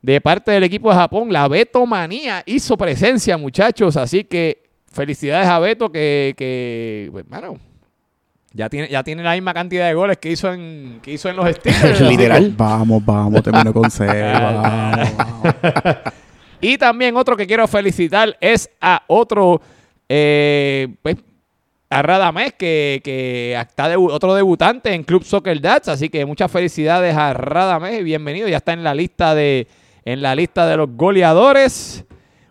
De 0.02 0.20
parte 0.20 0.50
del 0.50 0.64
equipo 0.64 0.90
de 0.90 0.96
Japón, 0.96 1.32
la 1.32 1.46
Beto 1.46 1.86
Manía 1.86 2.42
hizo 2.44 2.76
presencia, 2.76 3.38
muchachos, 3.38 3.96
así 3.96 4.24
que 4.24 4.65
felicidades 4.96 5.46
a 5.48 5.58
Beto 5.60 5.92
que, 5.92 6.34
que 6.36 7.08
pues, 7.12 7.28
mano, 7.28 7.58
ya 8.52 8.68
tiene, 8.70 8.88
ya 8.88 9.04
tiene 9.04 9.22
la 9.22 9.34
misma 9.34 9.52
cantidad 9.54 9.86
de 9.86 9.94
goles 9.94 10.16
que 10.18 10.30
hizo 10.30 10.52
en, 10.52 10.98
que 11.02 11.12
hizo 11.12 11.28
en 11.28 11.36
los 11.36 11.48
Steelers. 11.56 12.00
Literal. 12.00 12.54
Vamos, 12.56 13.04
vamos, 13.04 13.42
termino 13.42 13.72
con 13.72 13.90
C. 13.90 14.06
vamos, 14.32 15.16
vamos. 15.16 15.54
Y 16.58 16.78
también 16.78 17.14
otro 17.18 17.36
que 17.36 17.46
quiero 17.46 17.68
felicitar 17.68 18.34
es 18.40 18.70
a 18.80 19.02
otro, 19.08 19.60
eh, 20.08 20.88
pues, 21.02 21.16
a 21.90 22.00
Radamés, 22.02 22.54
que, 22.54 23.02
que 23.04 23.52
está 23.60 23.94
debu- 23.94 24.10
otro 24.10 24.34
debutante 24.34 24.94
en 24.94 25.04
Club 25.04 25.22
Soccer 25.22 25.60
Dats. 25.60 25.88
Así 25.88 26.08
que 26.08 26.24
muchas 26.24 26.50
felicidades 26.50 27.14
a 27.14 27.34
Radamés 27.34 28.00
y 28.00 28.04
bienvenido. 28.04 28.48
Ya 28.48 28.56
está 28.56 28.72
en 28.72 28.82
la 28.82 28.94
lista 28.94 29.34
de, 29.34 29.68
en 30.06 30.22
la 30.22 30.34
lista 30.34 30.66
de 30.66 30.78
los 30.78 30.88
goleadores. 30.96 32.05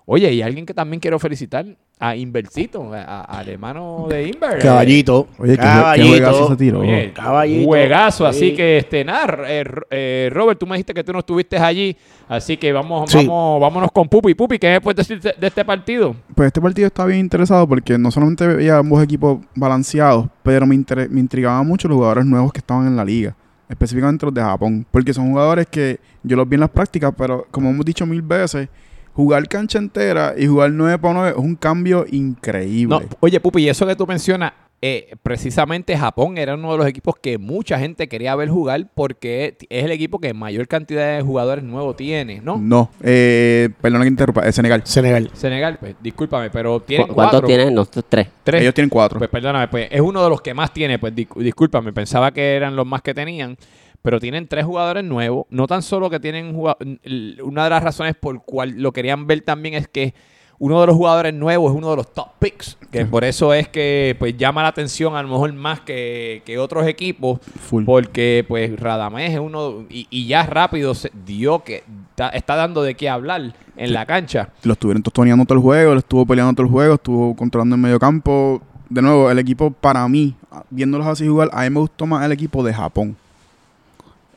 Oye, 0.07 0.31
y 0.33 0.41
alguien 0.43 0.67
que 0.67 0.73
también 0.75 0.99
quiero 0.99 1.17
felicitar, 1.17 1.65
a 1.99 2.15
Inversito, 2.15 2.93
a- 2.93 3.01
a- 3.01 3.21
al 3.39 3.49
hermano 3.49 4.05
de 4.09 4.27
Inver. 4.27 4.59
Caballito. 4.59 5.27
Oye, 5.39 5.53
qué, 5.53 5.57
qué 5.57 5.63
caballito. 5.63 6.07
juegazo 6.09 6.47
se 6.49 6.55
tiró. 6.57 6.79
Oye, 6.81 7.11
Caballito. 7.13 7.65
juegazo, 7.65 8.25
así 8.27 8.49
Sí. 8.49 8.55
que 8.55 8.77
este 8.77 9.03
nada, 9.03 9.37
eh, 9.47 9.63
eh, 9.89 10.29
Robert, 10.31 10.59
tú 10.59 10.67
me 10.67 10.75
dijiste 10.75 10.93
que 10.93 11.03
tú 11.03 11.11
no 11.13 11.19
estuviste 11.19 11.57
allí, 11.57 11.95
así 12.27 12.57
que 12.57 12.71
vamos, 12.73 13.09
Sí. 13.09 13.17
vamos, 13.17 13.61
vámonos 13.61 13.91
con 13.91 14.07
Pupi. 14.07 14.35
Pupi, 14.35 14.59
¿qué 14.59 14.71
me 14.71 14.81
puedes 14.81 15.07
decir 15.07 15.19
de, 15.21 15.47
este 15.47 15.65
partido? 15.65 16.15
Pues 16.35 16.47
este 16.47 16.61
partido 16.61 16.85
está 16.87 17.05
bien 17.05 17.21
interesado 17.21 17.67
porque 17.67 17.97
no 17.97 18.11
solamente 18.11 18.45
veía 18.45 18.77
ambos 18.77 19.01
equipos 19.01 19.39
balanceados, 19.55 20.27
pero 20.43 20.67
me, 20.67 20.75
inter- 20.75 21.09
me 21.09 21.19
intrigaban 21.21 21.65
mucho 21.65 21.87
los 21.87 21.95
jugadores 21.95 22.25
nuevos 22.25 22.51
que 22.53 22.59
estaban 22.59 22.85
en 22.85 22.95
la 22.97 23.05
liga, 23.05 23.35
específicamente 23.69 24.25
los 24.25 24.33
de 24.35 24.41
Japón, 24.41 24.85
porque 24.91 25.13
son 25.13 25.31
jugadores 25.31 25.65
que 25.65 25.99
yo 26.21 26.35
los 26.35 26.47
vi 26.47 26.55
en 26.55 26.61
las 26.61 26.69
prácticas, 26.69 27.11
pero 27.17 27.47
como 27.49 27.69
hemos 27.71 27.85
dicho 27.85 28.05
mil 28.05 28.21
veces, 28.21 28.67
jugar 29.15 29.47
cancha 29.47 29.79
entera 29.79 30.33
y 30.37 30.45
jugar 30.45 30.71
9 30.71 30.99
para 30.99 31.13
9 31.13 31.29
es 31.31 31.35
un 31.37 31.55
cambio 31.55 32.05
increíble. 32.11 32.95
No, 32.99 33.01
oye, 33.21 33.39
Pupi, 33.39 33.63
y 33.63 33.69
eso 33.69 33.87
que 33.87 33.95
tú 33.95 34.05
mencionas, 34.05 34.51
eh, 34.81 35.15
precisamente 35.23 35.97
Japón 35.97 36.37
era 36.37 36.53
uno 36.53 36.73
de 36.73 36.77
los 36.77 36.85
equipos 36.85 37.15
que 37.19 37.37
mucha 37.37 37.79
gente 37.79 38.07
quería 38.09 38.35
ver 38.35 38.49
jugar 38.49 38.87
porque 38.93 39.57
es 39.69 39.83
el 39.85 39.91
equipo 39.91 40.19
que 40.19 40.33
mayor 40.33 40.67
cantidad 40.67 41.15
de 41.15 41.23
jugadores 41.23 41.63
nuevos 41.63 41.95
tiene, 41.95 42.41
¿no? 42.41 42.57
No, 42.57 42.91
eh, 43.01 43.69
perdona 43.81 44.03
que 44.03 44.09
interrumpa, 44.09 44.41
es 44.45 44.53
Senegal. 44.53 44.81
Senegal. 44.85 45.31
Senegal, 45.33 45.77
pues 45.79 45.95
discúlpame, 46.03 46.49
pero 46.51 46.81
tienen 46.81 47.07
¿Cu- 47.07 47.13
¿Cuántos 47.15 47.39
cuatro. 47.41 47.47
tienen? 47.47 47.73
No, 47.73 47.85
tres. 47.85 48.27
Tres. 48.43 48.61
Ellos 48.61 48.73
tienen 48.73 48.89
cuatro. 48.89 49.17
Pues 49.17 49.29
perdóname, 49.29 49.69
pues 49.69 49.87
es 49.89 50.01
uno 50.01 50.21
de 50.23 50.29
los 50.29 50.41
que 50.41 50.53
más 50.53 50.71
tiene, 50.73 50.99
pues 50.99 51.15
dis- 51.15 51.33
discúlpame, 51.39 51.93
pensaba 51.93 52.31
que 52.31 52.55
eran 52.55 52.75
los 52.75 52.85
más 52.85 53.01
que 53.01 53.13
tenían. 53.13 53.57
Pero 54.05 54.19
tienen 54.19 54.47
tres 54.47 54.63
jugadores 54.65 55.03
nuevos. 55.03 55.47
No 55.49 55.65
tan 55.65 55.81
solo 55.81 56.11
que 56.11 56.19
tienen 56.19 56.55
una 56.55 57.63
de 57.63 57.69
las 57.71 57.83
razones 57.83 58.15
por 58.15 58.45
cual 58.45 58.75
lo 58.77 58.93
querían 58.93 59.25
ver 59.25 59.41
también 59.41 59.73
es 59.73 59.87
que 59.87 60.13
uno 60.59 60.79
de 60.79 60.85
los 60.87 60.95
jugadores 60.95 61.33
nuevos 61.33 61.71
es 61.71 61.77
uno 61.77 61.89
de 61.89 61.95
los 61.97 62.13
top 62.13 62.27
picks, 62.37 62.77
que 62.91 63.03
por 63.07 63.23
eso 63.23 63.51
es 63.51 63.67
que 63.67 64.15
pues 64.19 64.37
llama 64.37 64.61
la 64.61 64.67
atención 64.69 65.15
a 65.15 65.23
lo 65.23 65.27
mejor 65.29 65.51
más 65.53 65.81
que, 65.81 66.43
que 66.45 66.59
otros 66.59 66.85
equipos, 66.85 67.39
Full. 67.41 67.83
porque 67.83 68.45
pues 68.47 68.79
Radamés 68.79 69.33
es 69.33 69.39
uno 69.39 69.85
y, 69.89 70.05
y 70.11 70.27
ya 70.27 70.45
rápido 70.45 70.93
se 70.93 71.11
dio 71.25 71.63
que 71.63 71.83
está, 72.11 72.29
está 72.29 72.55
dando 72.55 72.83
de 72.83 72.93
qué 72.93 73.09
hablar 73.09 73.55
en 73.75 73.91
la 73.91 74.05
cancha. 74.05 74.49
Lo 74.61 74.73
estuvieron 74.73 75.01
tostoneando 75.01 75.45
todo 75.45 75.57
el 75.57 75.63
juego, 75.63 75.93
lo 75.93 75.99
estuvo 75.99 76.27
peleando 76.27 76.53
todo 76.53 76.67
el 76.67 76.71
juego, 76.71 76.93
estuvo 76.93 77.35
controlando 77.35 77.75
el 77.75 77.81
medio 77.81 77.99
campo. 77.99 78.61
De 78.87 79.01
nuevo, 79.01 79.31
el 79.31 79.39
equipo 79.39 79.71
para 79.71 80.07
mí, 80.07 80.35
viéndolos 80.69 81.07
así 81.07 81.27
jugar, 81.27 81.49
a 81.51 81.63
mí 81.63 81.71
me 81.71 81.79
gustó 81.79 82.05
más 82.05 82.23
el 82.23 82.31
equipo 82.31 82.63
de 82.63 82.71
Japón. 82.71 83.17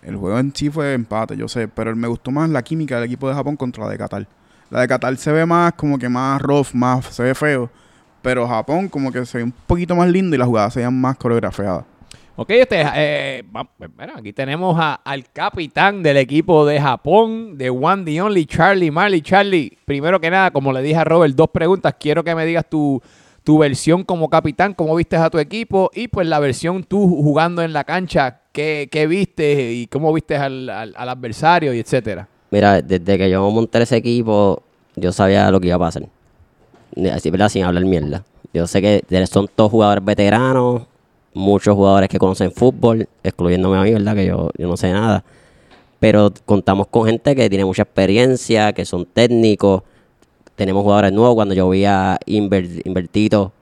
El 0.03 0.17
juego 0.17 0.39
en 0.39 0.55
sí 0.55 0.71
fue 0.71 0.95
empate, 0.95 1.37
yo 1.37 1.49
sé, 1.49 1.69
pero 1.69 1.95
me 1.97 2.09
gustó 2.09 2.31
más 2.31 2.49
la 2.51 2.63
química 2.63 2.97
del 2.97 3.05
equipo 3.05 3.29
de 3.29 3.35
Japón 3.35 3.57
contra 3.57 3.85
la 3.85 3.91
de 3.91 3.99
Qatar. 3.99 4.27
La 4.71 4.81
de 4.81 4.89
Qatar 4.89 5.17
se 5.17 5.33
ve 5.33 5.45
más 5.47 5.73
como 5.75 5.99
que 5.99 6.09
más 6.09 6.41
rough, 6.41 6.69
más 6.73 7.05
se 7.07 7.23
ve 7.23 7.35
feo, 7.35 7.71
pero 8.23 8.47
Japón 8.47 8.89
como 8.89 9.11
que 9.11 9.25
se 9.27 9.39
ve 9.39 9.45
un 9.45 9.53
poquito 9.67 9.95
más 9.97 10.09
lindo 10.09 10.35
y 10.37 10.39
las 10.39 10.47
jugadas 10.47 10.73
se 10.75 10.81
veían 10.81 10.99
más 11.01 11.17
coreografiadas. 11.17 11.85
Ok, 12.37 12.51
este, 12.51 12.85
eh, 12.95 13.45
pues, 13.77 13.91
aquí 14.15 14.33
tenemos 14.33 14.77
a- 14.79 14.95
al 15.05 15.25
capitán 15.33 16.05
del 16.05 16.19
equipo 16.19 16.65
de 16.65 16.81
Japón, 16.81 17.59
de 17.59 17.69
One 17.69 18.05
the 18.05 18.23
Only, 18.23 18.47
Charlie 18.47 18.93
Marley. 18.93 19.23
Charlie, 19.23 19.77
primero 19.85 20.21
que 20.21 20.31
nada, 20.31 20.53
como 20.53 20.73
le 20.73 20.81
dije 20.83 20.97
a 20.97 21.05
Robert, 21.05 21.35
dos 21.35 21.49
preguntas. 21.53 21.97
Quiero 21.99 22.23
que 22.23 22.37
me 22.37 22.47
digas 22.47 22.65
tu, 22.71 23.03
tu 23.43 23.59
versión 23.59 24.05
como 24.05 24.29
capitán, 24.31 24.73
cómo 24.75 24.95
viste 24.95 25.17
a 25.17 25.31
tu 25.31 25.39
equipo 25.41 25.91
y 25.93 26.07
pues 26.07 26.29
la 26.29 26.39
versión 26.39 26.85
tú 26.85 27.09
jugando 27.09 27.61
en 27.63 27.73
la 27.73 27.83
cancha, 27.83 28.43
qué, 28.59 28.89
qué 28.91 29.07
viste 29.07 29.73
y 29.73 29.87
cómo 29.87 30.13
viste 30.13 30.35
al, 30.37 30.69
al- 30.69 30.93
al 30.97 31.09
adversario 31.09 31.73
y 31.73 31.79
etcétera. 31.79 32.27
Mira, 32.51 32.83
desde 32.83 33.17
que 33.17 33.31
yo 33.31 33.49
monté 33.51 33.81
ese 33.83 33.97
equipo, 33.97 34.63
yo 34.97 35.13
sabía 35.13 35.49
lo 35.53 35.61
que 35.61 35.69
iba 35.69 35.77
a 35.77 35.79
pasar. 35.79 36.03
Así, 37.13 37.31
¿verdad? 37.31 37.49
Sin 37.51 37.63
hablar 37.63 37.85
mierda. 37.85 38.25
Yo 38.53 38.67
sé 38.67 38.83
que 38.83 39.27
son 39.27 39.47
todos 39.55 39.71
jugadores 39.71 40.05
veteranos, 40.05 40.83
muchos 41.35 41.77
jugadores 41.77 42.09
que 42.09 42.19
conocen 42.19 42.51
fútbol, 42.51 43.09
excluyéndome 43.23 43.77
a 43.79 43.83
mí, 43.83 43.93
¿verdad? 43.93 44.17
Que 44.17 44.27
yo, 44.27 44.51
yo 44.59 44.67
no 44.67 44.77
sé 44.77 44.91
nada. 44.93 45.23
Pero 46.01 46.33
contamos 46.45 46.89
con 46.89 47.07
gente 47.07 47.37
que 47.37 47.49
tiene 47.49 47.65
mucha 47.65 47.83
experiencia, 47.83 48.73
que 48.73 48.85
son 48.85 49.05
técnicos. 49.05 49.83
Tenemos 50.57 50.83
jugadores 50.83 51.13
nuevos. 51.13 51.37
Cuando 51.37 51.55
yo 51.55 51.69
vi 51.71 51.85
a 51.85 52.19
Inver- 52.27 52.83
Invertito 52.85 53.53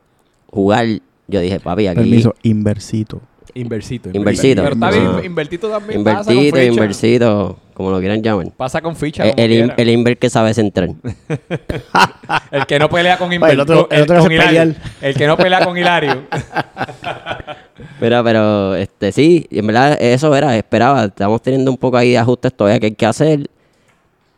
jugar, 0.50 0.86
yo 1.28 1.40
dije, 1.40 1.60
papi, 1.60 1.86
aquí... 1.88 1.96
Permiso, 2.00 2.34
inversito. 2.44 3.20
Inversito. 3.58 4.10
Inversito. 4.12 4.62
Pero 4.62 4.74
está 4.74 4.90
bien, 4.90 5.06
Ah. 5.16 5.24
invertito 5.24 5.68
también 5.68 6.04
pasa 6.04 6.24
con 6.24 6.34
Invertito, 6.34 6.72
inversito, 6.72 7.58
como 7.74 7.90
lo 7.90 7.98
quieran 8.00 8.22
llamar. 8.22 8.50
Pasa 8.56 8.80
con 8.82 8.94
ficha. 8.96 9.24
El, 9.28 9.34
el, 9.38 9.52
in- 9.52 9.72
el 9.76 9.88
Inver 9.90 10.18
que 10.18 10.28
sabe 10.30 10.52
centrar. 10.54 10.90
El 12.50 12.66
que 12.66 12.78
no 12.78 12.88
pelea 12.90 13.16
con 13.18 13.28
Oye, 13.28 13.38
Inver- 13.38 13.50
el 13.50 13.60
otro- 13.60 13.88
el 13.90 14.02
otro 14.02 14.18
con 14.20 14.32
es 14.32 14.38
Hilario. 14.38 14.74
El 15.00 15.14
que 15.14 15.26
no 15.26 15.36
pelea 15.36 15.64
con 15.64 15.76
Hilario. 15.78 16.22
Mira, 18.00 18.22
pero 18.24 18.74
este 18.74 19.12
sí, 19.12 19.46
en 19.50 19.66
verdad 19.66 19.96
eso 20.00 20.34
era, 20.34 20.56
esperaba. 20.56 21.04
Estamos 21.06 21.40
teniendo 21.42 21.70
un 21.70 21.76
poco 21.76 21.96
ahí 21.96 22.10
de 22.10 22.18
ajustes 22.18 22.52
todavía 22.54 22.78
que 22.80 22.86
hay 22.86 22.94
que 22.94 23.06
hacer 23.06 23.48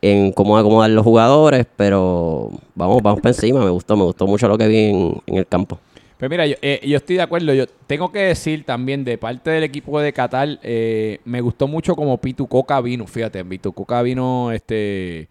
en 0.01 0.33
cómo 0.33 0.57
acomodar 0.57 0.91
los 0.91 1.03
jugadores, 1.05 1.67
pero 1.77 2.51
vamos, 2.75 3.03
vamos 3.03 3.21
para 3.21 3.35
encima. 3.35 3.65
Me 3.65 3.71
gustó, 3.71 3.97
me 3.97 4.05
gustó 4.05 4.27
mucho 4.27 4.47
lo 4.49 4.57
que 4.59 4.69
vi 4.69 4.85
en, 4.85 5.21
en 5.27 5.37
el 5.39 5.47
campo. 5.47 5.79
Pues 6.19 6.29
mira, 6.29 6.47
yo, 6.47 6.57
eh, 6.63 6.81
yo 6.85 6.97
estoy 6.97 7.17
de 7.17 7.23
acuerdo. 7.23 7.55
Yo 7.55 7.67
tengo 7.87 8.11
que 8.11 8.19
decir 8.19 8.65
también 8.65 9.05
de 9.05 9.19
parte 9.19 9.51
del 9.51 9.63
equipo 9.63 10.01
de 10.01 10.13
Qatar, 10.13 10.59
eh, 10.63 11.21
me 11.25 11.41
gustó 11.41 11.69
mucho 11.69 11.95
como 11.95 12.19
Pitu 12.21 12.49
Coca 12.49 12.81
vino. 12.81 13.07
Fíjate, 13.07 13.45
Pitu 13.45 13.73
Coca 13.73 14.03
vino, 14.03 14.51
este, 14.51 15.29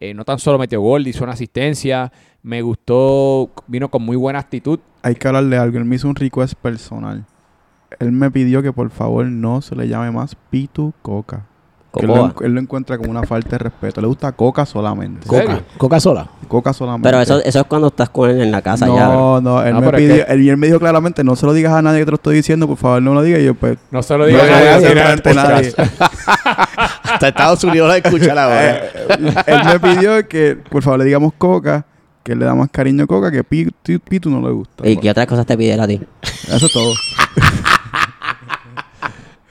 eh, 0.00 0.14
no 0.14 0.24
tan 0.24 0.38
solo 0.38 0.58
metió 0.58 0.80
gol, 0.80 1.06
hizo 1.06 1.22
una 1.22 1.34
asistencia. 1.34 2.10
Me 2.42 2.62
gustó, 2.62 3.50
vino 3.66 3.90
con 3.90 4.02
muy 4.02 4.16
buena 4.16 4.38
actitud. 4.38 4.80
Hay 5.02 5.16
que 5.16 5.28
hablarle 5.28 5.58
algo. 5.58 5.76
Él 5.76 5.84
me 5.84 5.96
hizo 5.96 6.08
un 6.08 6.16
request 6.16 6.54
personal. 6.54 7.26
Él 7.98 8.10
me 8.10 8.30
pidió 8.30 8.62
que 8.62 8.72
por 8.72 8.88
favor 8.88 9.26
no 9.26 9.60
se 9.60 9.76
le 9.76 9.86
llame 9.86 10.10
más 10.10 10.34
Pitu 10.50 10.94
Coca. 11.02 11.46
Que 11.94 12.06
él, 12.06 12.08
lo, 12.12 12.34
él 12.40 12.52
lo 12.52 12.60
encuentra 12.60 12.96
como 12.96 13.10
una 13.10 13.22
falta 13.24 13.50
de 13.50 13.58
respeto. 13.58 14.00
Le 14.00 14.06
gusta 14.06 14.32
Coca 14.32 14.64
solamente. 14.64 15.26
Coca, 15.26 15.60
Coca 15.76 16.00
sola. 16.00 16.26
Coca 16.48 16.72
solamente. 16.72 17.06
Pero 17.06 17.20
eso, 17.20 17.38
eso 17.42 17.60
es 17.60 17.66
cuando 17.66 17.88
estás 17.88 18.08
con 18.08 18.30
él 18.30 18.40
en 18.40 18.50
la 18.50 18.62
casa 18.62 18.86
no, 18.86 18.96
ya. 18.96 19.06
no, 19.42 19.62
él 19.62 19.74
No, 19.74 19.80
me 19.80 19.86
pero 19.86 19.98
es 19.98 20.02
pidió, 20.02 20.26
que- 20.26 20.32
él, 20.32 20.48
él 20.48 20.56
me 20.56 20.66
dijo 20.68 20.78
claramente, 20.78 21.22
no 21.22 21.36
se 21.36 21.44
lo 21.44 21.52
digas 21.52 21.74
a 21.74 21.82
nadie 21.82 21.98
que 22.00 22.04
te 22.06 22.10
lo 22.12 22.14
estoy 22.16 22.36
diciendo, 22.36 22.66
por 22.66 22.78
favor 22.78 23.02
no 23.02 23.12
lo 23.12 23.22
digas. 23.22 23.40
Y 23.40 23.44
yo, 23.44 23.54
pues, 23.54 23.76
No 23.90 24.02
se 24.02 24.14
lo 24.14 24.20
no 24.20 24.24
digas 24.26 24.46
se 24.46 24.52
a 24.54 24.78
lo 24.88 24.94
nadie, 24.94 25.34
nadie. 25.34 25.70
podcast. 25.72 25.98
Hasta 27.12 27.28
Estados 27.28 27.64
Unidos 27.64 27.88
la 27.88 27.96
escucha 27.98 28.34
la 28.34 28.70
Eh, 28.74 28.90
él 29.46 29.60
me 29.66 29.80
pidió 29.80 30.26
que 30.28 30.56
por 30.56 30.82
favor 30.82 31.00
le 31.00 31.04
digamos 31.04 31.32
Coca, 31.36 31.84
que 32.22 32.32
él 32.32 32.38
le 32.38 32.46
da 32.46 32.54
más 32.54 32.70
cariño 32.70 33.04
a 33.04 33.06
Coca, 33.06 33.30
que 33.30 33.44
Pitu, 33.44 33.98
Pitu 34.00 34.30
no 34.30 34.40
le 34.46 34.52
gusta. 34.54 34.88
¿Y 34.88 34.96
qué 34.96 35.10
otras 35.10 35.26
cosas 35.26 35.44
te 35.44 35.56
pide 35.58 35.74
él 35.74 35.80
a 35.80 35.86
ti? 35.86 36.00
Eso 36.22 36.66
es 36.66 36.72
todo. 36.72 36.94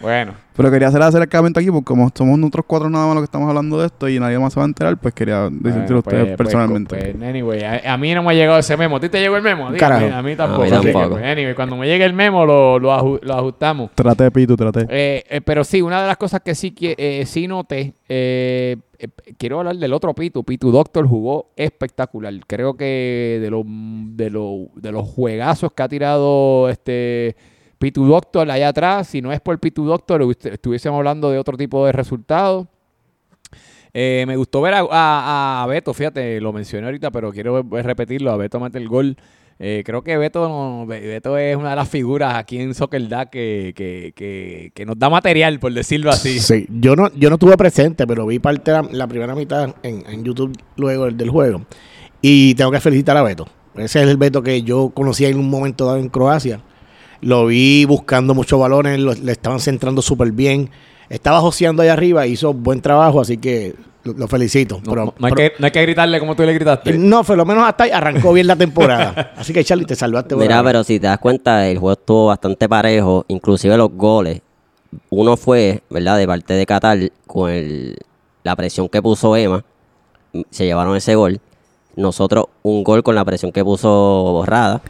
Bueno, 0.01 0.33
Pero 0.55 0.71
quería 0.71 0.87
hacer 0.87 1.01
acercamiento 1.01 1.59
aquí 1.59 1.69
porque 1.69 1.85
como 1.85 2.09
somos 2.15 2.37
nosotros 2.39 2.65
cuatro 2.67 2.89
nada 2.89 3.05
más 3.05 3.15
los 3.15 3.21
que 3.21 3.25
estamos 3.25 3.47
hablando 3.47 3.79
de 3.79 3.85
esto 3.85 4.09
y 4.09 4.19
nadie 4.19 4.39
más 4.39 4.51
se 4.53 4.59
va 4.59 4.65
a 4.65 4.67
enterar, 4.67 4.97
pues 4.97 5.13
quería 5.13 5.43
decirte 5.49 5.69
bueno, 5.93 5.95
a 5.95 5.99
ustedes 5.99 6.25
pues, 6.25 6.37
personalmente. 6.37 6.95
pues, 6.97 7.15
pues, 7.15 7.23
anyway, 7.29 7.63
a, 7.63 7.93
a 7.93 7.97
mí 7.97 8.13
no 8.13 8.23
me 8.23 8.31
ha 8.31 8.33
llegado 8.33 8.57
ese 8.59 8.75
memo. 8.77 8.97
¿A 8.97 8.99
ti 8.99 9.09
te 9.09 9.19
llegó 9.19 9.37
el 9.37 9.43
memo? 9.43 9.69
Carajo. 9.77 10.13
a 10.13 10.21
mí 10.21 10.35
tampoco. 10.35 10.63
A 10.63 10.65
mí 10.65 10.71
tampoco. 10.71 11.09
pues, 11.11 11.23
anyway, 11.25 11.53
cuando 11.55 11.75
me 11.77 11.87
llegue 11.87 12.03
el 12.05 12.13
memo 12.13 12.45
lo, 12.45 12.79
lo, 12.79 12.91
aju- 12.91 13.19
lo 13.21 13.33
ajustamos. 13.35 13.91
Trate 13.95 14.23
de 14.25 14.31
Pitu, 14.31 14.55
trate. 14.57 14.87
Eh, 14.89 15.23
eh, 15.29 15.41
pero 15.41 15.63
sí, 15.63 15.81
una 15.81 16.01
de 16.01 16.07
las 16.07 16.17
cosas 16.17 16.41
que 16.41 16.55
sí, 16.55 16.71
que, 16.71 16.95
eh, 16.97 17.25
sí 17.25 17.47
noté, 17.47 17.93
eh, 18.09 18.77
eh, 18.99 19.07
quiero 19.37 19.59
hablar 19.59 19.75
del 19.77 19.93
otro 19.93 20.13
Pitu. 20.13 20.43
Pitu 20.43 20.71
Doctor 20.71 21.07
jugó 21.07 21.51
espectacular. 21.55 22.33
Creo 22.47 22.75
que 22.75 23.39
de, 23.41 23.49
los 23.49 23.63
de, 23.67 24.29
los 24.29 24.67
de 24.75 24.91
los 24.91 25.07
juegazos 25.07 25.71
que 25.73 25.83
ha 25.83 25.87
tirado 25.87 26.69
este 26.69 27.35
Pitu 27.81 28.05
Doctor 28.05 28.49
allá 28.49 28.69
atrás, 28.69 29.07
si 29.07 29.21
no 29.21 29.33
es 29.33 29.41
por 29.41 29.59
Pitu 29.59 29.85
Doctor, 29.85 30.21
estu- 30.21 30.53
estuviésemos 30.53 30.97
hablando 30.99 31.31
de 31.31 31.39
otro 31.39 31.57
tipo 31.57 31.83
de 31.85 31.91
resultados. 31.91 32.67
Eh, 33.93 34.23
me 34.27 34.37
gustó 34.37 34.61
ver 34.61 34.75
a, 34.77 35.65
Beto, 35.67 35.93
fíjate, 35.93 36.39
lo 36.39 36.53
mencioné 36.53 36.85
ahorita, 36.85 37.11
pero 37.11 37.31
quiero 37.31 37.61
repetirlo, 37.63 38.31
a 38.31 38.37
Beto 38.37 38.59
mete 38.59 38.77
el 38.77 38.87
gol. 38.87 39.17
Eh, 39.59 39.83
creo 39.85 40.03
que 40.03 40.15
Beto, 40.17 40.85
Beto 40.85 41.37
es 41.37 41.55
una 41.55 41.71
de 41.71 41.75
las 41.75 41.89
figuras 41.89 42.35
aquí 42.35 42.59
en 42.59 42.73
Soccer 42.73 43.07
Da 43.09 43.25
que, 43.25 43.73
que, 43.75 44.71
que, 44.73 44.85
nos 44.85 44.97
da 44.97 45.09
material, 45.09 45.59
por 45.59 45.73
decirlo 45.73 46.11
así. 46.11 46.39
Sí, 46.39 46.67
yo 46.69 46.95
no, 46.95 47.11
yo 47.15 47.29
no 47.29 47.35
estuve 47.35 47.57
presente, 47.57 48.07
pero 48.07 48.25
vi 48.27 48.39
parte 48.39 48.71
de 48.71 48.83
la, 48.93 49.07
primera 49.07 49.35
mitad 49.35 49.75
en, 49.83 50.23
YouTube 50.23 50.55
luego 50.77 51.05
del, 51.05 51.17
del 51.17 51.29
juego. 51.29 51.65
Y 52.21 52.53
tengo 52.55 52.71
que 52.71 52.79
felicitar 52.79 53.17
a 53.17 53.23
Beto. 53.23 53.47
Ese 53.75 54.03
es 54.03 54.07
el 54.07 54.17
Beto 54.17 54.43
que 54.43 54.61
yo 54.61 54.91
conocía 54.93 55.29
en 55.29 55.39
un 55.39 55.49
momento 55.49 55.85
dado 55.85 55.97
en 55.97 56.09
Croacia. 56.09 56.61
Lo 57.21 57.45
vi 57.45 57.85
buscando 57.85 58.33
muchos 58.33 58.59
balones, 58.59 58.99
lo- 58.99 59.13
le 59.13 59.31
estaban 59.31 59.59
centrando 59.59 60.01
súper 60.01 60.31
bien. 60.31 60.69
Estaba 61.09 61.39
joseando 61.41 61.83
allá 61.83 61.93
arriba, 61.93 62.25
hizo 62.25 62.53
buen 62.53 62.81
trabajo, 62.81 63.21
así 63.21 63.37
que 63.37 63.75
lo, 64.03 64.13
lo 64.13 64.27
felicito. 64.27 64.77
No, 64.83 64.89
Pero- 64.91 65.05
no- 65.05 65.13
no 65.19 65.27
hay 65.27 65.33
pero- 65.33 65.49
que, 65.49 65.53
no 65.59 65.65
hay 65.65 65.71
que 65.71 65.81
gritarle 65.83 66.19
como 66.19 66.35
tú 66.35 66.43
le 66.43 66.53
gritaste. 66.53 66.97
no, 66.97 67.23
por 67.23 67.37
lo 67.37 67.45
menos 67.45 67.63
hasta 67.67 67.83
ahí 67.83 67.91
arrancó 67.91 68.33
bien 68.33 68.47
la 68.47 68.55
temporada. 68.55 69.33
Así 69.37 69.53
que 69.53 69.63
Charlie, 69.63 69.85
te 69.85 69.95
salvaste. 69.95 70.35
Mira, 70.35 70.59
ahí. 70.59 70.65
pero 70.65 70.83
si 70.83 70.99
te 70.99 71.07
das 71.07 71.19
cuenta, 71.19 71.67
el 71.69 71.77
juego 71.77 71.93
estuvo 71.99 72.25
bastante 72.27 72.67
parejo, 72.67 73.25
inclusive 73.27 73.77
los 73.77 73.91
goles. 73.91 74.41
Uno 75.09 75.37
fue, 75.37 75.83
¿verdad? 75.89 76.17
De 76.17 76.27
parte 76.27 76.53
de 76.53 76.65
Qatar, 76.65 76.97
con 77.27 77.49
el- 77.51 77.97
la 78.43 78.55
presión 78.55 78.89
que 78.89 79.01
puso 79.01 79.35
Emma, 79.35 79.63
se 80.49 80.65
llevaron 80.65 80.95
ese 80.95 81.13
gol. 81.15 81.39
Nosotros 81.95 82.45
un 82.63 82.83
gol 82.83 83.03
con 83.03 83.15
la 83.15 83.23
presión 83.25 83.51
que 83.51 83.63
puso 83.63 83.89
Borrada. 83.89 84.81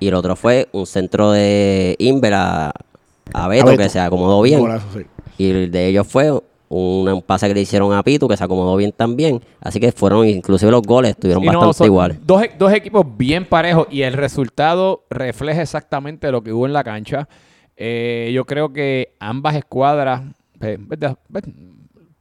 Y 0.00 0.08
el 0.08 0.14
otro 0.14 0.36
fue 0.36 0.68
un 0.72 0.86
centro 0.86 1.32
de 1.32 1.96
Inver 1.98 2.34
a, 2.34 2.66
a 3.34 3.48
Beto, 3.48 3.66
A 3.68 3.70
Beto. 3.70 3.82
que 3.82 3.88
se 3.88 4.00
acomodó 4.00 4.42
bien. 4.42 4.60
Golazo, 4.60 4.86
sí. 4.94 5.06
Y 5.38 5.50
el 5.50 5.70
de 5.70 5.86
ellos 5.86 6.06
fue 6.06 6.30
un, 6.32 6.42
un 7.08 7.22
pase 7.22 7.48
que 7.48 7.54
le 7.54 7.60
hicieron 7.60 7.92
a 7.92 8.02
Pitu, 8.02 8.28
que 8.28 8.36
se 8.36 8.44
acomodó 8.44 8.76
bien 8.76 8.92
también. 8.92 9.40
Así 9.60 9.78
que 9.80 9.92
fueron, 9.92 10.26
inclusive 10.26 10.70
los 10.70 10.82
goles 10.82 11.12
estuvieron 11.12 11.44
bastante 11.44 11.84
iguales. 11.84 12.18
Dos, 12.26 12.42
e- 12.42 12.52
dos 12.58 12.72
equipos 12.72 13.06
bien 13.16 13.44
parejos 13.46 13.86
y 13.90 14.02
el 14.02 14.12
resultado 14.14 15.04
refleja 15.10 15.62
exactamente 15.62 16.30
lo 16.32 16.42
que 16.42 16.52
hubo 16.52 16.66
en 16.66 16.72
la 16.72 16.84
cancha. 16.84 17.28
Eh, 17.76 18.30
yo 18.34 18.44
creo 18.44 18.72
que 18.72 19.14
ambas 19.20 19.54
escuadras, 19.56 20.22
eh, 20.60 20.76
verdad, 20.80 21.16
ve- 21.28 21.42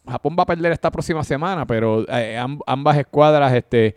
Japón 0.07 0.35
va 0.39 0.43
a 0.43 0.45
perder 0.45 0.71
esta 0.71 0.89
próxima 0.91 1.23
semana, 1.23 1.65
pero 1.65 2.05
eh, 2.07 2.37
amb- 2.39 2.61
ambas 2.67 2.97
escuadras 2.97 3.51
este, 3.53 3.95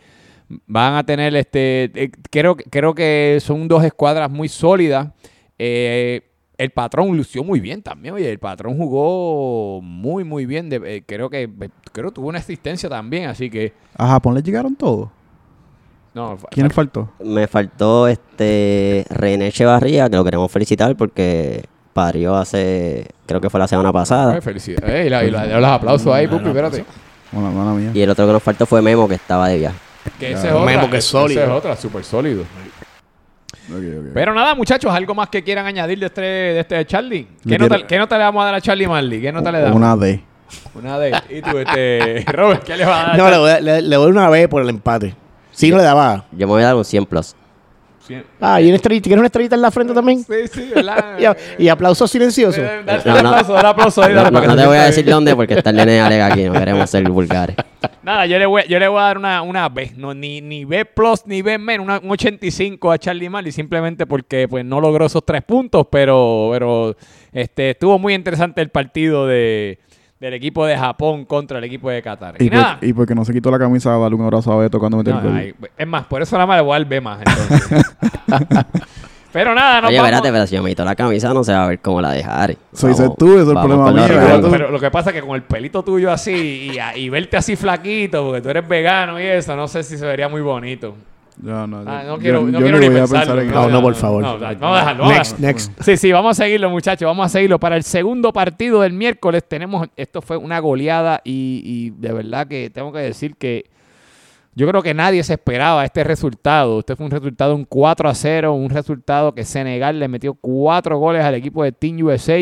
van 0.66 0.94
a 0.94 1.04
tener, 1.04 1.34
este, 1.36 1.90
eh, 1.94 2.10
creo, 2.30 2.56
que- 2.56 2.64
creo 2.64 2.94
que 2.94 3.38
son 3.40 3.68
dos 3.68 3.84
escuadras 3.84 4.30
muy 4.30 4.48
sólidas. 4.48 5.08
Eh, 5.58 6.22
el 6.58 6.70
patrón 6.70 7.16
lució 7.16 7.42
muy 7.44 7.60
bien 7.60 7.82
también, 7.82 8.14
oye, 8.14 8.30
el 8.30 8.38
patrón 8.38 8.76
jugó 8.76 9.80
muy, 9.80 10.24
muy 10.24 10.44
bien. 10.46 10.68
de- 10.68 10.96
eh, 10.96 11.02
creo 11.06 11.30
que 11.30 11.48
creo 11.92 12.10
tuvo 12.10 12.28
una 12.28 12.38
asistencia 12.38 12.88
también, 12.88 13.28
así 13.28 13.48
que 13.48 13.72
A 13.96 14.08
Japón 14.08 14.34
le 14.34 14.42
llegaron 14.42 14.74
todos. 14.76 15.08
no, 16.14 16.36
¿Quién 16.50 16.66
le 16.68 16.74
faltó? 16.74 17.08
Me 17.24 17.46
faltó 17.46 18.08
este 18.08 19.04
René 19.10 19.46
Echevarría, 19.48 20.10
que 20.10 20.16
lo 20.16 20.24
queremos 20.24 20.50
felicitar 20.50 20.96
porque 20.96 21.64
parió 21.92 22.34
hace, 22.36 23.06
creo 23.26 23.40
que 23.40 23.48
fue 23.50 23.58
la 23.60 23.68
semana 23.68 23.92
pasada. 23.92 24.34
Ay, 24.34 24.40
felicidades. 24.40 25.10
La- 25.10 25.24
y 25.24 25.30
la- 25.30 25.46
los 25.60 25.70
aplausos 25.70 26.12
ahí, 26.12 26.26
Pupi, 26.26 26.48
espérate. 26.48 26.84
Bueno, 27.32 27.50
mala 27.52 27.72
mía. 27.72 27.90
Y 27.94 28.00
el 28.02 28.10
otro 28.10 28.26
que 28.26 28.32
nos 28.32 28.42
faltó 28.42 28.66
fue 28.66 28.82
Memo, 28.82 29.06
que 29.08 29.14
estaba 29.14 29.48
de 29.48 29.58
viaje. 29.58 29.78
Que 30.18 30.32
ese 30.32 30.48
es 30.48 30.52
otra. 30.52 30.64
Memo, 30.66 30.90
que 30.90 30.96
es 30.98 31.04
sólido. 31.04 31.40
ese 31.42 31.50
es 31.50 31.56
otra, 31.56 31.76
súper 31.76 32.04
sólido. 32.04 32.44
Pero 34.14 34.34
nada, 34.34 34.54
muchachos, 34.54 34.92
algo 34.92 35.14
más 35.14 35.28
que 35.28 35.44
quieran 35.44 35.64
añadir 35.66 35.98
de 36.00 36.06
este, 36.06 36.20
de 36.20 36.60
este 36.60 36.84
Charlie. 36.86 37.26
¿Qué 37.46 37.56
nota, 37.58 37.74
quiero- 37.76 37.86
¿Qué 37.86 37.98
nota 37.98 38.18
le 38.18 38.24
vamos 38.24 38.42
a 38.42 38.46
dar 38.46 38.54
a 38.56 38.60
Charlie 38.60 38.86
Marley? 38.88 39.20
¿Qué 39.20 39.30
nota 39.32 39.52
le 39.52 39.60
damos? 39.60 39.76
Una 39.76 39.96
D. 39.96 40.20
Una 40.74 40.98
de. 40.98 41.16
¿Y 41.30 41.40
tú, 41.42 41.58
este, 41.58 42.24
Robert, 42.32 42.64
qué 42.64 42.76
le 42.76 42.84
vas 42.84 42.98
a 42.98 43.06
dar? 43.08 43.14
a 43.14 43.16
No, 43.16 43.30
le 43.30 43.38
voy, 43.38 43.50
a- 43.50 43.60
le, 43.60 43.82
le 43.82 43.96
doy 43.96 44.10
una 44.10 44.28
B 44.28 44.48
por 44.48 44.62
el 44.62 44.68
empate. 44.70 45.14
Si 45.52 45.70
no 45.70 45.76
le 45.76 45.82
daba. 45.84 46.24
Yo 46.32 46.46
me 46.46 46.52
voy 46.54 46.62
a 46.62 46.66
dar 46.66 46.76
un 46.76 46.84
100 46.84 47.06
plus. 47.06 47.36
Ah, 48.40 48.60
y 48.60 48.66
una 48.66 48.76
estrellita. 48.76 49.04
¿Quieres 49.04 49.18
una 49.20 49.26
estrellita 49.26 49.54
en 49.56 49.62
la 49.62 49.70
frente 49.70 49.94
también? 49.94 50.20
Sí, 50.24 50.48
sí, 50.52 50.70
¿verdad? 50.74 51.16
Y. 51.18 51.24
Eh, 52.58 52.82
Dale 52.84 53.02
No, 53.04 53.22
no. 53.22 53.28
aplauso, 53.30 53.52
dale 53.52 53.68
aplauso 53.68 54.02
ahí, 54.02 54.14
No, 54.14 54.56
te 54.56 54.66
voy 54.66 54.76
a 54.78 54.84
decir 54.84 55.04
dónde 55.04 55.34
porque 55.36 55.54
está 55.54 55.70
el 55.70 55.76
nene 55.76 55.92
de 55.92 56.00
Alega 56.00 56.26
aquí. 56.26 56.44
No 56.44 56.52
queremos 56.52 56.88
ser 56.90 57.08
vulgares. 57.08 57.56
Nada, 58.02 58.26
yo 58.26 58.38
le 58.38 58.46
voy, 58.46 58.62
yo 58.68 58.78
le 58.78 58.88
voy 58.88 58.98
a 59.00 59.04
dar 59.04 59.18
una, 59.18 59.42
una 59.42 59.68
B. 59.68 59.92
No, 59.96 60.14
ni, 60.14 60.40
ni 60.40 60.64
B 60.64 60.84
plus 60.86 61.26
ni 61.26 61.42
B 61.42 61.58
menos, 61.58 61.84
una- 61.84 61.98
un 61.98 62.10
85 62.10 62.90
a 62.92 62.98
Charlie 62.98 63.28
Marley, 63.28 63.52
simplemente 63.52 64.06
porque 64.06 64.46
pues 64.48 64.64
no 64.64 64.80
logró 64.80 65.06
esos 65.06 65.24
tres 65.24 65.42
puntos, 65.42 65.86
pero, 65.90 66.48
pero 66.52 66.96
este, 67.32 67.70
estuvo 67.70 67.98
muy 67.98 68.14
interesante 68.14 68.60
el 68.62 68.70
partido 68.70 69.26
de, 69.26 69.78
del 70.20 70.34
equipo 70.34 70.66
de 70.66 70.76
Japón 70.76 71.24
contra 71.24 71.56
el 71.58 71.64
equipo 71.64 71.88
de 71.90 72.02
Qatar. 72.02 72.34
Y, 72.38 72.44
Y, 72.44 72.50
por- 72.50 72.58
nada. 72.58 72.78
y 72.82 72.92
porque 72.92 73.14
no 73.14 73.24
se 73.24 73.32
quitó 73.32 73.50
la 73.50 73.58
camisa, 73.58 73.96
dale 73.96 74.14
un 74.14 74.20
abrazo 74.22 74.52
a 74.52 74.58
Beto 74.58 74.78
cuando 74.78 74.98
mete 74.98 75.10
no, 75.12 75.18
el 75.18 75.24
gol. 75.24 75.34
ay, 75.36 75.54
es 75.78 75.86
más, 75.86 76.04
por 76.04 76.20
eso 76.20 76.36
nada 76.36 76.46
más 76.46 76.58
le 76.58 76.62
voy 76.62 76.76
a 76.76 76.78
dar 76.78 76.86
B 76.88 77.00
más. 77.00 77.20
entonces. 77.24 77.84
pero 79.32 79.54
nada, 79.54 79.80
no 79.80 79.88
Oye, 79.88 79.96
espérate, 79.96 80.30
pero 80.30 80.46
si 80.46 80.56
yo 80.56 80.62
me 80.62 80.70
quito 80.70 80.84
la 80.84 80.94
camisa 80.94 81.32
no 81.32 81.42
se 81.42 81.52
va 81.54 81.64
a 81.64 81.68
ver 81.68 81.78
como 81.78 82.02
la 82.02 82.12
de 82.12 82.22
Harry. 82.22 82.58
Soy 82.72 82.92
ser 82.94 83.10
tú, 83.16 83.32
eso 83.38 83.42
es 83.42 83.48
el 83.48 83.54
problema 83.54 83.92
mío. 83.92 84.02
¿verdad? 84.08 84.48
Pero 84.50 84.70
lo 84.70 84.78
que 84.78 84.90
pasa 84.90 85.10
es 85.10 85.16
que 85.16 85.22
con 85.22 85.36
el 85.36 85.42
pelito 85.42 85.82
tuyo 85.82 86.10
así 86.12 86.70
y, 86.74 86.98
y 87.00 87.08
verte 87.08 87.36
así 87.38 87.56
flaquito, 87.56 88.24
porque 88.26 88.42
tú 88.42 88.50
eres 88.50 88.68
vegano 88.68 89.18
y 89.18 89.24
eso, 89.24 89.56
no 89.56 89.68
sé 89.68 89.82
si 89.82 89.96
se 89.96 90.04
vería 90.04 90.28
muy 90.28 90.42
bonito. 90.42 90.94
Ya, 91.42 91.66
no, 91.66 91.82
Ah, 91.86 92.02
yo- 92.04 92.10
no 92.10 92.18
quiero, 92.18 92.40
yo- 92.40 92.46
no 92.46 92.52
yo 92.52 92.58
quiero 92.64 92.78
ni 92.78 92.84
ni 92.88 92.90
voy 92.92 93.00
a 93.00 93.06
pensar 93.06 93.38
en 93.38 93.50
No, 93.50 93.68
no, 93.68 93.82
por 93.82 93.94
favor. 93.94 94.22
No, 94.22 94.38
vamos 94.38 94.62
a 94.62 94.80
dejarlo. 94.80 95.06
Next, 95.08 95.38
next. 95.38 95.72
Sí, 95.82 95.96
sí, 95.96 96.12
vamos 96.12 96.38
a 96.38 96.44
seguirlo, 96.44 96.68
muchachos. 96.70 97.06
Vamos 97.06 97.26
a 97.26 97.28
seguirlo. 97.28 97.58
Para 97.58 97.76
el 97.76 97.82
segundo 97.82 98.32
partido 98.32 98.82
del 98.82 98.92
miércoles 98.92 99.42
tenemos, 99.48 99.88
esto 99.96 100.20
fue 100.22 100.36
una 100.36 100.58
goleada 100.58 101.20
y, 101.24 101.62
y 101.64 101.90
de 101.90 102.12
verdad 102.12 102.46
que 102.46 102.70
tengo 102.70 102.92
que 102.92 102.98
decir 103.00 103.36
que 103.36 103.64
yo 104.54 104.68
creo 104.68 104.82
que 104.82 104.92
nadie 104.92 105.22
se 105.22 105.34
esperaba 105.34 105.84
este 105.84 106.04
resultado. 106.04 106.80
Este 106.80 106.96
fue 106.96 107.06
un 107.06 107.12
resultado 107.12 107.54
un 107.54 107.64
4 107.64 108.08
a 108.08 108.14
0, 108.14 108.52
un 108.52 108.68
resultado 108.68 109.32
que 109.34 109.44
Senegal 109.44 109.98
le 109.98 110.08
metió 110.08 110.34
cuatro 110.34 110.98
goles 110.98 111.24
al 111.24 111.34
equipo 111.36 111.62
de 111.64 111.72
Team 111.72 112.02
USA. 112.02 112.38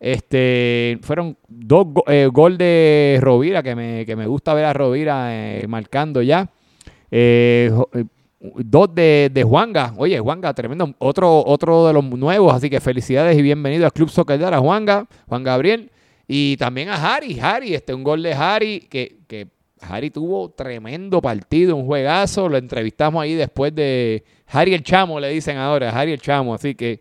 Este, 0.00 0.98
fueron 1.02 1.36
dos 1.48 1.86
go- 1.88 2.04
eh, 2.06 2.28
gol 2.32 2.56
de 2.56 3.18
Rovira, 3.20 3.62
que 3.64 3.74
me, 3.74 4.06
que 4.06 4.14
me 4.14 4.26
gusta 4.26 4.54
ver 4.54 4.64
a 4.64 4.72
Rovira 4.72 5.34
eh, 5.34 5.66
marcando 5.68 6.22
ya. 6.22 6.48
Eh, 7.10 7.70
eh, 7.94 8.04
dos 8.40 8.94
de, 8.94 9.30
de 9.32 9.42
Juanga. 9.42 9.94
Oye, 9.96 10.18
Juanga, 10.18 10.52
tremendo. 10.54 10.94
Otro, 10.98 11.44
otro 11.44 11.86
de 11.86 11.92
los 11.92 12.04
nuevos. 12.04 12.54
Así 12.54 12.70
que 12.70 12.80
felicidades 12.80 13.36
y 13.36 13.42
bienvenido 13.42 13.84
al 13.84 13.92
Club 13.92 14.10
Soccer 14.10 14.42
a 14.42 14.58
Juanga, 14.58 15.06
Juan 15.26 15.44
Gabriel. 15.44 15.90
Y 16.26 16.56
también 16.56 16.88
a 16.90 16.94
Harry. 16.94 17.38
Harry, 17.40 17.74
este, 17.74 17.94
un 17.94 18.04
gol 18.04 18.22
de 18.22 18.34
Harry 18.34 18.80
que, 18.80 19.18
que 19.26 19.48
Harry 19.80 20.10
tuvo 20.10 20.50
tremendo 20.50 21.20
partido, 21.20 21.76
un 21.76 21.86
juegazo. 21.86 22.48
Lo 22.48 22.58
entrevistamos 22.58 23.22
ahí 23.22 23.34
después 23.34 23.74
de 23.74 24.24
Harry 24.46 24.74
el 24.74 24.82
Chamo, 24.82 25.20
le 25.20 25.30
dicen 25.30 25.56
ahora, 25.56 25.90
Harry 25.90 26.12
el 26.12 26.20
Chamo. 26.20 26.54
Así 26.54 26.74
que 26.74 27.00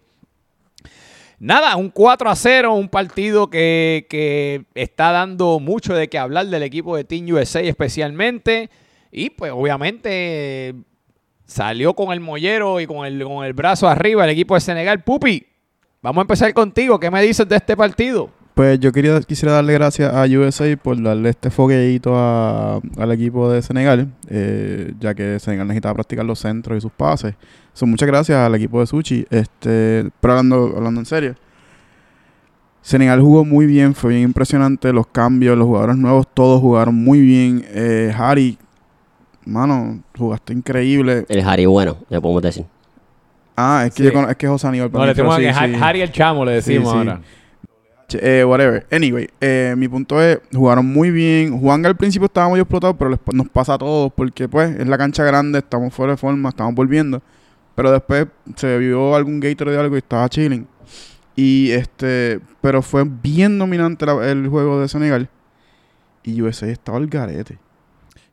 nada, 1.40 1.76
un 1.76 1.90
4 1.90 2.30
a 2.30 2.36
0, 2.36 2.74
un 2.74 2.90
partido 2.90 3.50
que, 3.50 4.08
que 4.10 4.66
está 4.76 5.12
dando 5.12 5.60
mucho 5.60 5.94
de 5.94 6.08
qué 6.08 6.18
hablar 6.18 6.48
del 6.48 6.64
equipo 6.64 6.96
de 6.96 7.04
Team 7.04 7.28
USA 7.32 7.62
especialmente. 7.62 8.70
Y 9.12 9.30
pues 9.30 9.52
obviamente 9.54 10.76
salió 11.46 11.94
con 11.94 12.12
el 12.12 12.20
mollero 12.20 12.80
y 12.80 12.88
con 12.88 13.06
el, 13.06 13.24
con 13.24 13.46
el 13.46 13.54
brazo 13.54 13.88
arriba 13.88 14.26
el 14.26 14.32
equipo 14.32 14.56
de 14.56 14.62
Senegal. 14.62 15.04
Pupi, 15.04 15.46
vamos 16.02 16.22
a 16.22 16.24
empezar 16.24 16.54
contigo. 16.54 17.00
¿Qué 17.00 17.10
me 17.10 17.22
dices 17.22 17.48
de 17.48 17.56
este 17.56 17.76
partido? 17.76 18.30
Pues 18.58 18.80
yo 18.80 18.92
quería, 18.92 19.22
quisiera 19.22 19.54
darle 19.54 19.74
gracias 19.74 20.12
a 20.12 20.26
USA 20.26 20.76
por 20.78 21.00
darle 21.00 21.30
este 21.30 21.52
fogueito 21.52 22.18
al 22.18 23.12
equipo 23.12 23.52
de 23.52 23.62
Senegal, 23.62 24.12
eh, 24.30 24.94
ya 25.00 25.14
que 25.14 25.40
Senegal 25.40 25.68
necesitaba 25.68 25.94
practicar 25.94 26.26
los 26.26 26.40
centros 26.40 26.76
y 26.76 26.82
sus 26.82 26.92
pases. 26.92 27.36
So, 27.74 27.86
muchas 27.86 28.08
gracias 28.08 28.36
al 28.40 28.56
equipo 28.56 28.80
de 28.80 28.88
Suchi. 28.88 29.28
Este, 29.30 30.10
pero 30.20 30.34
hablando, 30.34 30.74
hablando 30.76 31.02
en 31.02 31.06
serio, 31.06 31.36
Senegal 32.82 33.22
jugó 33.22 33.46
muy 33.46 33.68
bien, 33.68 33.94
fue 33.94 34.12
bien 34.12 34.24
impresionante 34.24 34.92
los 34.92 35.06
cambios, 35.06 35.56
los 35.56 35.68
jugadores 35.68 35.98
nuevos, 35.98 36.26
todos 36.34 36.60
jugaron 36.60 36.96
muy 36.96 37.22
bien. 37.22 37.64
Eh, 37.68 38.12
Harry, 38.18 38.58
mano, 39.48 40.02
jugaste 40.18 40.54
increíble. 40.54 41.26
El 41.30 41.42
Harry 41.48 41.66
bueno, 41.66 41.98
le 42.10 42.20
podemos 42.22 42.42
decir. 42.44 42.66
Ah, 43.56 43.86
es 43.88 43.94
que, 43.96 44.04
Sí. 44.08 44.12
yo 44.14 44.30
es 44.30 44.36
que 44.38 44.48
José 44.48 44.68
Aníbal. 44.68 44.92
para 44.92 45.00
No, 45.00 45.06
mí 45.06 45.10
le 45.10 45.16
tenemos 45.16 45.36
así, 45.36 45.44
que 45.46 45.50
Har- 45.52 45.70
sí. 45.70 45.76
Harry 45.82 46.02
el 46.02 46.12
Chamo, 46.12 46.46
le 46.46 46.52
decimos 46.54 46.92
Sí, 46.94 46.94
sí. 46.94 46.98
ahora. 47.10 47.22
Eh, 48.14 48.46
whatever. 48.46 48.86
Anyway, 48.92 49.28
eh, 49.42 49.74
mi 49.76 49.88
punto 49.90 50.22
es, 50.22 50.40
jugaron 50.54 50.86
muy 50.86 51.12
bien. 51.12 51.60
Juan 51.60 51.86
al 51.86 51.98
principio 51.98 52.28
estaba 52.28 52.48
muy 52.48 52.60
explotado, 52.60 52.96
pero 52.96 53.10
les 53.10 53.20
nos 53.34 53.50
pasa 53.50 53.74
a 53.74 53.78
todos 53.78 54.14
porque 54.16 54.48
pues 54.48 54.78
es 54.80 54.88
la 54.88 54.98
cancha 54.98 55.24
grande, 55.26 55.60
estamos 55.60 55.94
fuera 55.94 56.14
de 56.14 56.18
forma, 56.18 56.50
estamos 56.50 56.74
volviendo. 56.76 57.22
Pero 57.76 57.92
después 57.92 58.28
se 58.56 58.78
vio 58.78 59.14
algún 59.16 59.40
gator 59.40 59.70
de 59.70 59.78
algo 59.80 59.96
y 59.96 60.00
estaba 60.00 60.30
chilling. 60.30 60.66
Y 61.36 61.72
este, 61.72 62.40
pero 62.62 62.82
fue 62.82 63.04
bien 63.06 63.60
dominante 63.60 64.06
la- 64.06 64.30
el 64.32 64.48
juego 64.48 64.80
de 64.80 64.88
Senegal. 64.88 65.30
Y 66.24 66.42
USA 66.42 66.68
estaba 66.70 66.98
el 67.00 67.08
garete. 67.08 67.58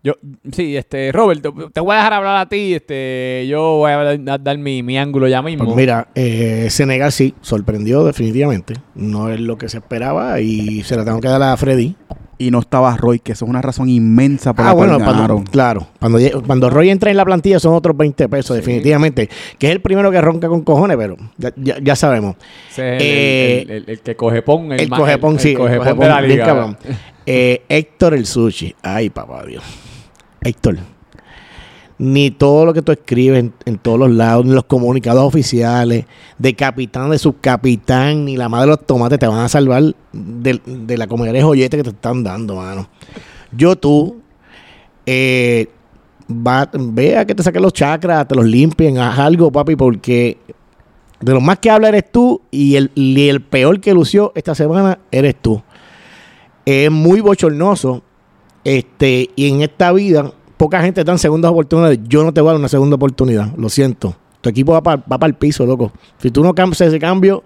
Yo, 0.05 0.13
sí, 0.53 0.77
este, 0.77 1.11
Robert, 1.13 1.41
te, 1.41 1.51
te 1.73 1.81
voy 1.81 1.95
a 1.95 1.97
dejar 1.97 2.13
hablar 2.13 2.37
a 2.37 2.47
ti. 2.49 2.75
Este, 2.75 3.47
yo 3.49 3.79
voy 3.79 3.91
a 3.91 4.17
dar, 4.19 4.43
dar 4.43 4.59
mi, 4.59 4.83
mi 4.83 4.99
ángulo 4.99 5.27
ya 5.29 5.41
mismo. 5.41 5.65
Pues 5.65 5.77
mira, 5.77 6.09
eh, 6.15 6.67
Senegal 6.69 7.11
sí, 7.11 7.35
sorprendió 7.41 8.05
definitivamente. 8.05 8.75
No 8.95 9.31
es 9.31 9.41
lo 9.41 9.57
que 9.57 9.71
se 9.71 9.79
esperaba 9.79 10.41
y 10.43 10.83
se 10.83 10.97
la 10.97 11.05
tengo 11.07 11.21
que 11.21 11.29
dar 11.29 11.43
a 11.43 11.57
Freddy. 11.57 11.97
Y 12.37 12.51
no 12.51 12.59
estaba 12.59 12.97
Roy, 12.97 13.21
que 13.21 13.31
eso 13.33 13.45
es 13.45 13.49
una 13.49 13.63
razón 13.63 13.89
inmensa 13.89 14.53
por 14.53 14.65
Ah, 14.67 14.71
la 14.71 14.75
cual 14.75 14.89
bueno, 14.91 15.05
cuando, 15.05 15.23
ganaron. 15.23 15.45
claro. 15.45 15.87
Cuando, 16.01 16.19
cuando 16.45 16.69
Roy 16.69 16.91
entra 16.91 17.11
en 17.13 17.17
la 17.17 17.25
plantilla 17.25 17.61
son 17.61 17.75
otros 17.75 17.97
20 17.97 18.29
pesos, 18.29 18.57
definitivamente. 18.57 19.31
Que 19.57 19.69
es 19.69 19.73
el 19.73 19.81
primero 19.81 20.11
que 20.11 20.21
ronca 20.21 20.49
con 20.49 20.63
cojones, 20.63 20.97
pero 20.97 21.17
ya, 21.39 21.53
ya- 21.57 21.79
ya 21.81 21.95
sabemos. 21.97 22.35
Ese 22.73 22.97
es 22.97 23.03
el, 23.03 23.07
Eh, 23.09 23.63
el- 23.63 23.71
el- 23.71 23.85
el 23.87 24.01
que 24.01 24.17
coge 24.17 24.43
pon. 24.43 24.71
El, 24.73 24.89
ma- 24.89 24.97
cogepón, 24.99 25.35
el- 25.35 25.41
sí. 25.41 25.51
El 25.53 25.59
cogepón 25.59 25.99
de 26.01 26.09
la 26.09 26.21
liga. 26.21 26.45
cabrón. 26.45 26.77
Eh, 27.25 27.63
Héctor 27.69 28.15
el 28.15 28.27
sushi. 28.27 28.75
Ay, 28.83 29.09
papá 29.11 29.45
Dios. 29.47 29.63
Héctor. 30.45 30.79
Ni 31.97 32.31
todo 32.31 32.67
lo 32.67 32.75
que 32.75 32.83
tú 32.83 32.93
escribes 32.93 33.45
en, 33.65 33.79
todos 33.79 33.99
los 33.99 34.11
lados, 34.11 34.45
ni 34.45 34.53
los 34.53 34.65
comunicados 34.65 35.23
oficiales, 35.23 36.07
de 36.39 36.55
capitán, 36.55 37.11
de 37.11 37.19
subcapitán, 37.19 38.25
ni 38.25 38.37
la 38.37 38.49
madre 38.49 38.67
de 38.67 38.77
los 38.77 38.87
tomates 38.87 39.19
te 39.19 39.27
van 39.27 39.39
a 39.39 39.49
salvar 39.49 39.95
de, 40.13 40.97
la 40.97 41.07
comunidad 41.07 41.35
de 41.35 41.43
joyete 41.43 41.77
que 41.77 41.85
te 41.85 41.91
están 41.91 42.25
dando, 42.25 42.57
mano. 42.57 42.89
Yo 43.53 43.77
tú, 43.77 44.21
eh, 45.07 45.69
va, 46.29 46.69
ve 46.73 47.17
a 47.17 47.25
que 47.25 47.35
te 47.35 47.45
saquen 47.45 47.63
los 47.63 47.73
chakras, 47.73 48.27
te 48.27 48.35
los 48.35 48.45
limpien, 48.45 48.99
haz 48.99 49.19
algo, 49.21 49.53
papi, 49.53 49.77
porque 49.77 50.39
de 51.21 51.33
lo 51.33 51.41
más 51.41 51.59
que 51.59 51.71
habla 51.71 51.89
eres 51.89 52.11
tú 52.11 52.43
y 52.51 52.75
el, 52.75 52.91
y 52.95 53.29
el 53.29 53.41
peor 53.41 53.81
que 53.81 53.95
lució 53.95 54.33
esta 54.35 54.55
semana 54.55 54.99
eres 55.11 55.37
tú. 55.41 55.63
Es 56.67 56.91
muy 56.91 57.21
bochornoso. 57.21 58.03
Este, 58.65 59.31
y 59.37 59.49
en 59.51 59.63
esta 59.63 59.93
vida, 59.93 60.33
poca 60.57 60.81
gente 60.81 61.05
dan 61.05 61.19
segundas 61.19 61.51
oportunidades. 61.51 62.01
Yo 62.05 62.25
no 62.25 62.33
te 62.33 62.41
voy 62.41 62.49
a 62.49 62.53
dar 62.53 62.61
una 62.61 62.69
segunda 62.69 62.97
oportunidad. 62.97 63.55
Lo 63.57 63.69
siento. 63.69 64.17
Tu 64.41 64.51
equipo 64.51 64.73
va 64.73 64.83
para 64.83 65.27
el 65.27 65.35
piso, 65.35 65.65
loco. 65.65 65.93
Si 66.19 66.31
tú 66.31 66.43
no 66.43 66.55
cambias 66.55 66.81
ese 66.81 66.99
cambio, 66.99 67.45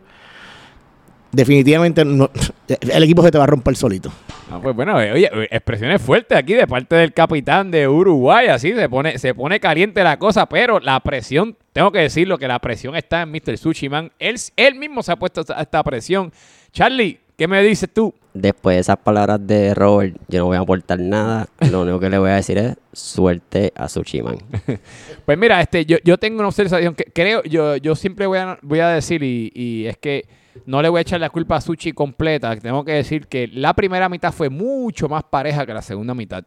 definitivamente 1.33 2.03
el 2.69 3.03
equipo 3.03 3.23
se 3.23 3.31
te 3.31 3.39
va 3.39 3.45
a 3.45 3.47
romper 3.47 3.77
solito. 3.77 4.11
Ah, 4.51 4.59
pues 4.63 4.75
bueno, 4.75 5.01
eh, 5.01 5.13
oye, 5.13 5.31
eh, 5.33 5.49
expresiones 5.51 6.01
fuertes 6.01 6.37
aquí 6.39 6.55
de 6.55 6.67
parte 6.67 6.97
del 6.97 7.13
capitán 7.13 7.71
de 7.71 7.87
Uruguay, 7.87 8.47
así 8.47 8.73
se 8.73 8.89
pone, 8.89 9.19
se 9.19 9.35
pone 9.35 9.61
caliente 9.61 10.03
la 10.03 10.19
cosa, 10.19 10.47
pero 10.47 10.81
la 10.81 11.01
presión, 11.01 11.57
tengo 11.73 11.93
que 11.93 11.99
decirlo, 11.99 12.39
que 12.39 12.49
la 12.49 12.59
presión 12.59 12.97
está 12.97 13.23
en 13.23 13.31
Mr. 13.31 13.59
Sushi 13.59 13.89
Man. 13.89 14.11
Él, 14.19 14.37
él 14.57 14.75
mismo 14.77 15.03
se 15.03 15.13
ha 15.13 15.17
puesto 15.17 15.43
esta 15.43 15.85
presión. 15.85 16.33
Charlie, 16.73 17.21
¿qué 17.39 17.49
me 17.49 17.63
dices 17.63 17.89
tú? 17.91 18.13
Después 18.35 18.77
de 18.77 18.81
esas 18.81 18.99
palabras 18.99 19.45
de 19.47 19.73
Robert, 19.75 20.15
yo 20.29 20.41
no 20.41 20.47
voy 20.47 20.57
a 20.59 20.61
aportar 20.61 20.99
nada. 21.01 21.49
Lo 21.73 21.81
único 21.83 21.99
que 21.99 22.11
le 22.11 22.19
voy 22.19 22.31
a 22.31 22.35
decir 22.35 22.59
es 22.59 22.77
suerte 22.93 23.73
a 23.75 23.89
Suchiman. 23.89 24.37
Pues 25.25 25.37
mira, 25.39 25.61
este, 25.61 25.85
yo, 25.85 25.99
yo 26.05 26.17
tengo 26.19 26.39
una 26.39 26.49
observación 26.49 26.95
que 26.95 27.05
creo, 27.05 27.43
yo, 27.45 27.77
yo 27.77 27.95
siempre 27.95 28.27
voy 28.27 28.39
a, 28.39 28.59
voy 28.63 28.81
a 28.81 28.89
decir, 28.89 29.23
y, 29.23 29.53
y 29.55 29.87
es 29.87 29.97
que 29.99 30.27
no 30.65 30.81
le 30.83 30.89
voy 30.89 30.99
a 30.99 31.03
echar 31.03 31.21
la 31.21 31.29
culpa 31.31 31.57
a 31.57 31.61
Suchi 31.61 31.93
completa. 31.93 32.57
Tengo 32.57 32.83
que 32.85 32.93
decir 32.93 33.27
que 33.27 33.47
la 33.49 33.75
primera 33.75 34.09
mitad 34.09 34.33
fue 34.33 34.49
mucho 34.49 35.07
más 35.09 35.23
pareja 35.25 35.67
que 35.67 35.75
la 35.75 35.83
segunda 35.83 36.15
mitad. 36.15 36.45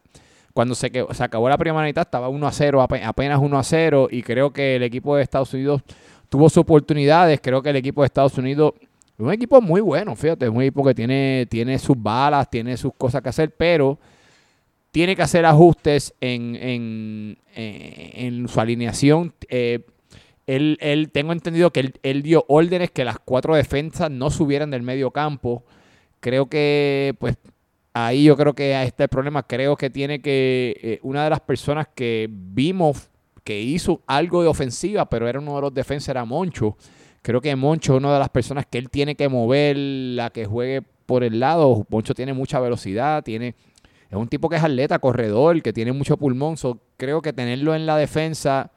Cuando 0.54 0.74
se, 0.76 0.90
que- 0.92 1.06
se 1.12 1.24
acabó 1.24 1.48
la 1.48 1.58
primera 1.60 1.86
mitad 1.86 2.02
estaba 2.02 2.28
1 2.28 2.48
a 2.48 2.52
0, 2.52 2.82
ape- 2.82 3.04
apenas 3.06 3.40
1 3.40 3.60
a 3.60 3.64
0, 3.64 4.08
y 4.12 4.24
creo 4.24 4.52
que 4.52 4.78
el 4.78 4.84
equipo 4.84 5.16
de 5.16 5.22
Estados 5.24 5.54
Unidos 5.54 5.82
tuvo 6.30 6.50
sus 6.50 6.58
oportunidades. 6.58 7.40
Creo 7.42 7.62
que 7.62 7.70
el 7.70 7.76
equipo 7.76 8.02
de 8.02 8.08
Estados 8.08 8.38
Unidos 8.40 8.74
un 9.18 9.32
equipo 9.32 9.62
muy 9.62 9.82
bueno, 9.82 10.16
fíjate, 10.16 10.46
es 10.46 10.52
un 10.52 10.62
equipo 10.62 10.84
que 10.84 10.96
tiene, 10.96 11.48
tiene 11.50 11.78
sus 11.80 11.96
balas, 12.02 12.50
tiene 12.50 12.76
sus 12.78 12.94
cosas 12.98 13.22
que 13.22 13.30
hacer, 13.30 13.54
pero 13.56 14.00
tiene 14.92 15.16
que 15.16 15.22
hacer 15.22 15.46
ajustes 15.46 16.14
en, 16.20 16.56
en, 16.56 17.38
en- 17.56 18.48
su 18.48 18.60
alineación. 18.60 19.34
Eh, 19.50 19.80
él, 20.48 20.78
él- 20.82 21.12
tengo 21.12 21.32
entendido 21.34 21.72
que 21.72 21.80
él, 21.82 21.94
él 22.04 22.24
dio 22.24 22.46
órdenes 22.48 22.92
que 22.92 23.06
las 23.06 23.20
cuatro 23.20 23.56
defensas 23.56 24.10
no 24.12 24.30
subieran 24.32 24.72
del 24.72 24.82
medio 24.82 25.12
campo. 25.12 25.64
Creo 26.20 26.48
que, 26.48 27.16
pues, 27.20 27.38
ahí 27.94 28.26
yo 28.26 28.36
creo 28.36 28.54
que 28.54 28.76
ahí 28.76 28.88
está 28.88 29.04
el 29.04 29.10
problema. 29.10 29.44
Creo 29.44 29.76
que 29.78 29.90
tiene 29.90 30.22
que, 30.22 30.76
eh, 30.82 31.00
una 31.04 31.24
de 31.24 31.30
las 31.30 31.40
personas 31.42 31.88
que 31.94 32.28
vimos 32.30 33.10
que 33.44 33.62
hizo 33.62 34.02
algo 34.08 34.42
de 34.42 34.50
ofensiva, 34.50 35.10
pero 35.10 35.28
era 35.28 35.40
uno 35.40 35.56
de 35.56 35.62
los 35.62 35.74
defensas, 35.74 36.10
era 36.10 36.26
Moncho. 36.26 36.76
Creo 37.22 37.40
que 37.42 37.56
Moncho 37.56 37.94
es 37.94 37.98
una 38.00 38.14
de 38.14 38.20
las 38.20 38.30
personas 38.30 38.66
que 38.66 38.78
él 38.78 38.90
tiene 38.90 39.16
que 39.16 39.30
mover, 39.30 39.78
la 39.78 40.30
que 40.32 40.46
juegue 40.46 40.82
por 41.06 41.24
el 41.24 41.40
lado. 41.40 41.86
Moncho 41.90 42.14
tiene 42.16 42.34
mucha 42.34 42.60
velocidad, 42.60 43.24
tiene 43.24 43.56
es 44.10 44.18
un 44.18 44.28
tipo 44.28 44.50
que 44.50 44.58
es 44.58 44.64
atleta, 44.64 45.00
corredor, 45.00 45.62
que 45.62 45.72
tiene 45.72 45.94
mucho 45.94 46.18
pulmón. 46.18 46.58
So, 46.58 46.80
creo 46.98 47.22
que 47.22 47.32
tenerlo 47.32 47.74
en 47.76 47.86
la 47.86 47.96
defensa, 47.96 48.70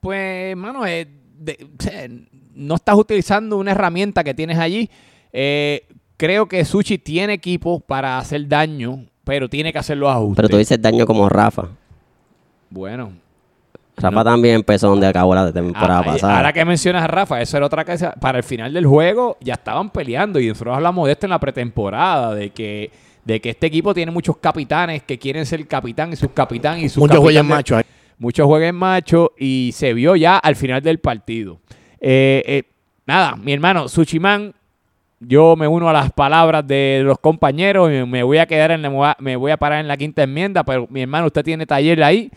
pues, 0.00 0.56
mano, 0.56 0.86
eh, 0.86 1.06
de- 1.38 2.26
no 2.54 2.74
estás 2.76 2.96
utilizando 2.96 3.56
una 3.58 3.72
herramienta 3.72 4.24
que 4.24 4.34
tienes 4.34 4.58
allí. 4.58 4.88
Eh, 5.32 5.86
creo 6.16 6.46
que 6.46 6.64
Sushi 6.64 6.98
tiene 6.98 7.34
equipo 7.34 7.80
para 7.80 8.18
hacer 8.18 8.46
daño, 8.48 9.06
pero 9.24 9.48
tiene 9.48 9.72
que 9.72 9.78
hacer 9.78 9.96
los 9.98 10.10
ajustes. 10.10 10.36
Pero 10.36 10.48
tú 10.48 10.56
dices 10.56 10.80
daño 10.80 11.06
como 11.06 11.28
Rafa. 11.28 11.68
Bueno, 12.70 13.12
Rafa 14.10 14.24
también 14.24 14.56
empezó 14.56 14.88
donde 14.88 15.06
acabó 15.06 15.34
la 15.34 15.52
temporada 15.52 16.00
Ah, 16.00 16.04
pasada. 16.04 16.36
Ahora 16.36 16.52
que 16.52 16.64
mencionas 16.64 17.02
a 17.04 17.06
Rafa, 17.06 17.40
eso 17.40 17.56
era 17.56 17.66
otra 17.66 17.84
cosa. 17.84 18.12
Para 18.20 18.38
el 18.38 18.44
final 18.44 18.72
del 18.72 18.86
juego 18.86 19.36
ya 19.40 19.54
estaban 19.54 19.90
peleando 19.90 20.38
y 20.40 20.48
nosotros 20.48 20.76
hablamos 20.76 21.06
de 21.06 21.12
esto 21.12 21.26
en 21.26 21.30
la 21.30 21.38
pretemporada, 21.40 22.34
de 22.34 22.50
que, 22.50 22.90
de 23.24 23.40
que 23.40 23.50
este 23.50 23.66
equipo 23.68 23.94
tiene 23.94 24.12
muchos 24.12 24.36
capitanes 24.38 25.02
que 25.04 25.18
quieren 25.18 25.46
ser 25.46 25.66
capitán 25.66 26.12
y 26.12 26.16
subcapitán 26.16 26.80
y 26.80 26.88
sus 26.88 26.98
Muchos 26.98 27.18
capitanes- 27.18 27.44
machos 27.44 27.78
ahí. 27.78 27.84
Muchos 28.18 28.46
juegos 28.46 28.72
machos 28.74 29.28
y 29.38 29.70
se 29.74 29.94
vio 29.94 30.14
ya 30.16 30.36
al 30.38 30.54
final 30.54 30.80
del 30.82 30.98
partido. 30.98 31.58
Eh, 32.00 32.42
eh, 32.46 32.62
nada, 33.06 33.34
mi 33.36 33.52
hermano 33.52 33.88
Suchiman, 33.88 34.54
yo 35.18 35.56
me 35.56 35.66
uno 35.66 35.88
a 35.88 35.92
las 35.92 36.12
palabras 36.12 36.66
de 36.66 37.02
los 37.04 37.18
compañeros 37.18 37.90
y 37.92 38.04
me 38.06 38.22
voy 38.22 38.38
a 38.38 38.46
quedar 38.46 38.70
en 38.72 38.82
la, 38.82 39.16
me 39.18 39.34
voy 39.36 39.50
a 39.50 39.56
parar 39.56 39.80
en 39.80 39.88
la 39.88 39.96
quinta 39.96 40.22
enmienda, 40.22 40.62
pero 40.64 40.86
mi 40.90 41.00
hermano, 41.02 41.26
usted 41.26 41.42
tiene 41.44 41.66
taller 41.66 42.02
ahí. 42.02 42.30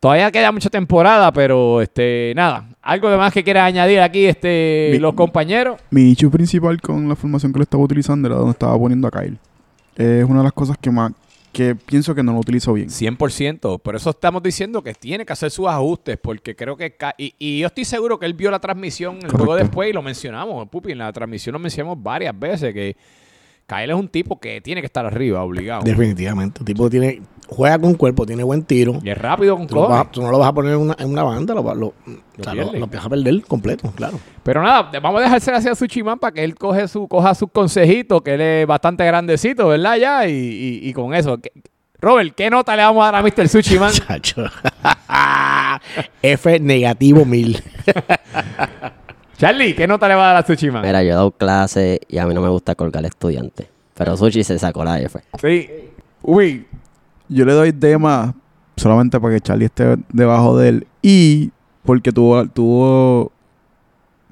Todavía 0.00 0.32
queda 0.32 0.50
mucha 0.50 0.70
temporada, 0.70 1.30
pero 1.30 1.82
este, 1.82 2.32
nada. 2.34 2.68
Algo 2.80 3.10
de 3.10 3.18
más 3.18 3.32
que 3.34 3.44
quiera 3.44 3.66
añadir 3.66 4.00
aquí 4.00 4.24
este, 4.24 4.88
Mi- 4.92 4.98
los 4.98 5.12
compañeros. 5.12 5.78
Mi 5.90 6.10
issue 6.10 6.30
principal 6.30 6.80
con 6.80 7.06
la 7.06 7.14
formación 7.16 7.52
que 7.52 7.58
le 7.58 7.64
estaba 7.64 7.82
utilizando 7.84 8.26
era 8.26 8.36
donde 8.36 8.52
estaba 8.52 8.78
poniendo 8.78 9.06
a 9.08 9.10
Kyle. 9.10 9.38
Es 9.96 10.24
una 10.24 10.38
de 10.38 10.44
las 10.44 10.52
cosas 10.54 10.78
que 10.80 10.90
más 10.90 11.12
que 11.52 11.74
pienso 11.74 12.14
que 12.14 12.22
no 12.22 12.32
lo 12.32 12.38
utilizo 12.38 12.72
bien. 12.72 12.88
100%. 12.88 13.80
Por 13.82 13.96
eso 13.96 14.10
estamos 14.10 14.42
diciendo 14.42 14.82
que 14.82 14.94
tiene 14.94 15.26
que 15.26 15.32
hacer 15.32 15.50
sus 15.50 15.66
ajustes, 15.66 16.16
porque 16.16 16.54
creo 16.56 16.76
que... 16.76 16.94
Y, 17.18 17.34
y 17.38 17.58
yo 17.58 17.66
estoy 17.66 17.84
seguro 17.84 18.18
que 18.18 18.24
él 18.26 18.34
vio 18.34 18.50
la 18.52 18.60
transmisión, 18.60 19.18
el 19.22 19.30
juego 19.32 19.56
después, 19.56 19.90
y 19.90 19.92
lo 19.92 20.00
mencionamos, 20.00 20.68
Pupi, 20.68 20.92
en 20.92 20.98
la 20.98 21.12
transmisión 21.12 21.52
lo 21.54 21.58
mencionamos 21.58 22.00
varias 22.02 22.38
veces, 22.38 22.72
que 22.72 22.96
Kyle 23.66 23.90
es 23.90 23.96
un 23.96 24.08
tipo 24.08 24.38
que 24.38 24.60
tiene 24.60 24.80
que 24.80 24.86
estar 24.86 25.04
arriba, 25.04 25.42
obligado. 25.42 25.82
Definitivamente. 25.82 26.60
El 26.60 26.66
tipo 26.66 26.88
tiene, 26.88 27.20
juega 27.50 27.78
con 27.78 27.94
cuerpo, 27.94 28.24
tiene 28.24 28.42
buen 28.44 28.62
tiro. 28.62 28.98
Y 29.02 29.10
es 29.10 29.18
rápido 29.18 29.56
con 29.56 29.66
Tú, 29.66 29.80
vas- 29.80 30.10
tú 30.10 30.22
no 30.22 30.30
lo 30.30 30.38
vas 30.38 30.48
a 30.48 30.52
poner 30.52 30.72
en 30.74 30.78
una, 30.80 30.96
en 30.98 31.10
una 31.10 31.22
banda, 31.24 31.54
lo, 31.54 31.74
lo, 31.74 31.86
o 31.88 31.94
sea, 32.42 32.54
lo, 32.54 32.72
lo 32.72 32.86
vas 32.86 33.04
a 33.04 33.08
perder 33.08 33.42
completo, 33.42 33.92
claro. 33.94 34.18
Pero 34.42 34.62
nada, 34.62 34.90
vamos 35.00 35.20
a 35.20 35.24
dejárselo 35.24 35.56
hacia 35.58 35.74
Suchiman 35.74 36.18
para 36.18 36.32
que 36.32 36.44
él 36.44 36.54
coge 36.54 36.86
su, 36.88 37.06
coja 37.08 37.34
sus 37.34 37.50
consejitos, 37.52 38.22
que 38.22 38.34
él 38.34 38.40
es 38.40 38.66
bastante 38.66 39.04
grandecito, 39.04 39.68
¿verdad? 39.68 39.96
Ya, 39.96 40.26
y, 40.28 40.32
y- 40.32 40.88
y 40.88 40.92
con 40.92 41.12
eso. 41.14 41.38
¿qué- 41.38 41.52
Robert, 42.02 42.34
¿qué 42.34 42.48
nota 42.48 42.74
le 42.76 42.82
vamos 42.82 43.02
a 43.06 43.12
dar 43.12 43.16
a 43.16 43.22
Mr. 43.22 43.46
Suchiman? 43.48 43.92
Chacho. 44.08 44.44
F 46.22 46.58
negativo 46.60 47.24
mil. 47.24 47.62
Charlie, 49.36 49.74
¿qué 49.74 49.86
nota 49.86 50.06
le 50.08 50.14
va 50.14 50.24
a 50.30 50.32
dar 50.34 50.44
a 50.44 50.46
Suchiman? 50.46 50.82
Mira, 50.82 51.02
yo 51.02 51.10
he 51.10 51.14
dado 51.14 51.30
clase 51.30 52.00
y 52.08 52.18
a 52.18 52.26
mí 52.26 52.34
no 52.34 52.42
me 52.42 52.48
gusta 52.48 52.74
colgar 52.74 53.04
estudiantes. 53.06 53.66
Pero 53.94 54.16
Sushi 54.16 54.44
se 54.44 54.58
sacó 54.58 54.84
la 54.84 55.00
F. 55.00 55.18
Sí. 55.40 55.68
Uy, 56.22 56.66
Yo 57.30 57.44
le 57.44 57.52
doy 57.52 57.70
D 57.70 57.96
más 57.96 58.34
solamente 58.76 59.20
para 59.20 59.34
que 59.34 59.40
Charlie 59.40 59.66
esté 59.66 59.96
debajo 60.12 60.58
de 60.58 60.68
él 60.68 60.86
y 61.00 61.52
porque 61.84 62.10
tuvo, 62.10 62.44
tuvo 62.48 63.30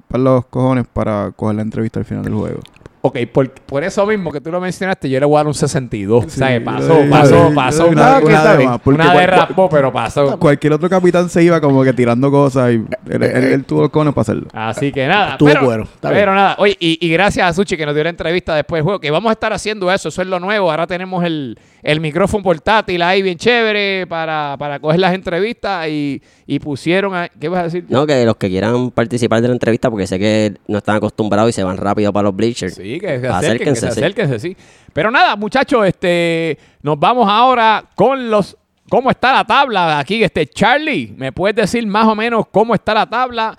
para 0.09 0.23
los 0.23 0.45
cojones 0.47 0.85
para 0.91 1.31
coger 1.31 1.55
la 1.55 1.61
entrevista 1.61 1.99
al 1.99 2.05
final 2.05 2.23
del 2.25 2.33
juego. 2.33 2.59
Ok, 3.01 3.17
por, 3.31 3.49
por 3.51 3.83
eso 3.83 4.05
mismo 4.05 4.29
que 4.31 4.41
tú 4.41 4.51
lo 4.51 4.59
mencionaste, 4.59 5.09
yo 5.09 5.19
le 5.21 5.25
voy 5.25 5.35
a 5.35 5.39
dar 5.39 5.47
un 5.47 5.53
62. 5.53 6.25
o 6.25 6.29
sea, 6.29 6.49
que 6.49 6.57
Sí, 6.57 6.59
pasó, 6.65 6.99
pasó, 7.09 7.51
pasó. 7.55 7.87
Una, 7.87 8.19
una- 8.19 8.81
una 8.83 9.13
de 9.13 9.47
pero 9.71 9.91
pasó. 9.93 10.37
Cualquier 10.37 10.73
otro 10.73 10.89
capitán 10.89 11.29
se 11.29 11.41
iba 11.43 11.61
como 11.61 11.83
que 11.83 11.93
tirando 11.93 12.29
cosas 12.29 12.71
y 12.71 12.75
él, 12.75 13.23
él- 13.23 13.43
él 13.53 13.63
tuvo 13.63 13.83
los 13.83 13.89
cojones 13.89 14.13
para 14.13 14.21
hacerlo. 14.23 14.47
Así 14.53 14.91
que 14.91 15.07
nada. 15.07 15.31
Estuvo 15.31 15.47
pero, 15.49 15.65
bueno, 15.65 15.83
está 15.83 16.09
pero 16.09 16.35
nada. 16.35 16.55
Oye, 16.59 16.75
y, 16.79 16.97
y 17.05 17.09
gracias 17.11 17.47
a 17.49 17.53
Suchi 17.53 17.77
que 17.77 17.85
nos 17.85 17.95
dio 17.95 18.03
la 18.03 18.09
entrevista 18.09 18.53
después 18.55 18.79
del 18.79 18.83
juego, 18.83 18.99
que 18.99 19.11
vamos 19.11 19.29
a 19.29 19.33
estar 19.33 19.53
haciendo 19.53 19.89
eso. 19.91 20.09
Eso 20.09 20.21
es 20.21 20.27
lo 20.27 20.39
nuevo. 20.39 20.69
Ahora 20.69 20.85
tenemos 20.85 21.23
el, 21.23 21.57
el 21.83 22.01
micrófono 22.01 22.43
portátil 22.43 23.01
ahí 23.01 23.21
bien 23.21 23.37
chévere 23.37 24.07
para, 24.07 24.55
para 24.59 24.79
coger 24.79 24.99
las 24.99 25.13
entrevistas 25.13 25.87
y, 25.87 26.21
y 26.45 26.59
pusieron... 26.59 27.15
a- 27.15 27.29
¿Qué 27.29 27.47
vas 27.47 27.61
a 27.61 27.63
decir? 27.63 27.85
No, 27.87 28.05
que 28.05 28.25
los 28.25 28.35
que 28.35 28.49
quieran 28.49 28.91
participar 28.91 29.41
de 29.41 29.47
la 29.47 29.53
entrevista, 29.53 29.89
porque 29.89 30.05
sé 30.07 30.19
que 30.19 30.55
no 30.67 30.79
están 30.79 30.97
acostumbrados 30.97 31.49
y 31.51 31.53
se 31.53 31.63
van 31.63 31.77
rápido 31.77 32.11
para 32.11 32.23
los 32.23 32.35
bleachers. 32.35 32.75
Sí, 32.75 32.88
que 32.97 33.19
se 33.19 33.27
acerquen, 33.27 33.31
Acérquense, 33.33 33.69
que 33.69 33.75
se 33.75 33.91
sí. 33.91 33.99
acérquense, 33.99 34.39
sí. 34.39 34.57
Pero 34.93 35.11
nada, 35.11 35.35
muchachos, 35.35 35.85
este, 35.85 36.57
nos 36.81 36.97
vamos 36.97 37.27
ahora 37.29 37.83
con 37.95 38.29
los... 38.31 38.55
¿Cómo 38.89 39.11
está 39.11 39.33
la 39.33 39.43
tabla 39.43 39.99
aquí? 39.99 40.23
Este, 40.23 40.47
Charlie, 40.47 41.13
¿me 41.17 41.31
puedes 41.31 41.55
decir 41.55 41.85
más 41.85 42.07
o 42.07 42.15
menos 42.15 42.45
cómo 42.49 42.73
está 42.73 42.93
la 42.95 43.05
tabla? 43.05 43.55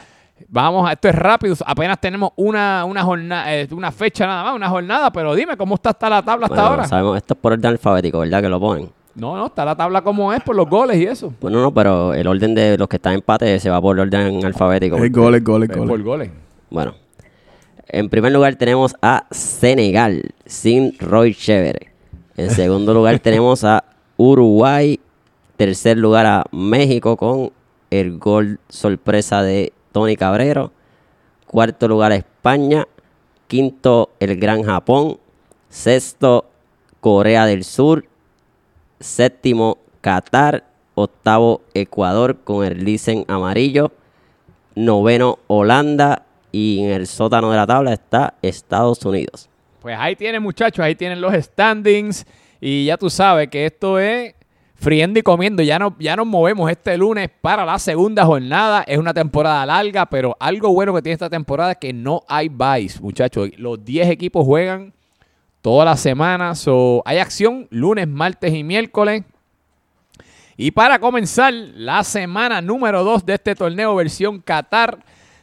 Vamos, 0.49 0.89
a- 0.89 0.93
esto 0.95 1.09
es 1.09 1.14
rápido, 1.14 1.55
apenas 1.66 2.01
tenemos 2.01 2.33
una, 2.35 2.85
una 2.87 3.03
jornada, 3.05 3.47
una 3.70 3.93
fecha 3.93 4.26
nada 4.26 4.43
más, 4.45 4.55
una 4.57 4.68
jornada, 4.68 5.12
pero 5.12 5.35
dime 5.37 5.57
cómo 5.57 5.74
está, 5.76 5.91
está 5.91 6.09
la 6.09 6.22
tabla 6.22 6.47
hasta 6.47 6.57
Bueno, 6.57 6.70
ahora. 6.70 6.89
sabemos, 6.89 7.16
esto 7.18 7.35
es 7.35 7.41
por 7.41 7.53
orden 7.53 7.66
alfabético, 7.66 8.18
¿verdad? 8.20 8.41
Que 8.43 8.49
lo 8.49 8.59
ponen. 8.59 8.89
No, 9.14 9.37
no, 9.37 9.47
está 9.47 9.64
la 9.64 9.76
tabla 9.76 10.03
como 10.03 10.33
es 10.33 10.41
por 10.43 10.57
los 10.57 10.68
goles 10.68 10.97
y 10.97 11.05
eso. 11.05 11.33
Bueno, 11.41 11.61
no, 11.61 11.72
pero 11.72 12.14
el 12.14 12.26
orden 12.26 12.55
de 12.55 12.78
los 12.78 12.89
que 12.89 12.97
están 12.97 13.12
en 13.12 13.18
empate 13.18 13.61
se 13.61 13.68
va 13.70 13.81
por 13.81 14.01
orden 14.01 14.45
alfabético. 14.45 14.97
El 14.97 15.11
gol, 15.11 15.35
el 15.37 15.43
gol, 15.43 15.62
el 15.64 15.70
Eh, 15.70 15.76
gol. 15.76 15.89
Por 15.89 16.03
goles. 16.03 16.31
Bueno, 16.70 16.95
en 17.93 18.09
primer 18.09 18.32
lugar 18.32 18.57
tenemos 18.57 18.95
a 19.03 19.26
Senegal 19.30 20.34
sin 20.47 20.97
Roy 20.99 21.34
Chévere. 21.34 21.93
En 22.36 22.51
segundo 22.51 22.95
lugar 22.95 23.18
tenemos 23.22 23.64
a 23.64 23.84
Uruguay. 24.16 25.01
Tercer 25.57 25.99
lugar 25.99 26.26
a 26.26 26.45
México 26.53 27.16
con 27.16 27.53
el 27.91 28.18
gol 28.18 28.61
sorpresa 28.68 29.43
de 29.43 29.72
Tony 29.93 30.16
Cabrero. 30.16 30.72
Cuarto 31.47 31.88
lugar 31.88 32.12
a 32.12 32.16
España. 32.16 32.86
Quinto 33.47 34.11
el 34.20 34.36
Gran 34.36 34.62
Japón. 34.62 35.18
Sexto 35.68 36.47
Corea 37.01 37.47
del 37.47 37.64
Sur. 37.64 38.07
Séptimo 39.01 39.78
Qatar. 40.01 40.64
Octavo 40.95 41.62
Ecuador 41.72 42.38
con 42.45 42.64
el 42.64 42.84
licen 42.84 43.24
amarillo 43.28 43.93
noveno 44.74 45.38
Holanda 45.47 46.26
y 46.53 46.80
en 46.80 46.90
el 46.90 47.07
sótano 47.07 47.51
de 47.51 47.57
la 47.57 47.66
tabla 47.66 47.92
está 47.92 48.34
Estados 48.42 49.05
Unidos. 49.05 49.48
Pues 49.80 49.96
ahí 49.98 50.16
tienen, 50.16 50.42
muchachos, 50.42 50.84
ahí 50.84 50.94
tienen 50.94 51.20
los 51.20 51.32
standings. 51.32 52.26
Y 52.61 52.86
ya 52.86 52.96
tú 52.96 53.09
sabes 53.09 53.48
que 53.48 53.64
esto 53.66 53.98
es 53.98 54.34
friendo 54.74 55.18
y 55.18 55.22
comiendo. 55.22 55.62
Ya, 55.62 55.78
no, 55.78 55.94
ya 55.98 56.16
nos 56.16 56.26
movemos 56.26 56.70
este 56.70 56.96
lunes 56.98 57.30
para 57.40 57.64
la 57.64 57.78
segunda 57.78 58.24
jornada. 58.24 58.82
Es 58.86 58.98
una 58.98 59.14
temporada 59.14 59.64
larga, 59.64 60.07
pero 60.07 60.36
algo 60.38 60.72
bueno 60.72 60.94
que 60.94 61.03
tiene 61.03 61.14
esta 61.14 61.30
temporada 61.30 61.72
es 61.72 61.78
que 61.78 61.92
no 61.92 62.22
hay 62.28 62.48
buys, 62.48 63.01
muchachos. 63.01 63.51
Los 63.57 63.82
10 63.84 64.09
equipos 64.11 64.44
juegan 64.44 64.92
todas 65.62 65.86
las 65.86 66.01
semanas. 66.01 66.59
So, 66.59 67.03
hay 67.05 67.18
acción 67.18 67.66
lunes, 67.70 68.09
martes 68.09 68.53
y 68.53 68.64
miércoles. 68.64 69.22
Y 70.57 70.72
para 70.72 70.98
comenzar 70.98 71.55
la 71.55 72.05
semana 72.05 72.61
número 72.61 73.03
2 73.03 73.24
de 73.24 73.34
este 73.34 73.55
torneo 73.55 73.94
versión 73.94 74.40
Qatar, 74.40 74.98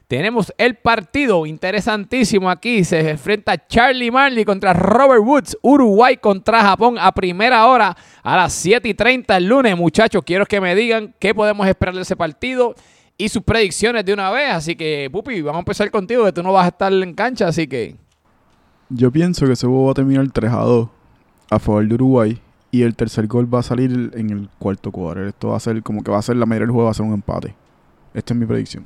tenemos 0.08 0.54
el 0.58 0.76
partido 0.76 1.46
interesantísimo 1.46 2.50
aquí. 2.50 2.84
Se 2.86 3.10
enfrenta 3.10 3.68
Charlie 3.68 4.10
Marley 4.10 4.46
contra 4.46 4.74
Robert 4.74 5.22
Woods. 5.22 5.58
Uruguay 5.62 6.16
contra 6.18 6.62
Japón 6.62 6.96
a 6.98 7.12
primera 7.12 7.66
hora 7.68 7.96
a 8.24 8.38
las 8.38 8.54
7 8.54 8.88
y 8.88 8.94
30 8.94 9.36
el 9.36 9.46
lunes. 9.46 9.78
Muchachos, 9.78 10.24
quiero 10.26 10.46
que 10.46 10.62
me 10.62 10.76
digan 10.76 11.14
qué 11.20 11.36
podemos 11.36 11.68
esperar 11.68 11.94
de 11.94 12.02
ese 12.02 12.16
partido 12.16 12.74
y 13.18 13.28
sus 13.28 13.44
predicciones 13.44 14.06
de 14.06 14.14
una 14.14 14.32
vez. 14.32 14.50
Así 14.52 14.76
que, 14.76 15.10
Pupi, 15.12 15.42
vamos 15.42 15.58
a 15.58 15.60
empezar 15.60 15.92
contigo, 15.92 16.24
que 16.24 16.32
tú 16.32 16.42
no 16.42 16.54
vas 16.54 16.66
a 16.66 16.70
estar 16.70 16.94
en 16.94 17.14
cancha, 17.14 17.48
así 17.48 17.68
que... 17.68 17.96
Yo 18.90 19.12
pienso 19.12 19.46
que 19.46 19.52
ese 19.52 19.68
va 19.68 19.92
a 19.92 19.94
terminar 19.94 20.26
3 20.32 20.52
a 20.52 20.60
2 20.60 20.90
a 21.50 21.60
favor 21.60 21.86
de 21.86 21.94
Uruguay. 21.96 22.42
Y 22.70 22.84
el 22.84 22.96
tercer 22.96 23.28
gol 23.28 23.54
va 23.54 23.60
a 23.60 23.64
salir 23.64 24.12
en 24.14 24.30
el 24.30 24.50
cuarto 24.60 24.92
cuadro. 24.92 25.28
Esto 25.28 25.50
va 25.50 25.58
a 25.58 25.60
ser 25.60 25.82
como 25.84 26.04
que 26.04 26.12
va 26.12 26.20
a 26.20 26.22
ser 26.22 26.36
la 26.36 26.46
mayoría 26.46 26.66
del 26.68 26.72
juego, 26.72 26.86
va 26.86 26.92
a 26.92 26.94
ser 26.94 27.06
un 27.06 27.14
empate. 27.14 27.56
Esta 28.14 28.34
es 28.34 28.40
mi 28.40 28.46
predicción. 28.46 28.86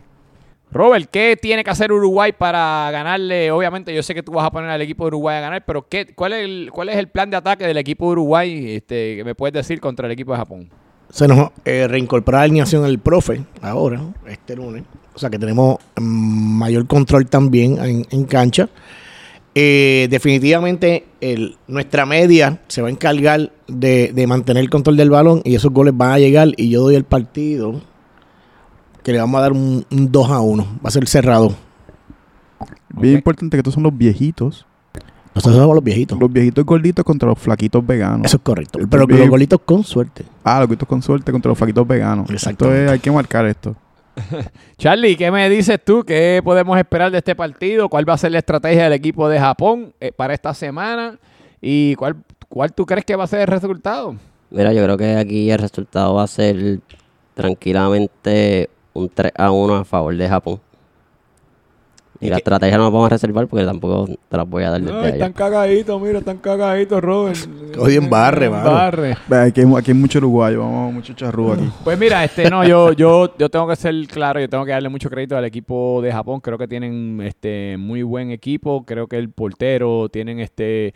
Robert, 0.72 1.09
¿qué 1.11 1.38
tiene 1.41 1.63
que 1.63 1.69
hacer 1.69 1.91
Uruguay 1.91 2.32
para 2.32 2.89
ganarle? 2.91 3.51
Obviamente, 3.51 3.93
yo 3.93 4.01
sé 4.03 4.13
que 4.13 4.24
tú 4.24 4.32
vas 4.32 4.45
a 4.45 4.51
poner 4.51 4.69
al 4.69 4.82
equipo 4.82 5.03
de 5.03 5.07
Uruguay 5.09 5.38
a 5.38 5.41
ganar, 5.41 5.63
pero 5.65 5.86
¿qué, 5.88 6.07
cuál, 6.15 6.34
es 6.34 6.45
el, 6.45 6.69
¿cuál 6.72 6.88
es 6.89 6.95
el 6.97 7.07
plan 7.07 7.30
de 7.30 7.38
ataque 7.38 7.67
del 7.67 7.78
equipo 7.78 8.05
de 8.05 8.11
Uruguay 8.13 8.76
este, 8.76 9.17
que 9.17 9.24
me 9.26 9.36
puedes 9.36 9.53
decir 9.53 9.82
contra 9.82 10.05
el 10.05 10.13
equipo 10.13 10.32
de 10.32 10.38
Japón? 10.38 10.69
Se 11.09 11.28
nos 11.28 11.49
eh, 11.65 11.88
reincorpora 11.89 12.38
la 12.38 12.43
alineación 12.45 12.86
el 12.86 12.99
profe 12.99 13.41
ahora, 13.61 14.01
este 14.28 14.55
lunes. 14.55 14.84
O 15.13 15.19
sea 15.19 15.30
que 15.30 15.38
tenemos 15.38 15.78
mm, 15.97 16.57
mayor 16.59 16.88
control 16.88 17.28
también 17.28 17.78
en, 17.84 18.05
en 18.09 18.24
cancha. 18.24 18.69
Eh, 19.53 20.07
definitivamente 20.09 21.03
el- 21.19 21.57
nuestra 21.67 22.05
media 22.05 22.61
se 22.69 22.82
va 22.82 22.88
a 22.88 22.91
encargar 22.91 23.51
de, 23.67 24.13
de 24.13 24.26
mantener 24.28 24.63
el 24.63 24.69
control 24.69 24.95
del 24.95 25.09
balón 25.09 25.41
y 25.43 25.55
esos 25.55 25.74
goles 25.74 25.93
van 25.97 26.11
a 26.13 26.19
llegar 26.19 26.47
y 26.55 26.69
yo 26.69 26.80
doy 26.84 26.95
el 26.95 27.03
partido 27.03 27.82
que 29.04 29.12
le 29.12 29.20
vamos 29.20 29.38
a 29.39 29.41
dar 29.41 29.52
un, 29.52 29.86
un 29.89 30.12
2 30.12 30.30
a 30.30 30.41
1. 30.41 30.64
Va 30.64 30.88
a 30.88 30.91
ser 30.91 31.08
cerrado. 31.08 31.56
Bien 32.89 33.16
importante 33.16 33.56
que 33.58 33.60
estos 33.60 33.74
son 33.74 33.84
los 33.84 33.97
viejitos. 33.97 34.66
Nosotros 35.34 35.62
somos 35.62 35.76
los 35.76 35.84
viejitos. 35.84 36.20
Los 36.20 36.32
viejitos 36.32 36.66
gorditos 36.66 37.06
contra 37.06 37.30
los 37.30 37.39
flaquitos 37.39 37.86
veganos. 37.86 38.26
Eso 38.26 38.38
es 38.38 38.43
correcto. 38.43 38.80
Pero 38.89 39.08
los 39.08 39.30
golitos 39.30 39.60
con 39.64 39.84
suerte. 39.84 40.26
Ah, 40.43 40.60
los 40.60 40.68
gorditos 40.68 40.88
con 40.88 41.02
suerte 41.02 41.32
contra 41.32 41.49
los 41.49 41.58
flaquitos 41.58 41.88
veganos. 41.88 42.24
Esto 42.26 42.34
Exactamente. 42.34 42.86
es, 42.86 42.91
hay 42.91 42.99
que 42.99 43.12
marcar 43.12 43.45
esto. 43.45 43.76
Charlie, 44.78 45.16
¿qué 45.16 45.32
me 45.32 45.49
dices 45.49 45.80
tú? 45.84 46.04
¿Qué 46.04 46.41
podemos 46.43 46.78
esperar 46.78 47.12
de 47.12 47.20
este 47.20 47.34
partido? 47.34 47.88
¿Cuál 47.88 48.08
va 48.08 48.14
a 48.14 48.18
ser 48.18 48.34
la 48.34 48.39
estrategia 48.39 48.84
del 48.84 48.93
equipo 48.93 49.30
de 49.30 49.39
Japón 49.39 49.93
eh, 50.02 50.12
para 50.12 50.34
esta 50.34 50.54
semana? 50.54 51.18
¿Y 51.62 51.95
cuál, 51.95 52.18
cuál 52.49 52.74
tú 52.74 52.86
crees 52.86 53.06
que 53.06 53.16
va 53.16 53.24
a 53.24 53.28
ser 53.28 53.39
el 53.41 53.47
resultado? 53.47 54.16
Mira, 54.49 54.74
yo 54.74 54.84
creo 54.84 54.97
que 54.97 55.16
aquí 55.16 55.49
el 55.49 55.60
resultado 55.60 56.16
va 56.16 56.24
a 56.24 56.28
ser 56.28 56.82
tranquilamente 57.36 58.70
un 58.94 59.10
3 59.10 59.32
a 59.38 59.52
1 59.52 59.76
a 59.76 59.86
favor 59.86 60.16
de 60.16 60.28
Japón. 60.30 60.60
Y, 62.20 62.28
¿Y 62.28 62.30
la 62.30 62.36
qué- 62.36 62.39
estrategia 62.42 62.78
no 62.78 62.84
la 62.84 62.89
vamos 62.92 63.08
a 63.08 63.10
reservar 63.10 63.48
porque 63.48 63.66
tampoco 63.66 64.06
te 64.30 64.38
la 64.38 64.44
voy 64.44 64.62
a 64.64 64.70
dar 64.70 64.80
desde 64.82 65.14
allá. 65.24 65.34
cagaditos, 65.34 66.00
mira, 66.00 66.20
están 66.20 66.38
cagaditos, 66.38 67.02
Robert. 67.02 67.36
Oye, 67.80 67.96
en 67.98 68.10
barre, 68.12 68.48
mano. 68.48 68.72
barre. 68.74 69.14
Aquí 69.32 69.62
hay, 69.62 69.74
aquí 69.76 69.89
hay 69.89 69.98
mucho 69.98 70.20
uruguayo, 70.20 70.60
vamos, 70.60 70.94
mucho 70.94 71.14
charrúa 71.14 71.56
aquí. 71.56 71.68
Pues 71.84 71.98
mira, 71.98 72.24
este, 72.24 72.48
no, 72.48 72.64
yo, 72.64 72.92
yo, 72.94 73.36
yo 73.39 73.50
tengo 73.50 73.68
que 73.68 73.76
ser 73.76 73.96
claro, 74.08 74.39
yo 74.39 74.48
tengo 74.48 74.64
que 74.66 74.72
darle 74.72 74.89
mucho 74.89 75.10
crédito 75.10 75.36
al 75.36 75.46
equipo 75.46 76.00
de 76.04 76.12
Japón. 76.12 76.42
Creo 76.42 76.60
que 76.60 76.68
tienen 76.68 77.20
este 77.24 77.76
muy 77.80 78.04
buen 78.04 78.30
equipo. 78.30 78.86
Creo 78.86 79.08
que 79.08 79.18
el 79.18 79.30
portero 79.32 80.08
tienen 80.10 80.39
este. 80.39 80.94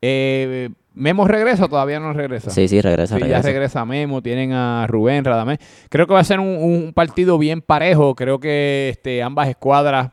Eh, 0.00 0.70
Memo 0.98 1.26
regresa 1.28 1.66
o 1.66 1.68
todavía 1.68 2.00
no 2.00 2.12
regresa. 2.12 2.50
Sí, 2.50 2.66
sí, 2.68 2.80
regresa, 2.80 3.14
Sí, 3.14 3.20
ya 3.20 3.26
regresa. 3.26 3.48
regresa 3.48 3.84
Memo, 3.84 4.20
tienen 4.20 4.52
a 4.52 4.86
Rubén, 4.88 5.24
Radamés. 5.24 5.58
Creo 5.88 6.06
que 6.06 6.12
va 6.14 6.20
a 6.20 6.24
ser 6.24 6.40
un, 6.40 6.48
un 6.48 6.92
partido 6.92 7.38
bien 7.38 7.62
parejo. 7.62 8.14
Creo 8.14 8.40
que 8.40 8.88
este, 8.90 9.22
ambas 9.22 9.48
escuadras 9.48 10.10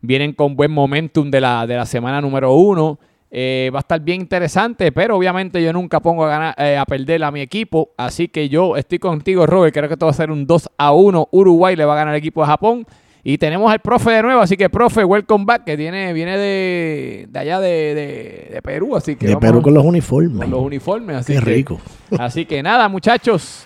vienen 0.00 0.32
con 0.32 0.56
buen 0.56 0.70
momentum 0.72 1.30
de 1.30 1.40
la, 1.40 1.66
de 1.66 1.76
la 1.76 1.86
semana 1.86 2.20
número 2.20 2.52
uno. 2.54 2.98
Eh, 3.30 3.70
va 3.74 3.78
a 3.78 3.80
estar 3.80 3.98
bien 4.00 4.20
interesante, 4.20 4.92
pero 4.92 5.16
obviamente 5.16 5.62
yo 5.62 5.72
nunca 5.72 6.00
pongo 6.00 6.24
a, 6.24 6.28
ganar, 6.28 6.54
eh, 6.58 6.76
a 6.76 6.84
perder 6.84 7.24
a 7.24 7.30
mi 7.30 7.40
equipo. 7.40 7.90
Así 7.96 8.28
que 8.28 8.48
yo 8.48 8.76
estoy 8.76 8.98
contigo, 8.98 9.46
Robert. 9.46 9.72
Creo 9.72 9.88
que 9.88 9.94
esto 9.94 10.06
va 10.06 10.10
a 10.10 10.14
ser 10.14 10.30
un 10.30 10.46
2 10.46 10.68
a 10.76 10.92
1. 10.92 11.28
Uruguay 11.30 11.76
le 11.76 11.84
va 11.84 11.94
a 11.94 11.96
ganar 11.96 12.14
el 12.14 12.18
equipo 12.18 12.42
de 12.42 12.46
Japón. 12.48 12.86
Y 13.24 13.38
tenemos 13.38 13.70
al 13.72 13.78
profe 13.78 14.10
de 14.10 14.22
nuevo, 14.22 14.40
así 14.40 14.56
que 14.56 14.68
profe, 14.68 15.04
welcome 15.04 15.44
back, 15.44 15.64
que 15.64 15.76
tiene, 15.76 16.12
viene 16.12 16.36
de, 16.36 17.26
de 17.30 17.38
allá 17.38 17.60
de, 17.60 17.68
de- 17.94 18.50
de 18.54 18.62
Perú, 18.62 18.96
así 18.96 19.14
que 19.14 19.26
De 19.28 19.34
vamos 19.34 19.48
Perú 19.48 19.62
con 19.62 19.74
los 19.74 19.84
uniformes. 19.84 20.38
con 20.40 20.50
los 20.50 20.60
uniformes. 20.60 21.16
Así 21.18 21.32
Qué 21.34 21.38
que- 21.38 21.44
rico. 21.44 21.80
Así 22.18 22.44
que 22.46 22.62
nada, 22.62 22.88
muchachos. 22.88 23.64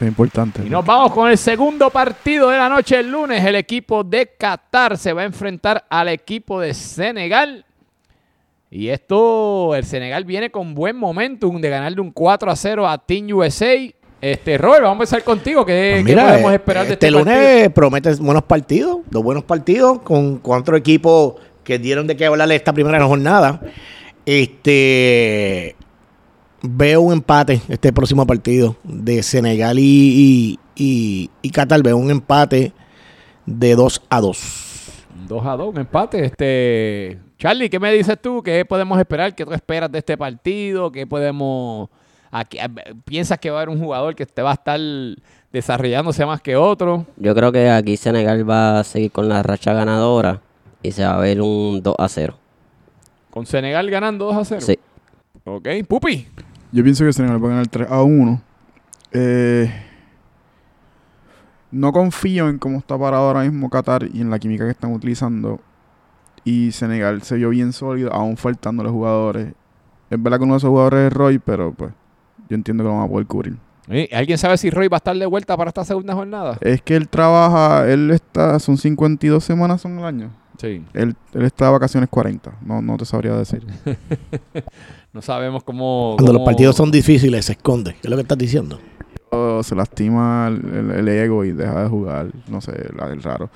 Es 0.00 0.02
importante. 0.06 0.62
Y 0.64 0.70
nos 0.70 0.84
vamos 0.84 1.12
con 1.12 1.28
el 1.30 1.36
segundo 1.38 1.90
partido 1.90 2.50
de 2.50 2.58
la 2.58 2.68
noche 2.68 2.98
el 3.00 3.10
lunes. 3.10 3.44
El 3.44 3.56
equipo 3.56 4.04
de 4.04 4.26
Qatar 4.38 4.96
se 4.96 5.12
va 5.12 5.22
a 5.22 5.24
enfrentar 5.24 5.84
al 5.90 6.08
equipo 6.08 6.60
de 6.60 6.72
Senegal. 6.74 7.64
Y 8.70 8.88
esto, 8.88 9.74
el 9.74 9.84
Senegal 9.84 10.24
viene 10.24 10.50
con 10.50 10.74
buen 10.74 10.96
momentum 10.96 11.60
de 11.60 11.70
ganarle 11.70 12.00
un 12.00 12.10
4 12.12 12.50
a 12.50 12.54
0 12.56 12.86
a 12.88 12.98
Team 12.98 13.28
USA. 13.32 13.74
Este, 14.20 14.58
Robert, 14.58 14.82
vamos 14.82 14.98
a 14.98 15.02
empezar 15.02 15.24
contigo. 15.24 15.64
¿Qué, 15.64 16.00
Pues 16.02 16.14
qué 16.14 16.20
podemos 16.20 16.52
eh, 16.52 16.54
esperar 16.54 16.86
de 16.86 16.92
este, 16.94 17.06
este, 17.06 17.18
lunes 17.18 17.34
partido? 17.34 17.70
promete 17.70 18.14
buenos 18.16 18.42
partidos, 18.42 18.98
dos 19.10 19.22
buenos 19.22 19.44
partidos 19.44 20.00
con 20.00 20.38
cuatro 20.38 20.76
equipos 20.76 21.34
que 21.62 21.78
dieron 21.78 22.06
de 22.06 22.16
qué 22.16 22.26
hablarle 22.26 22.56
esta 22.56 22.72
primera 22.72 23.04
jornada. 23.04 23.60
Este 24.26 25.76
veo 26.62 27.00
un 27.00 27.12
empate 27.12 27.60
este 27.68 27.92
próximo 27.92 28.26
partido 28.26 28.76
de 28.82 29.22
Senegal 29.22 29.78
y, 29.78 29.82
y, 29.84 30.58
y, 30.74 31.30
y 31.42 31.50
Qatar. 31.50 31.82
Veo 31.82 31.96
un 31.96 32.10
empate 32.10 32.72
de 33.46 33.74
2 33.74 34.02
a 34.08 34.20
2. 34.20 35.04
2 35.28 35.46
a 35.46 35.56
2, 35.56 35.68
un 35.68 35.80
empate. 35.80 36.24
Este, 36.24 37.18
Charlie, 37.38 37.70
¿qué 37.70 37.78
me 37.78 37.92
dices 37.92 38.18
tú? 38.20 38.42
¿Qué 38.42 38.64
podemos 38.64 38.98
esperar? 38.98 39.34
¿Qué 39.34 39.44
tú 39.44 39.52
esperas 39.52 39.90
de 39.90 39.98
este 39.98 40.16
partido? 40.16 40.90
¿Qué 40.90 41.06
podemos... 41.06 41.88
Aquí, 42.30 42.58
¿Piensas 43.04 43.38
que 43.38 43.50
va 43.50 43.58
a 43.58 43.62
haber 43.62 43.74
un 43.74 43.82
jugador 43.82 44.14
que 44.14 44.26
te 44.26 44.42
va 44.42 44.50
a 44.50 44.54
estar 44.54 44.78
desarrollándose 45.52 46.26
más 46.26 46.40
que 46.40 46.56
otro? 46.56 47.06
Yo 47.16 47.34
creo 47.34 47.52
que 47.52 47.70
aquí 47.70 47.96
Senegal 47.96 48.48
va 48.48 48.80
a 48.80 48.84
seguir 48.84 49.10
con 49.10 49.28
la 49.28 49.42
racha 49.42 49.72
ganadora 49.72 50.40
y 50.82 50.92
se 50.92 51.04
va 51.04 51.14
a 51.14 51.18
ver 51.18 51.40
un 51.40 51.82
2 51.82 51.94
a 51.98 52.08
0. 52.08 52.34
Con 53.30 53.46
Senegal 53.46 53.90
ganando 53.90 54.26
2 54.26 54.36
a 54.36 54.44
0. 54.44 54.60
Sí. 54.60 54.78
Ok, 55.44 55.68
Pupi. 55.88 56.26
Yo 56.72 56.84
pienso 56.84 57.04
que 57.04 57.12
Senegal 57.12 57.42
va 57.42 57.46
a 57.46 57.50
ganar 57.50 57.66
3 57.68 57.90
a 57.90 58.02
1. 58.02 58.42
Eh, 59.12 59.72
no 61.70 61.92
confío 61.92 62.48
en 62.48 62.58
cómo 62.58 62.78
está 62.78 62.98
parado 62.98 63.26
ahora 63.26 63.42
mismo 63.42 63.70
Qatar 63.70 64.04
y 64.12 64.20
en 64.20 64.30
la 64.30 64.38
química 64.38 64.64
que 64.64 64.70
están 64.72 64.92
utilizando. 64.92 65.60
Y 66.44 66.72
Senegal 66.72 67.22
se 67.22 67.36
vio 67.36 67.50
bien 67.50 67.72
sólido, 67.72 68.12
aún 68.12 68.36
faltándole 68.36 68.90
jugadores. 68.90 69.54
Es 70.10 70.22
verdad 70.22 70.38
que 70.38 70.44
uno 70.44 70.54
de 70.54 70.58
esos 70.58 70.70
jugadores 70.70 71.06
es 71.06 71.12
Roy, 71.12 71.38
pero 71.38 71.72
pues 71.72 71.92
yo 72.48 72.54
entiendo 72.54 72.82
que 72.84 72.88
lo 72.88 72.96
van 72.96 73.04
a 73.04 73.08
poder 73.08 73.26
cubrir. 73.26 73.56
¿Alguien 74.12 74.36
sabe 74.36 74.58
si 74.58 74.68
Roy 74.70 74.88
va 74.88 74.96
a 74.96 74.98
estar 74.98 75.16
de 75.16 75.24
vuelta 75.26 75.56
para 75.56 75.68
esta 75.68 75.84
segunda 75.84 76.14
jornada? 76.14 76.58
Es 76.60 76.82
que 76.82 76.94
él 76.94 77.08
trabaja, 77.08 77.90
él 77.90 78.10
está, 78.10 78.58
son 78.58 78.76
52 78.76 79.42
semanas 79.42 79.80
son 79.80 79.98
el 79.98 80.04
año. 80.04 80.30
Sí. 80.58 80.84
Él, 80.92 81.14
él 81.32 81.42
está 81.42 81.66
de 81.66 81.70
vacaciones 81.72 82.08
40. 82.10 82.52
No, 82.66 82.82
no 82.82 82.96
te 82.96 83.04
sabría 83.04 83.34
decir. 83.36 83.64
No 85.12 85.22
sabemos 85.22 85.64
cómo... 85.64 86.14
Cuando 86.16 86.34
los 86.34 86.42
partidos 86.42 86.76
son 86.76 86.90
difíciles, 86.90 87.46
se 87.46 87.52
esconde. 87.52 87.92
¿Qué 87.94 88.00
es 88.04 88.10
lo 88.10 88.16
que 88.16 88.22
estás 88.22 88.36
diciendo? 88.38 88.78
Se 89.62 89.74
lastima 89.74 90.48
el, 90.48 90.74
el- 90.76 90.90
el 90.90 91.08
ego 91.08 91.44
y 91.44 91.52
deja 91.52 91.82
de 91.82 91.88
jugar. 91.88 92.26
No 92.46 92.60
sé, 92.60 92.72
la- 92.94 93.10
el 93.10 93.22
raro. 93.22 93.48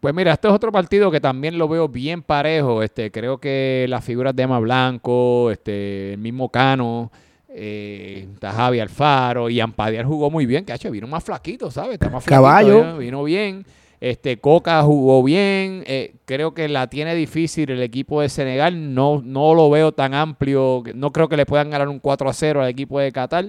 Pues 0.00 0.12
mira, 0.12 0.32
este 0.32 0.48
es 0.48 0.54
otro 0.54 0.70
partido 0.72 1.10
que 1.10 1.20
también 1.20 1.58
lo 1.58 1.68
veo 1.68 1.88
bien 1.88 2.22
parejo. 2.22 2.82
Este, 2.82 3.10
creo 3.12 3.38
que 3.38 3.86
las 3.88 4.04
figuras 4.04 4.34
de 4.34 4.42
Emma 4.42 4.58
Blanco, 4.58 5.50
este, 5.52 6.14
el 6.14 6.18
mismo 6.18 6.48
Cano, 6.50 7.10
eh, 7.58 8.28
está 8.34 8.52
Javi 8.52 8.80
Alfaro 8.80 9.48
y 9.48 9.60
Ampadiar 9.60 10.04
jugó 10.04 10.30
muy 10.30 10.44
bien. 10.44 10.64
Que 10.64 10.74
hecho, 10.74 10.90
vino 10.90 11.06
más 11.06 11.24
flaquito, 11.24 11.70
¿sabes? 11.70 11.94
Está 11.94 12.10
más 12.10 12.22
flaquito, 12.22 12.42
Caballo. 12.42 12.82
ya, 12.82 12.92
vino 12.98 13.24
bien. 13.24 13.64
Este, 13.98 14.38
Coca 14.38 14.82
jugó 14.82 15.22
bien. 15.22 15.82
eh, 15.86 16.14
creo 16.26 16.52
que 16.52 16.68
la 16.68 16.88
tiene 16.88 17.14
difícil 17.14 17.70
el 17.70 17.82
equipo 17.82 18.20
de 18.20 18.28
Senegal. 18.28 18.94
No, 18.94 19.22
no 19.24 19.54
lo 19.54 19.70
veo 19.70 19.92
tan 19.92 20.12
amplio. 20.12 20.82
No 20.94 21.12
creo 21.12 21.28
que 21.30 21.36
le 21.38 21.46
puedan 21.46 21.70
ganar 21.70 21.88
un 21.88 21.98
4 21.98 22.28
a 22.28 22.32
0 22.34 22.62
al 22.62 22.68
equipo 22.68 23.00
de 23.00 23.10
Qatar. 23.10 23.46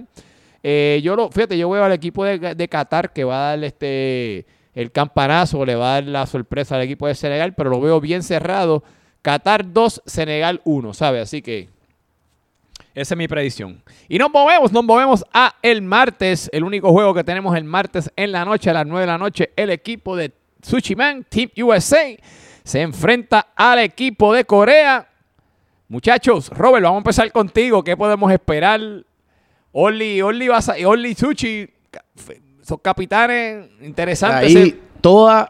Eh, 0.64 1.02
yo 1.04 1.16
lo, 1.16 1.30
fíjate, 1.30 1.58
yo 1.58 1.70
veo 1.70 1.84
al 1.84 1.92
equipo 1.92 2.24
de, 2.24 2.40
de 2.56 2.68
Qatar 2.70 3.12
que 3.12 3.26
va 3.26 3.36
a 3.36 3.50
dar 3.58 3.64
este 3.66 4.46
el 4.74 4.92
campanazo, 4.92 5.66
le 5.66 5.76
va 5.76 5.90
a 5.90 5.94
dar 5.96 6.04
la 6.06 6.26
sorpresa 6.28 6.76
al 6.76 6.84
equipo 6.84 7.08
de 7.08 7.16
Senegal, 7.16 7.56
pero 7.56 7.70
lo 7.70 7.82
veo 7.82 8.00
bien 8.00 8.22
cerrado. 8.24 8.84
Qatar 9.24 9.74
2, 9.74 10.04
Senegal 10.06 10.62
1, 10.66 10.94
¿sabes? 10.94 11.24
Así 11.24 11.42
que 11.42 11.68
esa 13.02 13.14
es 13.14 13.18
mi 13.18 13.28
predicción. 13.28 13.82
Y 14.10 14.18
nos 14.18 14.32
movemos, 14.32 14.72
nos 14.72 14.84
movemos 14.84 15.26
a 15.34 15.56
el 15.62 15.82
martes, 15.82 16.50
el 16.52 16.64
único 16.64 16.92
juego 16.92 17.14
que 17.14 17.24
tenemos 17.24 17.56
el 17.56 17.64
martes 17.64 18.12
en 18.16 18.32
la 18.32 18.44
noche, 18.46 18.70
a 18.70 18.74
las 18.74 18.86
9 18.88 19.02
de 19.02 19.08
la 19.08 19.18
noche, 19.18 19.52
el 19.56 19.70
equipo 19.70 20.16
de 20.16 20.32
Tsuchiman, 20.62 21.26
Team 21.30 21.50
USA, 21.64 22.16
se 22.64 22.82
enfrenta 22.82 23.48
al 23.56 23.80
equipo 23.80 24.34
de 24.34 24.44
Corea. 24.46 25.08
Muchachos, 25.90 26.50
Robert, 26.50 26.84
vamos 26.84 26.98
a 26.98 27.00
empezar 27.00 27.32
contigo. 27.32 27.84
¿Qué 27.84 27.96
podemos 27.96 28.32
esperar? 28.32 28.82
Oli, 29.72 30.22
Oli, 30.22 30.48
vas 30.48 30.68
a- 30.70 30.76
Oli 30.86 31.14
Tsuchi, 31.16 31.68
ca- 31.92 32.04
f- 32.18 32.42
son 32.62 32.78
capitanes 32.80 33.70
interesantes. 33.82 34.54
Ahí 34.56 34.82
todas 35.00 35.50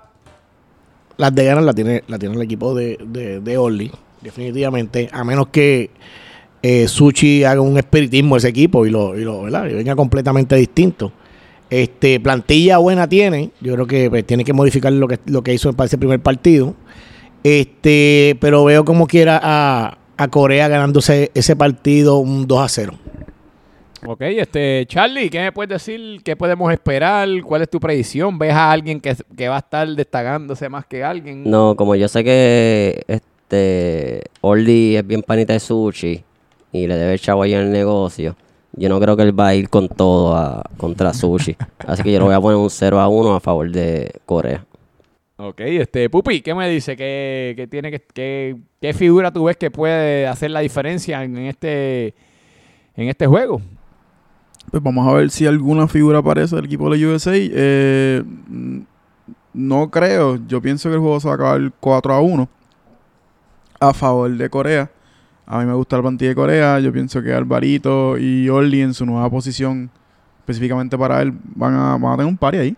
las 1.15 1.33
de 1.33 1.45
ganas 1.45 1.63
la 1.63 1.73
tiene, 1.73 2.03
la 2.07 2.19
tiene 2.19 2.35
el 2.35 2.41
equipo 2.41 2.75
de, 2.75 2.97
de, 3.01 3.39
de 3.39 3.57
Orly, 3.57 3.91
definitivamente. 4.21 5.09
A 5.11 5.23
menos 5.23 5.47
que 5.47 5.89
eh, 6.69 6.87
Suchi 6.89 7.45
haga 7.45 7.61
un 7.61 7.77
espiritismo 7.77 8.35
ese 8.35 8.49
equipo 8.49 8.85
y 8.85 8.89
lo, 8.89 9.17
y 9.17 9.23
lo 9.23 9.43
¿verdad? 9.43 9.67
y 9.67 9.73
venga 9.73 9.95
completamente 9.95 10.57
distinto. 10.57 11.13
Este, 11.69 12.19
plantilla 12.19 12.77
buena 12.77 13.07
tiene. 13.07 13.51
Yo 13.61 13.73
creo 13.75 13.87
que 13.87 14.09
pues, 14.09 14.25
tiene 14.25 14.43
que 14.43 14.51
modificar 14.51 14.91
lo 14.91 15.07
que, 15.07 15.17
lo 15.27 15.41
que 15.41 15.53
hizo 15.53 15.71
para 15.71 15.85
ese 15.85 15.97
primer 15.97 16.19
partido. 16.19 16.75
Este, 17.41 18.37
pero 18.41 18.65
veo 18.65 18.83
como 18.83 19.07
quiera 19.07 19.39
a, 19.41 19.97
a 20.17 20.27
Corea 20.27 20.67
ganándose 20.67 21.31
ese 21.33 21.55
partido 21.55 22.17
un 22.17 22.47
2 22.47 22.59
a 22.59 22.67
0. 22.67 22.93
Ok, 24.05 24.21
este, 24.23 24.85
Charlie, 24.87 25.29
¿qué 25.29 25.39
me 25.39 25.53
puedes 25.53 25.69
decir? 25.69 26.21
¿Qué 26.21 26.35
podemos 26.35 26.71
esperar? 26.73 27.29
¿Cuál 27.45 27.61
es 27.61 27.69
tu 27.69 27.79
predicción? 27.79 28.37
¿Ves 28.37 28.53
a 28.53 28.71
alguien 28.73 28.99
que, 28.99 29.15
que 29.37 29.47
va 29.47 29.55
a 29.55 29.59
estar 29.59 29.87
destacándose 29.87 30.67
más 30.67 30.85
que 30.85 31.01
alguien? 31.01 31.49
No, 31.49 31.75
como 31.77 31.95
yo 31.95 32.09
sé 32.09 32.25
que 32.25 33.05
este 33.07 34.23
Orly 34.41 34.97
es 34.97 35.07
bien 35.07 35.21
panita 35.21 35.53
de 35.53 35.61
sushi 35.61 36.25
y 36.71 36.87
le 36.87 36.95
debe 36.95 37.13
el 37.13 37.19
chavo 37.19 37.43
ahí 37.43 37.53
en 37.53 37.61
el 37.61 37.71
negocio, 37.71 38.35
yo 38.73 38.89
no 38.89 38.99
creo 38.99 39.17
que 39.17 39.23
él 39.23 39.37
va 39.37 39.47
a 39.47 39.55
ir 39.55 39.69
con 39.69 39.87
todo 39.87 40.35
a, 40.35 40.63
contra 40.77 41.13
sushi. 41.13 41.55
Así 41.79 42.03
que 42.03 42.11
yo 42.11 42.19
le 42.19 42.25
voy 42.25 42.35
a 42.35 42.41
poner 42.41 42.57
un 42.57 42.69
0 42.69 42.99
a 42.99 43.07
1 43.07 43.35
a 43.35 43.39
favor 43.39 43.71
de 43.71 44.11
Corea. 44.25 44.65
Ok, 45.37 45.61
este, 45.61 46.09
Pupi, 46.09 46.41
¿qué 46.41 46.55
me 46.55 46.67
dice? 46.69 46.95
¿Qué, 46.95 47.53
qué 47.55 47.67
tiene 47.67 47.91
que, 47.91 47.99
qué, 48.13 48.57
qué 48.81 48.93
figura 48.93 49.31
tú 49.31 49.45
ves 49.45 49.57
que 49.57 49.69
puede 49.69 50.25
hacer 50.25 50.49
la 50.49 50.61
diferencia 50.61 51.23
en 51.23 51.37
este, 51.37 52.15
en 52.95 53.07
este 53.07 53.27
juego? 53.27 53.61
Pues 54.71 54.83
vamos 54.83 55.07
a 55.07 55.13
ver 55.13 55.29
si 55.29 55.45
alguna 55.45 55.87
figura 55.87 56.19
aparece 56.19 56.55
del 56.55 56.65
equipo 56.65 56.89
de 56.89 56.97
la 56.97 57.07
USA. 57.07 57.31
Eh, 57.33 58.23
no 59.53 59.89
creo. 59.89 60.39
Yo 60.47 60.61
pienso 60.61 60.89
que 60.89 60.95
el 60.95 61.01
juego 61.01 61.19
se 61.19 61.27
va 61.27 61.33
a 61.33 61.35
acabar 61.35 61.71
4 61.79 62.13
a 62.13 62.21
1 62.21 62.49
a 63.79 63.93
favor 63.93 64.29
de 64.29 64.49
Corea. 64.49 64.91
A 65.47 65.59
mí 65.59 65.65
me 65.65 65.73
gusta 65.73 65.95
el 65.95 66.01
plantilla 66.01 66.29
de 66.29 66.35
Corea. 66.35 66.79
Yo 66.79 66.91
pienso 66.91 67.21
que 67.23 67.33
Alvarito 67.33 68.17
y 68.17 68.49
Orly 68.49 68.81
en 68.81 68.93
su 68.93 69.05
nueva 69.05 69.29
posición, 69.29 69.89
específicamente 70.39 70.97
para 70.97 71.21
él, 71.21 71.33
van 71.55 71.73
a, 71.73 71.97
van 71.97 72.13
a 72.13 72.17
tener 72.17 72.27
un 72.27 72.37
pari 72.37 72.57
ahí. 72.57 72.75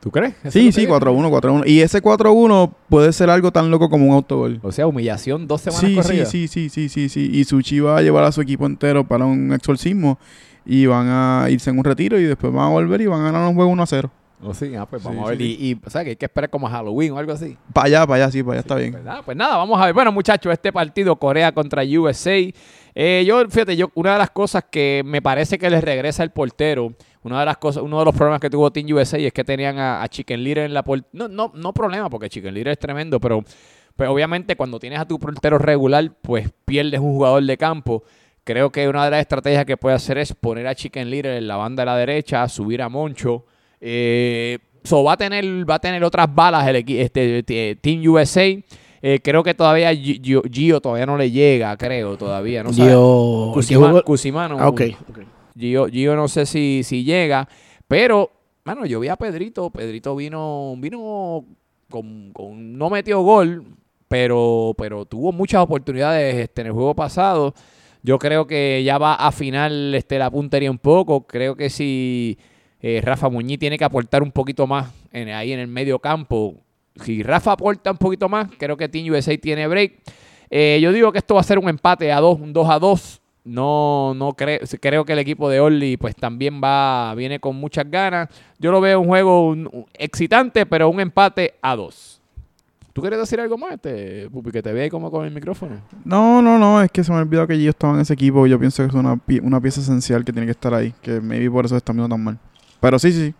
¿Tú 0.00 0.10
crees? 0.10 0.34
¿Eso 0.44 0.52
Sí, 0.52 0.70
sí, 0.72 0.86
lo 0.86 0.98
que 1.00 1.06
4-1, 1.06 1.30
4-1. 1.30 1.62
Y 1.66 1.80
ese 1.80 2.00
4-1 2.02 2.72
puede 2.88 3.12
ser 3.12 3.28
algo 3.28 3.50
tan 3.50 3.70
loco 3.70 3.90
como 3.90 4.06
un 4.06 4.14
autogol. 4.14 4.60
O 4.62 4.70
sea, 4.72 4.86
humillación 4.86 5.46
dos 5.48 5.60
semanas 5.62 5.80
Sí, 5.80 5.88
sí, 5.88 5.94
corridas. 5.96 6.30
sí, 6.30 6.48
sí, 6.48 6.68
sí, 6.68 6.88
sí, 6.88 7.08
sí. 7.08 7.30
Y 7.32 7.44
Suchi 7.44 7.80
va 7.80 7.98
a 7.98 8.02
llevar 8.02 8.24
a 8.24 8.32
su 8.32 8.40
equipo 8.40 8.66
entero 8.66 9.04
para 9.04 9.24
un 9.26 9.52
exorcismo 9.52 10.18
y 10.64 10.86
van 10.86 11.06
a 11.08 11.46
irse 11.50 11.70
en 11.70 11.78
un 11.78 11.84
retiro 11.84 12.18
y 12.20 12.24
después 12.24 12.52
van 12.52 12.66
a 12.66 12.68
volver 12.70 13.00
y 13.00 13.06
van 13.06 13.20
a 13.22 13.32
ganar 13.32 13.48
un 13.48 13.54
juego 13.56 13.70
1 13.70 13.82
0. 14.40 14.50
O 14.50 14.54
sí, 14.54 14.74
ah, 14.74 14.86
pues 14.86 15.02
Sí, 15.02 15.08
vamos 15.08 15.24
a 15.26 15.28
ver. 15.30 15.38
sí, 15.38 15.56
Y, 15.60 15.70
y, 15.72 15.80
o 15.84 15.90
sea, 15.90 16.04
que 16.04 16.10
hay 16.10 16.16
que 16.16 16.26
esperar 16.26 16.50
como 16.50 16.68
Halloween 16.68 17.12
o 17.12 17.18
algo 17.18 17.32
así. 17.32 17.56
Para 17.72 17.86
allá, 17.86 18.06
para 18.06 18.24
allá, 18.24 18.32
sí, 18.32 18.42
para 18.42 18.52
allá 18.54 18.60
está 18.60 18.74
bien. 18.76 18.92
¿Verdad? 18.92 19.20
Pues 19.24 19.36
nada, 19.36 19.56
vamos 19.56 19.80
a 19.80 19.86
ver. 19.86 19.94
Bueno, 19.94 20.12
muchachos, 20.12 20.52
este 20.52 20.72
partido 20.72 21.16
Corea 21.16 21.52
contra 21.52 21.82
USA. 21.82 22.36
eh, 22.94 23.24
yo, 23.26 23.48
fíjate, 23.48 23.76
yo, 23.76 23.90
una 23.94 24.12
de 24.14 24.18
las 24.18 24.30
cosas 24.30 24.64
que 24.70 25.02
me 25.04 25.22
parece 25.22 25.58
que 25.58 25.68
les 25.70 25.82
regresa 25.82 26.22
el 26.22 26.30
portero, 26.30 26.92
una 27.22 27.40
de 27.40 27.46
las 27.46 27.56
cosas, 27.56 27.82
uno 27.82 27.98
de 27.98 28.04
los 28.04 28.14
problemas 28.14 28.40
que 28.40 28.50
tuvo 28.50 28.70
Team 28.70 28.86
USA 28.92 29.18
es 29.18 29.32
que 29.32 29.42
tenían 29.44 29.78
a, 29.78 30.02
a 30.02 30.08
Chicken 30.08 30.42
Little 30.44 30.64
en 30.66 30.74
la 30.74 30.82
portería. 30.82 31.08
No, 31.12 31.28
no, 31.28 31.52
no 31.54 31.72
problema, 31.72 32.08
porque 32.10 32.28
Chicken 32.28 32.54
Little 32.54 32.72
es 32.72 32.78
tremendo, 32.78 33.18
pero, 33.18 33.42
pero 33.96 34.12
obviamente 34.12 34.54
cuando 34.56 34.78
tienes 34.78 35.00
a 35.00 35.06
tu 35.06 35.18
portero 35.18 35.58
regular, 35.58 36.08
pues 36.22 36.50
pierdes 36.64 37.00
un 37.00 37.12
jugador 37.14 37.42
de 37.42 37.56
campo. 37.56 38.04
Creo 38.44 38.70
que 38.70 38.88
una 38.88 39.04
de 39.06 39.10
las 39.10 39.20
estrategias 39.20 39.64
que 39.64 39.76
puede 39.76 39.96
hacer 39.96 40.18
es 40.18 40.32
poner 40.32 40.68
a 40.68 40.74
Chicken 40.76 41.10
Little 41.10 41.36
en 41.36 41.48
la 41.48 41.56
banda 41.56 41.82
de 41.82 41.86
la 41.86 41.96
derecha, 41.96 42.48
subir 42.48 42.80
a 42.80 42.88
Moncho. 42.88 43.44
Eh, 43.88 44.58
so 44.82 45.04
va 45.04 45.12
a 45.12 45.16
tener, 45.16 45.44
va 45.68 45.76
a 45.76 45.78
tener 45.78 46.02
otras 46.02 46.26
balas 46.34 46.66
el 46.66 46.76
este, 46.88 47.38
este, 47.38 47.76
Team 47.80 48.02
USA. 48.08 48.42
Eh, 49.02 49.20
creo 49.22 49.44
que 49.44 49.54
todavía 49.54 49.92
Gi- 49.94 50.20
Gio, 50.20 50.42
Gio 50.50 50.80
todavía 50.80 51.06
no 51.06 51.16
le 51.16 51.30
llega, 51.30 51.76
creo, 51.76 52.16
todavía. 52.16 52.64
No. 52.64 52.70
Gio- 52.70 53.52
Cusima- 53.52 53.92
Gio- 53.92 54.04
Cusimano. 54.04 54.56
Ah, 54.58 54.68
ok. 54.68 54.80
ok. 55.08 55.18
Gio, 55.56 55.86
Gio 55.86 56.16
no 56.16 56.26
sé 56.26 56.46
si, 56.46 56.82
si 56.82 57.04
llega, 57.04 57.48
pero, 57.86 58.30
bueno, 58.64 58.84
yo 58.86 58.98
vi 58.98 59.06
a 59.08 59.14
Pedrito. 59.16 59.70
Pedrito 59.70 60.16
vino, 60.16 60.74
vino 60.78 61.44
con, 61.88 62.32
con- 62.32 62.76
no 62.76 62.90
metió 62.90 63.20
gol, 63.20 63.64
pero, 64.08 64.74
pero 64.76 65.04
tuvo 65.04 65.30
muchas 65.30 65.62
oportunidades 65.62 66.34
este, 66.34 66.62
en 66.62 66.66
el 66.68 66.72
juego 66.72 66.94
pasado. 66.96 67.54
Yo 68.02 68.18
creo 68.18 68.46
que 68.46 68.82
ya 68.84 68.98
va 68.98 69.14
a 69.14 69.28
afinar 69.28 69.70
este, 69.72 70.18
la 70.18 70.30
puntería 70.30 70.70
un 70.70 70.78
poco. 70.78 71.26
Creo 71.26 71.54
que 71.56 71.70
si 71.70 72.36
eh, 72.82 73.00
Rafa 73.02 73.28
Muñiz 73.28 73.58
tiene 73.58 73.78
que 73.78 73.84
aportar 73.84 74.22
un 74.22 74.30
poquito 74.32 74.66
más 74.66 74.90
ahí 75.12 75.52
en 75.52 75.58
el 75.60 75.68
medio 75.68 75.98
campo. 75.98 76.54
Si 76.96 77.22
Rafa 77.22 77.52
aporta 77.52 77.90
un 77.90 77.96
poquito 77.98 78.28
más, 78.28 78.48
creo 78.58 78.76
que 78.76 78.88
Team 78.88 79.12
USA 79.12 79.36
tiene 79.38 79.66
break. 79.66 79.92
Eh, 80.50 80.78
yo 80.80 80.92
digo 80.92 81.10
que 81.12 81.18
esto 81.18 81.34
va 81.34 81.40
a 81.40 81.44
ser 81.44 81.58
un 81.58 81.68
empate 81.68 82.12
a 82.12 82.20
dos, 82.20 82.38
un 82.40 82.52
2 82.52 82.68
a 82.70 82.78
2. 82.78 83.20
No, 83.44 84.12
no 84.14 84.32
creo, 84.32 84.58
creo 84.80 85.04
que 85.04 85.12
el 85.12 85.20
equipo 85.20 85.48
de 85.48 85.60
Orly 85.60 85.96
pues 85.96 86.16
también 86.16 86.60
va, 86.62 87.14
viene 87.14 87.38
con 87.38 87.54
muchas 87.56 87.88
ganas. 87.90 88.28
Yo 88.58 88.72
lo 88.72 88.80
veo 88.80 89.00
un 89.00 89.06
juego 89.06 89.54
excitante, 89.94 90.66
pero 90.66 90.88
un 90.88 91.00
empate 91.00 91.54
a 91.62 91.76
dos. 91.76 92.20
¿Tú 92.92 93.02
quieres 93.02 93.18
decir 93.20 93.38
algo 93.40 93.58
más, 93.58 93.74
este, 93.74 94.28
Pupi, 94.30 94.50
que 94.50 94.62
te 94.62 94.72
ve 94.72 94.90
como 94.90 95.10
con 95.10 95.26
el 95.26 95.30
micrófono? 95.30 95.76
No, 96.04 96.40
no, 96.40 96.58
no, 96.58 96.82
es 96.82 96.90
que 96.90 97.04
se 97.04 97.12
me 97.12 97.18
olvidó 97.18 97.46
que 97.46 97.54
Gio 97.56 97.70
estaba 97.70 97.92
en 97.94 98.00
ese 98.00 98.14
equipo 98.14 98.46
y 98.46 98.50
yo 98.50 98.58
pienso 98.58 98.82
que 98.82 98.88
es 98.88 98.94
una, 98.94 99.16
pi- 99.18 99.38
una 99.40 99.60
pieza 99.60 99.80
esencial 99.82 100.24
que 100.24 100.32
tiene 100.32 100.46
que 100.46 100.52
estar 100.52 100.72
ahí, 100.72 100.94
que 101.02 101.20
maybe 101.20 101.50
por 101.50 101.66
eso 101.66 101.76
está 101.76 101.92
viendo 101.92 102.08
tan 102.08 102.24
mal. 102.24 102.38
Pero 102.80 102.98
sí, 102.98 103.12
sí, 103.12 103.26
sí. 103.26 103.34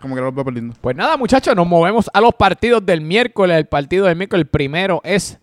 Como 0.00 0.14
que 0.14 0.20
lo 0.20 0.32
veo 0.32 0.44
perdiendo. 0.44 0.74
Pues 0.80 0.94
nada, 0.94 1.16
muchachos, 1.16 1.56
nos 1.56 1.66
movemos 1.66 2.10
a 2.12 2.20
los 2.20 2.34
partidos 2.34 2.84
del 2.84 3.00
miércoles. 3.00 3.56
El 3.56 3.66
partido 3.66 4.06
del 4.06 4.16
miércoles, 4.16 4.42
el 4.42 4.50
primero 4.50 5.00
es 5.02 5.38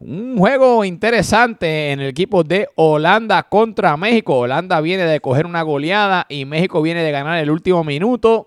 un 0.00 0.38
juego 0.38 0.84
interesante 0.84 1.90
en 1.90 2.00
el 2.00 2.08
equipo 2.08 2.44
de 2.44 2.68
Holanda 2.76 3.42
contra 3.42 3.96
México. 3.96 4.38
Holanda 4.38 4.80
viene 4.80 5.04
de 5.04 5.20
coger 5.20 5.44
una 5.44 5.62
goleada 5.62 6.24
y 6.28 6.44
México 6.44 6.80
viene 6.80 7.02
de 7.02 7.10
ganar 7.10 7.38
el 7.38 7.50
último 7.50 7.84
minuto. 7.84 8.46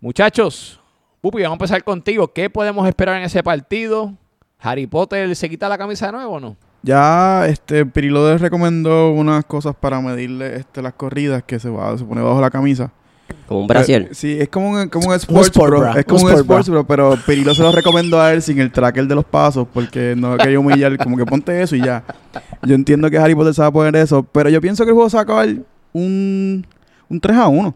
Muchachos, 0.00 0.80
Pupi, 1.20 1.42
vamos 1.42 1.52
a 1.52 1.58
empezar 1.62 1.84
contigo. 1.84 2.32
¿Qué 2.32 2.50
podemos 2.50 2.86
esperar 2.86 3.16
en 3.16 3.22
ese 3.22 3.42
partido? 3.42 4.12
¿Harry 4.58 4.86
Potter 4.86 5.34
se 5.34 5.48
quita 5.48 5.68
la 5.68 5.78
camisa 5.78 6.06
de 6.06 6.12
nuevo 6.12 6.34
o 6.34 6.40
no? 6.40 6.56
Ya, 6.82 7.46
este, 7.46 7.86
Pirilo 7.86 8.28
les 8.30 8.40
recomendó 8.40 9.12
unas 9.12 9.44
cosas 9.44 9.74
para 9.74 10.00
medirle 10.00 10.56
este, 10.56 10.82
las 10.82 10.94
corridas 10.94 11.44
que 11.44 11.60
se 11.60 11.70
va, 11.70 11.96
se 11.96 12.04
pone 12.04 12.22
bajo 12.22 12.40
la 12.40 12.50
camisa. 12.50 12.92
Como 13.46 13.60
un 13.60 13.66
Brasil. 13.66 14.08
Eh, 14.10 14.14
sí, 14.14 14.36
es 14.40 14.48
como 14.48 14.70
un, 14.70 14.88
como 14.88 15.08
un 15.08 15.14
sports 15.14 15.46
sport 15.46 15.70
bro. 15.70 15.80
bra, 15.80 15.92
Es 15.98 16.04
como 16.04 16.24
un 16.24 16.26
un 16.26 16.30
sport 16.32 16.60
sports 16.60 16.68
bro, 16.68 16.86
pero 16.86 17.18
Pirilo 17.26 17.54
se 17.54 17.62
lo 17.62 17.72
recomendó 17.72 18.20
a 18.20 18.32
él 18.32 18.42
sin 18.42 18.58
el 18.60 18.70
tracker 18.70 19.06
de 19.06 19.14
los 19.14 19.24
pasos 19.24 19.66
porque 19.72 20.14
no 20.16 20.36
quería 20.36 20.58
humillar, 20.58 20.96
como 20.98 21.16
que 21.16 21.24
ponte 21.24 21.60
eso 21.62 21.76
y 21.76 21.82
ya. 21.82 22.04
Yo 22.62 22.74
entiendo 22.74 23.10
que 23.10 23.18
Harry 23.18 23.34
Potter 23.34 23.54
se 23.54 23.62
va 23.62 23.68
a 23.68 23.72
poner 23.72 23.96
eso, 23.96 24.22
pero 24.22 24.48
yo 24.48 24.60
pienso 24.60 24.84
que 24.84 24.90
el 24.90 24.94
juego 24.94 25.10
se 25.10 25.16
va 25.16 25.20
a 25.20 25.24
acabar 25.24 25.48
un, 25.92 26.66
un 27.08 27.20
3 27.20 27.36
a 27.36 27.48
1. 27.48 27.74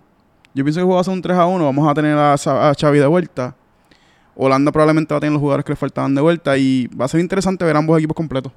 Yo 0.54 0.64
pienso 0.64 0.78
que 0.78 0.80
el 0.80 0.86
juego 0.86 0.94
va 0.96 1.00
a 1.00 1.04
ser 1.04 1.14
un 1.14 1.22
3 1.22 1.36
a 1.36 1.46
1. 1.46 1.64
Vamos 1.64 1.88
a 1.88 1.94
tener 1.94 2.16
a, 2.16 2.32
a 2.34 2.74
Xavi 2.74 2.98
de 2.98 3.06
vuelta. 3.06 3.54
Holanda 4.34 4.70
probablemente 4.70 5.12
va 5.14 5.18
a 5.18 5.20
tener 5.20 5.32
los 5.32 5.40
jugadores 5.40 5.64
que 5.64 5.72
le 5.72 5.76
faltaban 5.76 6.14
de 6.14 6.20
vuelta 6.20 6.56
y 6.58 6.88
va 6.88 7.06
a 7.06 7.08
ser 7.08 7.20
interesante 7.20 7.64
ver 7.64 7.76
ambos 7.76 7.98
equipos 7.98 8.14
completos. 8.14 8.52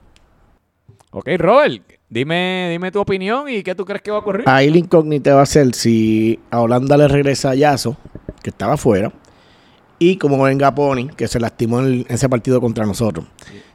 Ok, 1.11 1.27
Robert, 1.37 1.81
dime, 2.07 2.69
dime 2.69 2.91
tu 2.91 2.99
opinión 2.99 3.49
y 3.49 3.63
qué 3.63 3.73
tú 3.73 3.83
crees 3.83 4.03
que 4.03 4.11
va 4.11 4.17
a 4.17 4.19
ocurrir. 4.19 4.43
Ahí 4.47 4.69
la 4.69 4.77
incógnita 4.77 5.33
va 5.33 5.41
a 5.41 5.45
ser 5.47 5.73
si 5.73 6.39
a 6.51 6.61
Holanda 6.61 6.97
le 6.97 7.07
regresa 7.07 7.51
a 7.51 7.55
Yaso, 7.55 7.97
que 8.43 8.51
estaba 8.51 8.73
afuera, 8.73 9.11
y 9.97 10.17
como 10.17 10.41
venga 10.43 10.73
Pony, 10.75 11.07
que 11.17 11.27
se 11.27 11.39
lastimó 11.39 11.81
en, 11.81 12.05
ese 12.09 12.29
partido 12.29 12.61
contra 12.61 12.85
nosotros. 12.85 13.25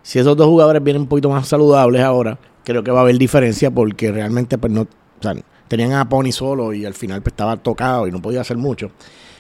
Si 0.02 0.20
esos 0.20 0.36
dos 0.36 0.46
jugadores 0.46 0.82
vienen 0.84 1.02
un 1.02 1.08
poquito 1.08 1.28
más 1.28 1.48
saludables 1.48 2.02
ahora, 2.02 2.38
creo 2.62 2.84
que 2.84 2.92
va 2.92 3.00
a 3.00 3.02
haber 3.02 3.18
diferencia 3.18 3.70
porque 3.70 4.12
realmente 4.12 4.56
pues 4.56 4.72
no, 4.72 4.82
o 4.82 5.22
sea, 5.22 5.34
tenían 5.66 5.92
a 5.92 6.08
Pony 6.08 6.30
solo 6.30 6.72
y 6.72 6.84
al 6.86 6.94
final 6.94 7.20
pues, 7.20 7.32
estaba 7.32 7.56
tocado 7.56 8.06
y 8.06 8.12
no 8.12 8.22
podía 8.22 8.42
hacer 8.42 8.56
mucho. 8.56 8.92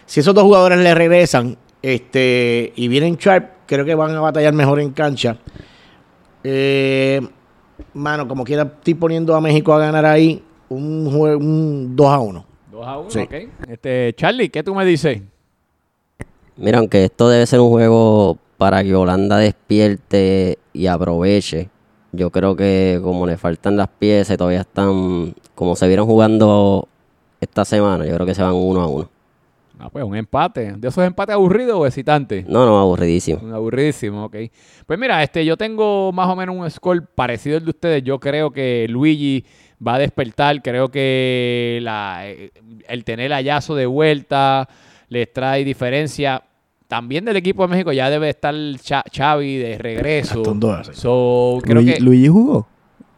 Si 0.04 0.18
esos 0.18 0.34
dos 0.34 0.42
jugadores 0.42 0.80
le 0.80 0.94
regresan 0.94 1.56
este, 1.80 2.72
y 2.74 2.88
vienen 2.88 3.16
sharp, 3.16 3.50
creo 3.66 3.84
que 3.84 3.94
van 3.94 4.10
a 4.16 4.20
batallar 4.20 4.52
mejor 4.52 4.80
en 4.80 4.90
cancha. 4.90 5.38
Eh, 6.42 7.20
mano, 7.94 8.26
como 8.28 8.44
quiera, 8.44 8.62
estoy 8.64 8.94
poniendo 8.94 9.34
a 9.34 9.40
México 9.40 9.72
a 9.72 9.78
ganar 9.78 10.04
ahí 10.04 10.42
un, 10.68 11.06
jue- 11.10 11.36
un 11.36 11.94
2 11.96 12.06
a 12.08 12.18
1. 12.18 12.44
2 12.72 12.86
a 12.86 12.98
1, 12.98 13.10
Sí. 13.10 13.20
ok. 13.20 13.34
Este, 13.68 14.12
Charlie, 14.16 14.48
¿qué 14.48 14.62
tú 14.62 14.74
me 14.74 14.84
dices? 14.84 15.22
Mira, 16.56 16.78
aunque 16.78 17.04
esto 17.04 17.28
debe 17.28 17.46
ser 17.46 17.60
un 17.60 17.70
juego 17.70 18.38
para 18.58 18.82
que 18.84 18.94
Holanda 18.94 19.38
despierte 19.38 20.58
y 20.72 20.86
aproveche, 20.86 21.68
yo 22.12 22.30
creo 22.30 22.54
que 22.54 23.00
como 23.02 23.26
le 23.26 23.36
faltan 23.36 23.76
las 23.76 23.88
piezas 23.88 24.36
todavía 24.36 24.60
están, 24.60 25.34
como 25.54 25.74
se 25.74 25.88
vieron 25.88 26.06
jugando 26.06 26.86
esta 27.40 27.64
semana, 27.64 28.06
yo 28.06 28.14
creo 28.14 28.26
que 28.26 28.34
se 28.34 28.42
van 28.42 28.54
uno 28.54 28.80
a 28.82 28.86
uno. 28.86 29.08
Ah, 29.78 29.90
pues 29.90 30.04
un 30.04 30.16
empate. 30.16 30.72
¿De 30.76 30.88
esos 30.88 31.04
empates 31.04 31.34
aburridos 31.34 31.76
o 31.76 31.86
excitantes? 31.86 32.46
No, 32.46 32.64
no, 32.64 32.78
aburridísimo. 32.78 33.40
Un 33.42 33.52
Aburridísimo, 33.52 34.26
ok. 34.26 34.36
Pues 34.86 34.98
mira, 34.98 35.22
este, 35.22 35.44
yo 35.44 35.56
tengo 35.56 36.12
más 36.12 36.28
o 36.28 36.36
menos 36.36 36.56
un 36.56 36.70
score 36.70 37.04
parecido 37.06 37.56
al 37.56 37.64
de 37.64 37.70
ustedes. 37.70 38.02
Yo 38.02 38.20
creo 38.20 38.50
que 38.52 38.86
Luigi 38.88 39.44
va 39.84 39.94
a 39.94 39.98
despertar. 39.98 40.62
Creo 40.62 40.88
que 40.88 41.80
la, 41.82 42.20
eh, 42.24 42.52
el 42.88 43.04
tener 43.04 43.32
a 43.32 43.40
Yaso 43.40 43.74
de 43.74 43.86
vuelta 43.86 44.68
les 45.08 45.32
trae 45.32 45.64
diferencia. 45.64 46.42
También 46.86 47.24
del 47.24 47.36
equipo 47.36 47.66
de 47.66 47.68
México 47.68 47.92
ya 47.92 48.10
debe 48.10 48.28
estar 48.28 48.54
Xavi 48.54 49.56
de 49.56 49.78
regreso. 49.78 50.42
So, 50.92 51.58
creo 51.62 51.82
Luigi, 51.82 51.94
que 51.94 52.00
Luigi 52.00 52.28
jugó. 52.28 52.68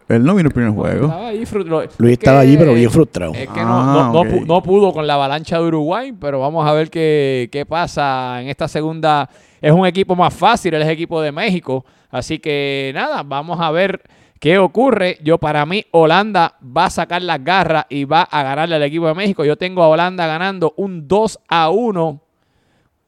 Él 0.09 0.22
no 0.24 0.34
vino 0.36 0.48
el 0.48 0.54
primer 0.54 0.72
juego. 0.72 1.07
Estaba 1.07 1.28
ahí 1.28 1.42
frut- 1.44 1.64
lo- 1.66 1.80
Luis 1.80 2.12
es 2.12 2.18
estaba 2.18 2.40
que- 2.40 2.46
allí, 2.46 2.57
pero 2.57 2.74
bien 2.74 2.90
frustrado. 2.90 3.32
Es 3.34 3.48
que 3.48 3.61
Ah, 3.61 3.64
no, 3.64 4.12
no, 4.12 4.24
pu- 4.24 4.46
no 4.46 4.62
pudo 4.62 4.92
con 4.92 5.07
la 5.07 5.14
avalancha 5.14 5.59
de 5.59 5.64
Uruguay, 5.66 6.12
pero 6.12 6.38
vamos 6.40 6.66
a 6.68 6.72
ver 6.72 6.90
qué, 6.90 7.48
qué 7.50 7.66
pasa 7.66 8.40
en 8.40 8.48
esta 8.48 8.68
segunda. 8.68 9.28
Es 9.61 9.72
un 9.72 9.84
equipo 9.86 10.14
más 10.14 10.32
fácil, 10.32 10.74
él 10.74 10.82
es 10.82 10.88
equipo 10.88 11.20
de 11.20 11.32
México. 11.32 11.84
Así 12.11 12.38
que 12.38 12.92
nada, 12.94 13.22
vamos 13.24 13.59
a 13.61 13.70
ver 13.70 14.00
¿Qué 14.38 14.59
ocurre? 14.59 15.16
Yo 15.24 15.38
para 15.38 15.64
mí 15.64 15.82
Holanda 15.92 16.57
va 16.64 16.84
a 16.84 16.90
sacar 16.90 17.22
las 17.22 17.42
garras 17.42 17.86
y 17.88 18.04
va 18.04 18.20
a 18.20 18.42
ganarle 18.42 18.74
al 18.76 18.82
equipo 18.82 19.07
de 19.09 19.14
México. 19.14 19.46
Yo 19.46 19.57
tengo 19.57 19.82
a 19.82 19.88
Holanda 19.88 20.26
ganando 20.26 20.74
un 20.76 21.09
2 21.09 21.38
a 21.48 21.70
1 21.70 22.20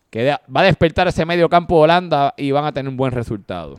que 0.08 0.24
va 0.30 0.60
a 0.62 0.64
despertar 0.64 1.06
ese 1.06 1.26
medio 1.26 1.50
campo 1.50 1.76
de 1.76 1.82
Holanda 1.82 2.32
y 2.34 2.50
van 2.50 2.64
a 2.64 2.72
tener 2.72 2.88
un 2.88 2.96
buen 2.96 3.12
resultado. 3.12 3.78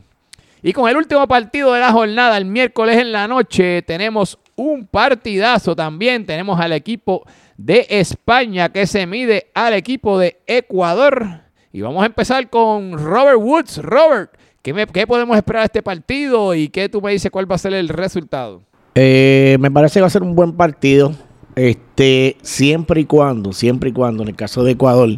Y 0.61 0.73
con 0.73 0.89
el 0.89 0.97
último 0.97 1.25
partido 1.27 1.73
de 1.73 1.79
la 1.79 1.91
jornada, 1.91 2.37
el 2.37 2.45
miércoles 2.45 2.97
en 2.97 3.11
la 3.11 3.27
noche, 3.27 3.81
tenemos 3.83 4.37
un 4.55 4.85
partidazo 4.85 5.75
también. 5.75 6.25
Tenemos 6.25 6.59
al 6.59 6.73
equipo 6.73 7.25
de 7.57 7.85
España 7.89 8.69
que 8.69 8.85
se 8.85 9.05
mide 9.07 9.47
al 9.53 9.73
equipo 9.73 10.19
de 10.19 10.37
Ecuador. 10.45 11.43
Y 11.71 11.81
vamos 11.81 12.03
a 12.03 12.07
empezar 12.07 12.49
con 12.49 12.97
Robert 12.97 13.39
Woods. 13.39 13.77
Robert, 13.77 14.31
¿qué, 14.61 15.07
podemos 15.07 15.37
esperar 15.37 15.61
de 15.61 15.65
este 15.67 15.83
partido 15.83 16.53
y 16.53 16.67
qué 16.67 16.89
tú 16.89 17.01
me 17.01 17.11
dices 17.11 17.31
cuál 17.31 17.49
va 17.49 17.55
a 17.55 17.59
ser 17.59 17.73
el 17.73 17.87
resultado? 17.87 18.61
Eh, 18.95 19.55
me 19.61 19.71
parece 19.71 19.95
que 19.95 20.01
va 20.01 20.07
a 20.07 20.11
ser 20.11 20.23
un 20.23 20.35
buen 20.35 20.53
partido. 20.53 21.13
Este, 21.55 22.35
siempre 22.41 23.01
y 23.01 23.05
cuando, 23.05 23.53
siempre 23.53 23.91
y 23.91 23.93
cuando, 23.93 24.23
en 24.23 24.29
el 24.29 24.35
caso 24.35 24.63
de 24.63 24.71
Ecuador, 24.71 25.09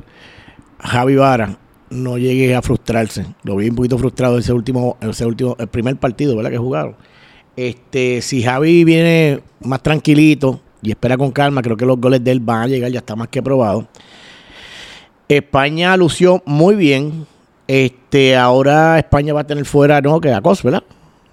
Javi 0.80 1.16
Vara 1.16 1.58
no 1.92 2.18
llegue 2.18 2.56
a 2.56 2.62
frustrarse. 2.62 3.26
Lo 3.44 3.56
vi 3.58 3.70
un 3.70 3.76
poquito 3.76 3.98
frustrado 3.98 4.38
ese 4.40 4.52
último, 4.54 4.98
ese 5.02 5.26
último, 5.26 5.56
el 5.60 5.68
primer 5.68 5.96
partido, 5.98 6.36
¿verdad? 6.36 6.52
Que 6.52 6.58
jugaron. 6.58 6.96
Este, 7.56 8.22
si 8.22 8.42
Javi 8.42 8.84
viene 8.84 9.42
más 9.62 9.84
tranquilito 9.84 10.62
y 10.82 10.90
espera 10.92 11.18
con 11.18 11.32
calma, 11.32 11.62
creo 11.62 11.78
que 11.78 11.86
los 11.86 12.00
goles 12.00 12.24
de 12.24 12.32
él 12.32 12.40
van 12.40 12.62
a 12.64 12.68
llegar, 12.68 12.90
ya 12.92 13.00
está 13.00 13.16
más 13.16 13.28
que 13.28 13.44
probado. 13.44 13.88
España 15.28 15.96
lució 15.98 16.42
muy 16.46 16.76
bien. 16.76 17.26
Este, 17.68 18.36
ahora 18.36 18.98
España 18.98 19.34
va 19.34 19.42
a 19.42 19.48
tener 19.48 19.66
fuera, 19.66 20.02
no, 20.02 20.20
que 20.20 20.34
a 20.34 20.42
Cos, 20.42 20.62
¿verdad? 20.64 20.84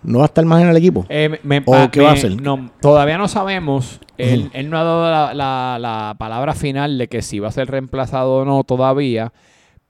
No 0.02 0.18
va 0.18 0.24
a 0.24 0.26
estar 0.26 0.44
más 0.44 0.62
en 0.62 0.68
el 0.68 0.76
equipo. 0.76 1.04
Eh, 1.08 1.28
me- 1.42 1.60
me- 1.60 1.64
¿O 1.66 1.90
qué 1.90 2.00
va 2.00 2.10
a 2.10 2.12
hacer? 2.12 2.40
no, 2.40 2.70
todavía 2.80 3.18
no 3.18 3.26
sabemos. 3.26 3.98
Él, 4.16 4.50
no 4.68 4.78
ha 4.78 4.84
dado 4.84 5.10
la, 5.10 5.34
la- 5.34 5.78
la 5.80 6.16
palabra 6.18 6.54
final 6.54 6.98
de 6.98 7.08
que 7.08 7.22
si 7.22 7.40
va 7.40 7.48
a 7.48 7.52
ser 7.52 7.68
reemplazado 7.68 8.36
o 8.36 8.44
no 8.44 8.62
todavía. 8.64 9.32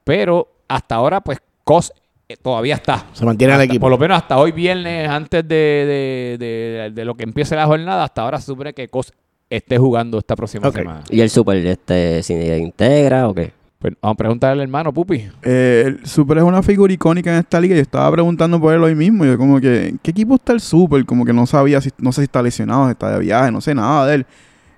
Pero 0.05 0.49
hasta 0.69 0.95
ahora, 0.95 1.21
pues, 1.21 1.39
Cos 1.65 1.93
eh, 2.29 2.37
todavía 2.37 2.75
está. 2.75 3.07
Se 3.15 3.25
mantiene 3.25 3.53
en 3.55 3.57
el 3.57 3.63
Hasta- 3.63 3.73
equipo. 3.73 3.83
Por 3.85 3.91
lo 3.91 3.99
menos 3.99 4.19
hasta 4.19 4.37
hoy 4.39 4.53
viernes, 4.53 5.09
antes 5.09 5.47
de, 5.49 5.55
de- 5.55 6.37
de- 6.39 6.91
de 6.95 7.05
lo 7.05 7.15
que 7.15 7.25
empiece 7.25 7.57
la 7.57 7.67
jornada, 7.67 8.05
hasta 8.05 8.23
ahora 8.23 8.39
se 8.39 8.47
supone 8.47 8.73
que 8.75 8.89
Cos 8.89 9.13
esté 9.51 9.79
jugando 9.79 10.19
esta 10.19 10.37
próxima 10.37 10.71
semana. 10.71 11.03
¿Y 11.11 11.21
el 11.23 11.31
Super 11.31 11.57
este, 11.57 12.23
si 12.23 12.35
integra 12.35 13.29
o 13.29 13.35
qué? 13.35 13.53
Pues, 13.79 13.95
vamos 14.03 14.15
a 14.15 14.17
preguntarle 14.19 14.55
al 14.63 14.69
hermano 14.69 14.93
Pupi. 14.93 15.27
Eh, 15.43 15.85
el 15.87 16.05
Super 16.07 16.39
es 16.39 16.45
una 16.45 16.63
figura 16.63 16.93
icónica 16.93 17.33
en 17.33 17.39
esta 17.39 17.61
liga. 17.61 17.77
Yo 17.77 17.81
estaba 17.83 18.11
preguntando 18.11 18.61
por 18.61 18.75
él 18.75 18.83
hoy 18.83 18.95
mismo. 18.95 19.25
Yo 19.25 19.39
como 19.39 19.61
que, 19.61 19.89
¿en 19.89 19.99
¿qué 19.99 20.11
equipo 20.11 20.35
está 20.35 20.53
el 20.53 20.61
Super? 20.61 21.07
Como 21.07 21.25
que 21.25 21.33
no 21.33 21.47
sabía, 21.47 21.81
si, 21.81 21.91
no 21.99 22.13
sé 22.13 22.23
si 22.23 22.25
está 22.25 22.43
lesionado, 22.43 22.87
si 22.87 22.91
está 22.93 23.11
de 23.13 23.21
viaje, 23.21 23.51
no 23.53 23.61
sé 23.61 23.75
nada 23.75 24.07
de 24.07 24.15
él. 24.17 24.27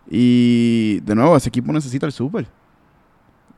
Y 0.09 1.01
de 1.01 1.15
nuevo, 1.15 1.37
ese 1.37 1.49
equipo 1.49 1.73
necesita 1.73 2.07
el 2.07 2.13
Super. 2.13 2.47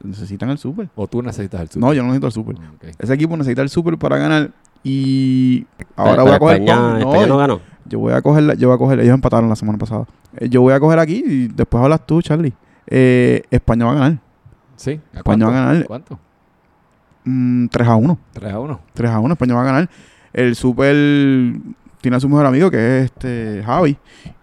Necesitan 0.03 0.50
el 0.50 0.59
Super. 0.59 0.88
¿O 0.94 1.07
tú 1.07 1.22
necesitas 1.22 1.61
el 1.74 1.80
No, 1.80 1.92
yo 1.92 2.03
no 2.03 2.09
necesito 2.09 2.26
el 2.26 2.32
Super. 2.32 2.57
Ok. 2.57 2.94
Ese 2.98 3.14
equipo 3.14 3.36
necesita 3.36 3.62
el 3.62 3.68
Super 3.68 3.96
para 3.98 4.16
ganar. 4.18 4.50
Y 4.84 5.64
Pero- 5.76 5.90
ahora 5.96 6.22
voy 6.22 6.30
a 6.32 6.34
pero 6.34 6.38
coger... 6.40 6.62
España, 6.62 6.76
no, 6.76 6.98
España 6.98 7.26
no 7.26 7.36
ganó. 7.38 7.61
Yo 7.84 7.98
voy 7.98 8.12
a 8.12 8.22
coger, 8.22 8.57
yo 8.59 8.68
voy 8.68 8.74
a 8.74 8.78
coger, 8.78 9.00
ellos 9.00 9.14
empataron 9.14 9.48
la 9.48 9.57
semana 9.57 9.78
pasada. 9.78 10.07
Eh, 10.38 10.48
yo 10.48 10.61
voy 10.62 10.72
a 10.72 10.80
coger 10.80 10.98
aquí 10.98 11.22
y 11.26 11.48
después 11.48 11.82
hablas 11.82 12.05
tú, 12.07 12.20
Charlie. 12.22 12.53
Eh, 12.86 13.42
España 13.50 13.84
va 13.86 13.90
a 13.92 13.94
ganar. 13.94 14.18
Sí. 14.76 15.00
¿A 15.14 15.18
España 15.18 15.46
va 15.46 15.53
a 15.53 15.55
ganar. 15.72 15.86
¿Cuánto? 15.86 16.18
Mm, 17.24 17.66
3 17.68 17.88
a 17.88 17.94
1. 17.96 18.18
3 18.32 18.53
a 18.53 18.59
1. 18.59 18.80
3 18.94 19.11
a 19.11 19.18
1, 19.20 19.32
España 19.34 19.55
va 19.55 19.61
a 19.62 19.64
ganar. 19.64 19.90
El 20.32 20.57
Super 20.57 20.94
tiene 22.00 22.16
a 22.16 22.20
su 22.20 22.28
mejor 22.28 22.46
amigo, 22.46 22.70
que 22.70 22.98
es 22.98 23.05
este 23.05 23.62
Javi, 23.64 23.96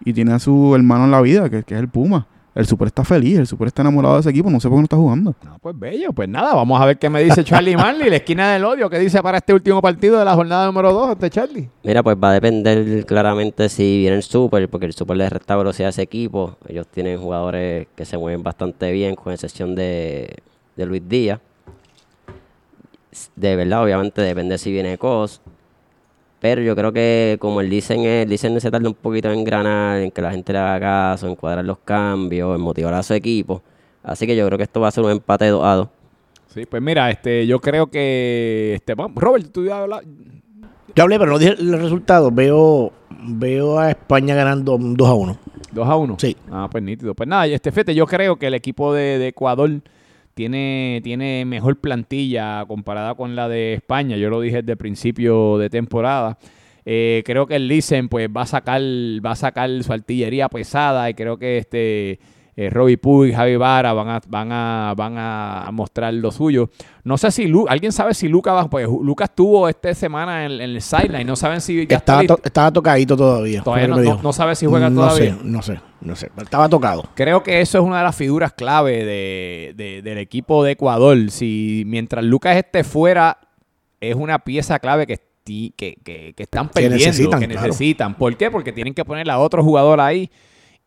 y 0.06 0.14
tiene 0.14 0.32
a 0.34 0.40
su 0.40 0.74
hermano 0.76 1.06
en 1.06 1.12
la 1.12 1.22
vida, 1.22 1.50
que, 1.50 1.64
que 1.64 1.74
es 1.76 1.80
el 1.82 1.90
Puma. 1.90 2.28
El 2.60 2.66
Super 2.66 2.88
está 2.88 3.06
feliz, 3.06 3.40
el 3.40 3.48
Super 3.48 3.68
está 3.70 3.84
enamorado 3.84 4.16
de 4.16 4.20
ese 4.20 4.32
equipo, 4.32 4.50
no 4.50 4.60
sé 4.60 4.68
por 4.68 4.76
qué 4.76 4.82
no 4.82 4.84
está 4.84 4.98
jugando. 4.98 5.34
No, 5.46 5.60
pues 5.60 5.80
bello. 5.80 6.12
Pues 6.12 6.28
nada, 6.28 6.54
vamos 6.54 6.82
a 6.82 6.86
ver 6.86 7.00
qué 7.00 7.10
me 7.10 7.24
dice 7.24 7.42
Charlie 7.42 7.78
Manley, 7.78 8.10
la 8.10 8.18
esquina 8.18 8.52
del 8.52 8.66
odio. 8.66 8.90
¿Qué 8.90 9.00
dice 9.00 9.24
para 9.24 9.38
este 9.38 9.54
último 9.54 9.82
partido 9.82 10.20
de 10.20 10.26
la 10.26 10.36
jornada 10.36 10.66
número 10.66 10.92
2 10.92 11.12
ante 11.12 11.30
Charlie? 11.30 11.70
Mira, 11.84 12.04
pues 12.04 12.18
va 12.22 12.32
a 12.32 12.34
depender 12.34 13.06
claramente 13.06 13.70
si 13.70 14.00
viene 14.00 14.18
el 14.18 14.24
Super, 14.24 14.68
porque 14.68 14.88
el 14.88 14.94
Super 14.94 15.16
le 15.16 15.30
resta 15.30 15.56
velocidad 15.56 15.88
a 15.88 15.90
ese 15.92 16.02
equipo. 16.02 16.58
Ellos 16.68 16.86
tienen 16.88 17.18
jugadores 17.18 17.88
que 17.96 18.04
se 18.04 18.18
mueven 18.18 18.44
bastante 18.44 18.92
bien, 18.92 19.16
con 19.16 19.32
excepción 19.32 19.74
de, 19.74 20.40
de 20.76 20.86
Luis 20.86 21.08
Díaz. 21.08 21.40
De 23.38 23.56
verdad, 23.56 23.84
obviamente 23.86 24.22
depende 24.22 24.58
si 24.58 24.70
viene 24.70 24.98
Cos. 24.98 25.40
Pero 26.40 26.62
yo 26.62 26.76
creo 26.76 26.94
que 26.94 27.38
como 27.40 27.60
el 27.62 27.70
dicen, 27.70 28.02
el 28.06 28.30
dicen 28.30 28.60
se 28.62 28.72
tarda 28.72 28.88
un 28.88 28.96
poquito 28.96 29.30
en 29.32 29.40
engranar, 29.40 30.00
en 30.00 30.12
que 30.12 30.22
la 30.22 30.32
gente 30.32 30.54
le 30.54 30.60
haga 30.60 30.80
caso, 31.12 31.28
en 31.28 31.36
cuadrar 31.36 31.66
los 31.66 31.80
cambios, 31.80 32.56
en 32.56 32.62
motivar 32.62 32.94
a 32.94 33.04
su 33.04 33.14
equipo. 33.14 33.62
Así 34.04 34.26
que 34.26 34.36
yo 34.36 34.46
creo 34.46 34.58
que 34.58 34.64
esto 34.64 34.80
va 34.80 34.88
a 34.88 34.92
ser 34.92 35.04
un 35.04 35.12
empate 35.12 35.48
2 35.48 35.64
a 35.66 35.76
2. 35.76 35.88
Sí, 36.48 36.66
pues 36.66 36.82
mira, 36.82 37.12
este, 37.12 37.46
yo 37.46 37.60
creo 37.60 37.88
que. 37.88 38.72
Este, 38.76 38.96
vamos, 38.96 39.22
Robert, 39.22 39.52
tú 39.52 39.66
ya 39.66 39.80
habla- 39.82 40.02
Yo 40.96 41.04
hablé, 41.04 41.20
pero 41.20 41.32
no 41.32 41.38
dije 41.38 41.56
los 41.60 41.80
resultados. 41.82 42.34
Veo, 42.34 42.92
veo 43.28 43.78
a 43.78 43.92
España 43.92 44.34
ganando 44.34 44.78
2 44.80 45.08
a 45.10 45.14
1. 45.14 45.38
2 45.74 45.88
a 45.88 45.96
1. 45.98 46.16
Sí. 46.20 46.36
Ah, 46.50 46.68
pues 46.72 46.84
nítido. 46.84 47.14
Pues 47.14 47.28
nada, 47.30 47.46
y 47.48 47.54
este 47.54 47.72
fete, 47.72 47.94
yo 47.94 48.08
creo 48.08 48.38
que 48.38 48.48
el 48.48 48.54
equipo 48.56 48.94
de, 48.94 49.20
de 49.20 49.28
Ecuador 49.28 49.70
tiene, 50.40 51.02
tiene 51.04 51.44
mejor 51.44 51.82
plantilla 51.82 52.64
comparada 52.66 53.14
con 53.16 53.36
la 53.36 53.50
de 53.50 53.74
España. 53.74 54.16
Yo 54.16 54.30
lo 54.30 54.40
dije 54.40 54.62
desde 54.62 54.78
principio 54.78 55.58
de 55.58 55.70
temporada. 55.70 56.38
Eh, 56.86 57.24
creo 57.26 57.46
que 57.46 57.58
el 57.58 57.68
Licen 57.68 58.08
pues 58.08 58.30
va 58.30 58.44
a 58.44 58.46
sacar, 58.46 58.80
va 58.82 59.32
a 59.32 59.36
sacar 59.36 59.70
su 59.84 59.92
artillería 59.92 60.48
pesada 60.48 61.10
y 61.10 61.14
creo 61.14 61.36
que 61.36 61.58
este 61.58 62.22
eh, 62.62 62.70
Robbie 62.70 62.98
Puig 62.98 63.34
Javi 63.34 63.56
Vara 63.56 63.94
van 63.94 64.10
a, 64.10 64.22
van 64.28 64.50
a, 64.52 64.94
van 64.98 65.14
a 65.18 65.70
mostrar 65.72 66.14
lo 66.14 66.30
suyo. 66.30 66.70
No 67.06 67.18
sé 67.18 67.32
si 67.32 67.48
Lu- 67.48 67.66
alguien 67.70 67.94
sabe 67.94 68.14
si 68.14 68.28
Lucas 68.28 68.54
va, 68.54 68.70
pues 68.70 68.86
Lucas 68.86 69.30
estuvo 69.30 69.70
esta 69.70 69.94
semana 69.94 70.46
en, 70.46 70.52
en 70.54 70.62
el 70.62 70.82
sideline, 70.82 71.26
no 71.26 71.38
saben 71.38 71.62
si 71.62 71.88
ya 71.88 71.98
Estaba, 71.98 72.22
listo. 72.22 72.36
to- 72.36 72.42
estaba 72.44 72.70
tocadito 72.72 73.16
todavía. 73.16 73.62
Todavía 73.64 73.88
no, 73.88 74.22
no- 74.22 74.34
sabe 74.34 74.56
si 74.56 74.66
juega 74.66 74.90
no 74.90 75.04
todavía. 75.08 75.36
sé, 75.36 75.40
no 75.44 75.62
sé, 75.62 75.80
no 76.02 76.16
sé. 76.18 76.30
Estaba 76.36 76.68
tocado. 76.68 77.04
Creo 77.16 77.44
que 77.44 77.62
eso 77.62 77.78
es 77.78 77.84
una 77.86 78.00
de 78.00 78.04
las 78.04 78.16
figuras 78.18 78.52
clave 78.52 79.06
de, 79.06 79.74
de- 79.78 80.02
del 80.02 80.18
equipo 80.18 80.62
de 80.66 80.72
Ecuador. 80.72 81.18
Si 81.32 81.84
mientras 81.88 82.26
Lucas 82.26 82.58
esté 82.58 82.84
fuera, 82.84 83.38
es 84.02 84.16
una 84.16 84.40
pieza 84.40 84.80
clave 84.80 85.08
que, 85.08 85.18
que, 85.46 85.96
que- 86.04 86.34
que 86.36 86.44
están 86.44 86.68
Que 86.68 86.74
perdiendo, 86.74 87.06
necesitan, 87.06 87.40
que 87.40 87.48
claro. 87.48 87.68
necesitan. 87.68 88.14
¿Por 88.16 88.36
qué? 88.36 88.52
Porque 88.52 88.74
tienen 88.74 88.94
que 88.94 89.06
poner 89.06 89.30
a 89.32 89.40
otro 89.40 89.64
jugador 89.64 90.02
ahí. 90.02 90.30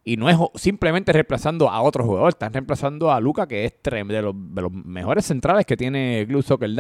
Y 0.05 0.17
no 0.17 0.29
es 0.29 0.37
simplemente 0.55 1.13
reemplazando 1.13 1.71
a 1.71 1.81
otro 1.81 2.05
jugador, 2.05 2.31
están 2.31 2.53
reemplazando 2.53 3.13
a 3.13 3.21
Lucas, 3.21 3.47
que 3.47 3.65
es 3.65 3.75
de 3.83 4.23
los, 4.23 4.73
mejores 4.73 5.27
centrales 5.27 5.65
que 5.65 5.77
tiene 5.77 6.21
el 6.21 6.27
Club 6.27 6.43
Soccer. 6.43 6.71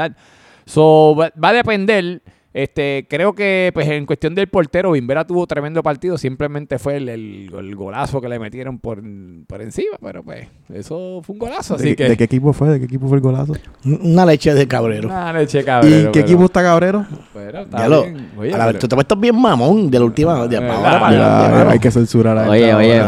So, 0.66 1.14
va 1.16 1.48
a 1.48 1.52
depender. 1.52 2.22
Este, 2.54 3.06
creo 3.08 3.32
que 3.34 3.70
pues 3.72 3.88
en 3.88 4.04
cuestión 4.04 4.34
del 4.34 4.46
portero, 4.46 4.92
Bimbera 4.92 5.26
tuvo 5.26 5.46
tremendo 5.46 5.82
partido, 5.82 6.18
simplemente 6.18 6.78
fue 6.78 6.96
el, 6.96 7.08
el- 7.08 7.50
el 7.58 7.74
golazo 7.74 8.20
que 8.20 8.28
le 8.28 8.38
metieron 8.38 8.78
por, 8.78 9.02
por 9.46 9.62
encima, 9.62 9.96
pero 10.02 10.22
pues 10.22 10.48
eso 10.72 11.22
fue 11.24 11.32
un 11.34 11.38
golazo, 11.38 11.76
así 11.76 11.90
¿De, 11.90 11.96
que 11.96 12.08
de 12.10 12.16
qué 12.16 12.24
equipo 12.24 12.52
fue? 12.52 12.68
¿De 12.68 12.78
qué 12.78 12.84
equipo 12.84 13.08
fue 13.08 13.16
el 13.16 13.22
golazo? 13.22 13.54
Una 13.84 14.26
leche 14.26 14.52
de 14.52 14.68
cabrero. 14.68 15.08
Una 15.08 15.32
leche 15.32 15.60
¿Y 15.60 15.64
cabrero, 15.64 16.12
qué 16.12 16.20
pero- 16.20 16.26
equipo 16.26 16.44
está 16.44 16.62
Cabrero? 16.62 17.06
pero 17.32 17.60
está 17.60 17.78
Ya 17.78 17.88
lo, 17.88 18.02
bien. 18.02 18.30
Oye, 18.36 18.52
a 18.54 18.58
la- 18.58 18.66
pero- 18.66 18.78
tú 18.80 18.88
te 18.88 18.94
puestos 18.96 19.18
bien 19.18 19.40
mamón 19.40 19.90
de 19.90 19.98
la 19.98 20.04
última. 20.04 20.46
De, 20.46 20.56
Ah, 20.58 20.74
ahora 20.76 21.00
para 21.00 21.16
ya, 21.16 21.70
hay 21.70 21.78
que 21.78 21.90
censurar 21.90 22.36
a 22.36 22.48
Oye, 22.50 22.74
oye, 22.74 23.00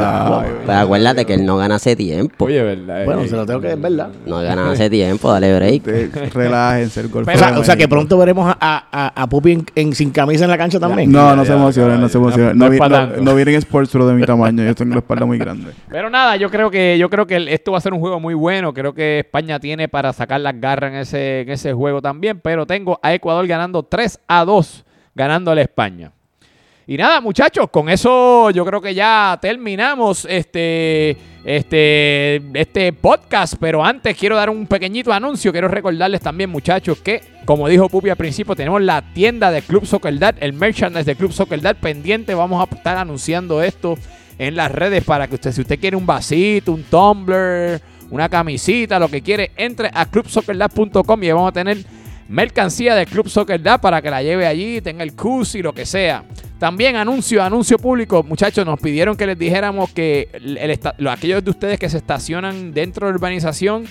pero 0.67 0.79
acuérdate 0.79 1.25
que 1.27 1.35
él 1.35 1.45
no 1.45 1.57
gana 1.59 1.75
hace 1.75 1.95
tiempo. 1.97 2.47
oye, 2.47 2.63
verdad. 2.63 3.05
Bueno, 3.05 3.23
eh. 3.23 3.29
se 3.29 3.37
lo 3.37 3.45
tengo 3.45 3.61
que 3.61 3.69
decir, 3.69 3.83
¿verdad? 3.83 4.09
No 4.27 4.41
gana 4.41 4.71
hace 4.71 4.89
tiempo, 4.89 5.31
dale 5.31 5.55
break. 5.55 6.33
Relájense 6.35 7.01
el 7.01 7.09
golpe. 7.09 7.33
O 7.35 7.65
sea, 7.65 7.77
que 7.77 7.89
pronto 7.89 8.17
veremos 8.17 8.47
a, 8.49 8.57
a, 8.59 8.89
a- 8.91 9.23
a 9.23 9.34
Pupi 9.35 9.51
en, 9.51 9.67
en- 9.75 9.93
sin 9.97 10.13
camisa 10.13 10.45
en 10.45 10.51
la 10.51 10.57
cancha 10.57 10.79
también. 10.79 11.11
No, 11.11 11.35
no 11.35 11.43
Ya, 11.43 11.47
se 11.47 11.49
ya, 11.49 11.57
emocionen, 11.57 12.01
no 12.01 12.09
se 12.09 12.19
emocionen. 12.19 12.57
no 12.57 12.69
No, 12.69 13.07
no- 13.23 13.35
vienen 13.35 13.57
Sports 13.57 13.91
Pro 13.91 14.07
de 14.07 14.15
mi 14.15 14.23
tamaño. 14.25 14.63
Yo 14.65 14.77
tengo 14.77 14.93
la 14.95 15.01
espalda 15.01 15.27
muy 15.27 15.39
grande. 15.39 15.73
Pero 15.91 16.09
nada, 16.09 16.37
yo 16.37 16.49
creo 16.51 16.71
que 16.71 16.97
yo 16.99 17.11
creo 17.11 17.27
que 17.27 17.53
esto 17.53 17.73
va 17.73 17.79
a 17.79 17.81
ser 17.81 17.93
un 17.95 17.99
juego 17.99 18.21
muy 18.21 18.35
bueno. 18.35 18.73
Creo 18.73 18.95
que 18.95 19.19
España 19.19 19.59
tiene 19.59 19.89
para 19.89 20.13
sacar 20.13 20.41
las 20.41 20.61
garras 20.61 20.93
en 20.93 20.99
ese, 21.01 21.41
en 21.41 21.49
ese 21.51 21.73
juego 21.73 22.01
también. 22.01 22.39
Pero 22.41 22.65
tengo 22.65 23.01
a 23.03 23.13
Ecuador 23.13 23.45
ganando 23.49 23.83
3 23.83 24.21
a 24.29 24.45
2, 24.45 24.85
ganándole 25.17 25.63
a 25.63 25.65
España. 25.65 26.13
Y 26.87 26.99
nada, 26.99 27.23
muchachos, 27.23 27.71
con 27.71 27.89
eso 27.89 28.51
yo 28.51 28.63
creo 28.67 28.79
que 28.81 28.95
ya 28.95 29.39
terminamos 29.41 30.27
este, 30.29 31.17
este, 31.43 32.43
este 32.53 32.93
podcast. 32.93 33.55
Pero 33.59 33.83
antes 33.83 34.15
quiero 34.17 34.37
dar 34.37 34.51
un 34.51 34.67
pequeñito 34.67 35.11
anuncio. 35.11 35.51
Quiero 35.51 35.69
recordarles 35.69 36.21
también, 36.21 36.51
muchachos, 36.51 36.99
que 36.99 37.23
como 37.47 37.69
dijo 37.69 37.89
Pupi 37.89 38.11
al 38.11 38.17
principio, 38.17 38.55
tenemos 38.55 38.83
la 38.83 39.01
tienda 39.15 39.51
de 39.51 39.63
Club 39.63 39.87
Soccer 39.87 40.15
el 40.41 40.53
merchandise 40.53 41.05
de 41.05 41.17
Club 41.17 41.33
Soccer 41.33 41.75
pendiente. 41.77 42.35
Vamos 42.35 42.61
a 42.61 42.75
estar 42.75 42.99
anunciando 42.99 43.63
esto 43.63 43.97
en 44.39 44.55
las 44.55 44.71
redes 44.71 45.05
para 45.05 45.27
que 45.27 45.37
usted, 45.37 45.53
si 45.53 45.63
usted 45.63 45.81
quiere 45.81 45.97
un 45.97 46.05
vasito, 46.05 46.73
un 46.73 46.83
tumbler, 46.83 47.81
una 48.11 48.29
camisita, 48.29 48.99
lo 48.99 49.09
que 49.09 49.23
quiere, 49.23 49.53
entre 49.57 49.91
a 49.93 50.05
clubsoccerdad.com 50.07 51.23
y 51.23 51.33
vamos 51.33 51.49
a 51.49 51.53
tener 51.53 51.79
mercancía 52.29 52.95
del 52.95 53.07
Club 53.07 53.29
Soccer 53.29 53.63
Dad 53.63 53.81
para 53.81 54.01
que 54.01 54.11
la 54.11 54.23
lleve 54.23 54.47
allí, 54.47 54.81
tenga 54.81 55.03
el 55.03 55.15
y 55.55 55.63
lo 55.63 55.73
que 55.73 55.87
sea. 55.87 56.25
También 56.59 56.97
anuncio, 56.97 57.43
anuncio 57.43 57.79
público, 57.79 58.23
muchachos, 58.23 58.65
nos 58.65 58.81
pidieron 58.81 59.17
que 59.17 59.27
les 59.27 59.39
dijéramos 59.39 59.91
que 59.91 60.29
el 60.33 61.09
aquellos 61.09 61.45
de 61.45 61.51
ustedes 61.51 61.79
que 61.79 61.89
se 61.89 61.99
estacionan 61.99 62.73
dentro 62.73 63.07
de 63.07 63.13
la 63.13 63.17
urbanización, 63.17 63.85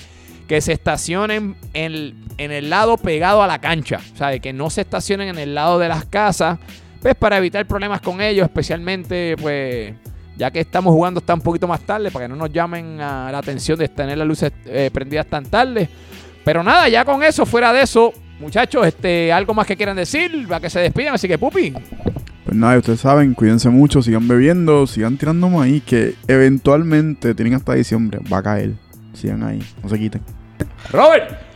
que 0.48 0.62
se 0.62 0.74
estacionen 0.74 1.56
en, 1.74 2.16
en 2.38 2.52
el 2.52 2.70
lado 2.70 2.98
pegado 2.98 3.44
a 3.44 3.48
la 3.48 3.60
cancha, 3.60 4.00
o 4.14 4.18
sea, 4.18 4.38
que 4.40 4.54
no 4.54 4.70
se 4.70 4.82
estacionen 4.82 5.30
en 5.30 5.38
el 5.38 5.56
lado 5.56 5.78
de 5.78 5.88
las 5.88 6.06
casas, 6.06 6.58
pues 7.02 7.16
para 7.16 7.38
evitar 7.38 7.66
problemas 7.68 8.02
con 8.02 8.22
ellos, 8.22 8.46
especialmente 8.46 9.36
pues 9.40 9.94
ya 10.36 10.52
que 10.52 10.62
estamos 10.62 10.94
jugando 10.94 11.20
hasta 11.20 11.34
un 11.34 11.42
poquito 11.42 11.68
más 11.68 11.82
tarde, 11.82 12.12
para 12.12 12.26
que 12.26 12.30
no 12.30 12.36
nos 12.36 12.52
llamen 12.52 13.00
a 13.00 13.32
la 13.32 13.38
atención 13.38 13.78
de 13.78 13.88
tener 13.88 14.18
las 14.18 14.28
luces 14.28 14.52
eh, 14.66 14.90
prendidas 14.92 15.28
tan 15.28 15.46
tarde. 15.46 15.90
Pero 16.44 16.64
nada, 16.64 16.90
ya 16.90 17.06
con 17.06 17.24
eso, 17.24 17.46
fuera 17.46 17.72
de 17.72 17.84
eso, 17.84 18.14
muchachos, 18.44 18.86
este, 18.86 19.32
algo 19.34 19.54
más 19.54 19.66
que 19.66 19.76
quieran 19.76 19.96
decir, 19.96 20.48
para 20.48 20.60
que 20.60 20.70
se 20.70 20.80
despidan, 20.80 21.16
así 21.16 21.28
que 21.28 21.38
pupi. 21.38 21.74
Pues 22.46 22.58
nada, 22.58 22.78
ustedes 22.78 23.00
saben, 23.00 23.34
cuídense 23.34 23.70
mucho, 23.70 24.02
sigan 24.02 24.28
bebiendo, 24.28 24.86
sigan 24.86 25.18
tirando 25.18 25.50
maíz, 25.50 25.84
que 25.84 26.16
eventualmente 26.28 27.34
tienen 27.34 27.56
hasta 27.56 27.74
diciembre, 27.74 28.20
va 28.32 28.40
a 28.40 28.44
caer. 28.44 28.74
Sigan 29.14 29.44
ahí, 29.44 29.60
no 29.82 29.90
se 29.90 29.98
quiten. 29.98 30.22
Robert. 30.92 31.53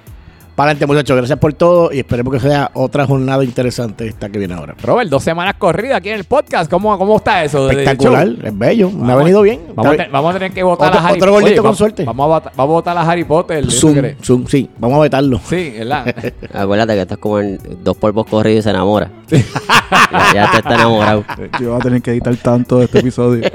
Para 0.58 0.72
adelante, 0.72 0.88
muchachos. 0.88 1.16
Gracias 1.18 1.38
por 1.38 1.54
todo 1.54 1.94
y 1.94 2.00
esperemos 2.00 2.34
que 2.34 2.40
sea 2.40 2.72
otra 2.74 3.06
jornada 3.06 3.44
interesante 3.44 4.08
esta 4.08 4.28
que 4.28 4.40
viene 4.40 4.56
ahora. 4.56 4.74
Robert, 4.82 5.08
dos 5.08 5.22
semanas 5.24 5.54
corridas 5.60 5.98
aquí 5.98 6.10
en 6.10 6.16
el 6.16 6.24
podcast. 6.24 6.68
¿Cómo, 6.68 6.98
cómo 6.98 7.18
está 7.18 7.44
eso? 7.44 7.70
Espectacular, 7.70 8.28
es 8.44 8.58
bello. 8.58 8.90
Me 8.90 8.96
ha 8.96 9.00
Vamos- 9.10 9.18
venido 9.20 9.42
bien. 9.44 9.62
Vamos, 9.76 9.96
vamos 10.12 10.32
a 10.32 10.40
tener 10.40 10.52
que 10.54 10.64
votar 10.64 10.88
Otro- 10.88 11.00
a 11.00 11.08
Harry 11.10 11.18
otro 11.20 11.32
gordito 11.32 11.52
Oye, 11.52 11.62
con 11.62 11.72
va- 11.74 11.76
suerte. 11.76 12.06
Vamos 12.06 12.24
a, 12.24 12.28
votar, 12.28 12.52
vamos 12.56 12.72
a 12.72 12.74
votar 12.74 12.98
a 12.98 13.02
Harry 13.08 13.24
Potter. 13.24 13.66
¿eso 13.68 13.80
Zoom, 13.94 13.96
zoom, 14.24 14.48
sí, 14.48 14.68
vamos 14.80 14.98
a 14.98 15.02
vetarlo. 15.02 15.40
Sí, 15.48 15.76
¿verdad? 15.78 16.08
Acuérdate 16.54 16.94
que 16.96 17.02
esto 17.02 17.14
es 17.14 17.20
como 17.20 17.40
en 17.40 17.60
dos 17.84 17.96
polvos 17.98 18.26
corridos 18.26 18.62
y 18.62 18.64
se 18.64 18.70
enamora. 18.72 19.12
ya, 19.30 20.34
ya 20.34 20.52
te 20.54 20.58
está 20.58 20.74
enamorado. 20.74 21.24
Yo 21.62 21.70
voy 21.70 21.80
a 21.80 21.84
tener 21.84 22.02
que 22.02 22.10
editar 22.10 22.36
tanto 22.38 22.80
de 22.80 22.86
este 22.86 22.98
episodio. 22.98 23.48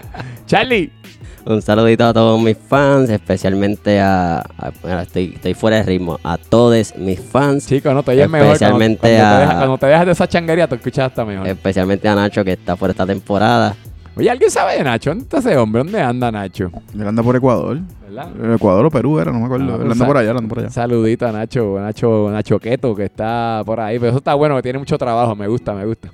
Charlie. 0.46 0.92
Un 1.46 1.62
saludito 1.62 2.04
a 2.06 2.12
todos 2.12 2.40
mis 2.40 2.56
fans, 2.56 3.08
especialmente 3.10 3.98
a. 4.00 4.38
a- 4.40 4.72
bueno, 4.82 5.00
estoy, 5.00 5.32
estoy 5.34 5.54
fuera 5.54 5.76
de 5.78 5.82
ritmo. 5.84 6.18
A 6.22 6.36
todos 6.36 6.94
mis 6.96 7.18
fans. 7.20 7.66
Chico, 7.66 7.92
no 7.94 8.02
te 8.02 8.10
oyes 8.12 8.28
mejor. 8.28 8.46
Cuando, 8.48 8.52
Especialmente 8.54 8.98
cuando 9.00 9.16
te 9.16 9.20
a- 9.22 9.38
dejas, 9.40 9.54
cuando 9.56 9.78
te 9.78 9.86
dejas 9.86 10.06
de 10.06 10.12
esa 10.12 10.28
changuería, 10.28 10.68
te 10.68 10.74
escuchas 10.74 11.06
hasta 11.06 11.24
mejor. 11.24 11.46
Especialmente 11.48 12.08
a 12.08 12.14
Nacho 12.14 12.44
que 12.44 12.52
está 12.52 12.76
por 12.76 12.90
esta 12.90 13.06
temporada. 13.06 13.74
Oye, 14.16 14.28
¿alguien 14.28 14.50
sabe 14.50 14.76
de 14.76 14.84
Nacho? 14.84 15.10
¿Dónde 15.10 15.22
está 15.22 15.38
ese 15.38 15.56
hombre? 15.56 15.82
¿Dónde 15.82 16.02
anda 16.02 16.30
Nacho? 16.30 16.70
Él 16.94 17.06
anda 17.06 17.22
por 17.22 17.34
Ecuador. 17.36 17.78
¿Verdad? 18.06 18.54
Ecuador 18.54 18.84
o 18.86 18.90
Perú 18.90 19.18
era, 19.18 19.32
no 19.32 19.38
me 19.38 19.46
acuerdo. 19.46 19.64
Ah, 19.66 19.76
él 19.76 19.80
pues, 19.82 19.92
anda 19.92 20.06
por 20.06 20.16
allá, 20.18 20.30
él 20.32 20.36
anda 20.36 20.48
por 20.48 20.58
allá. 20.58 20.70
Saludito 20.70 21.26
a 21.26 21.32
Nacho, 21.32 21.78
Nacho, 21.80 22.28
Nacho 22.30 22.58
Queto, 22.58 22.94
que 22.94 23.04
está 23.04 23.62
por 23.64 23.80
ahí. 23.80 23.98
Pero 23.98 24.10
eso 24.10 24.18
está 24.18 24.34
bueno, 24.34 24.56
que 24.56 24.62
tiene 24.62 24.78
mucho 24.78 24.98
trabajo. 24.98 25.34
Me 25.34 25.46
gusta, 25.46 25.72
me 25.72 25.86
gusta. 25.86 26.10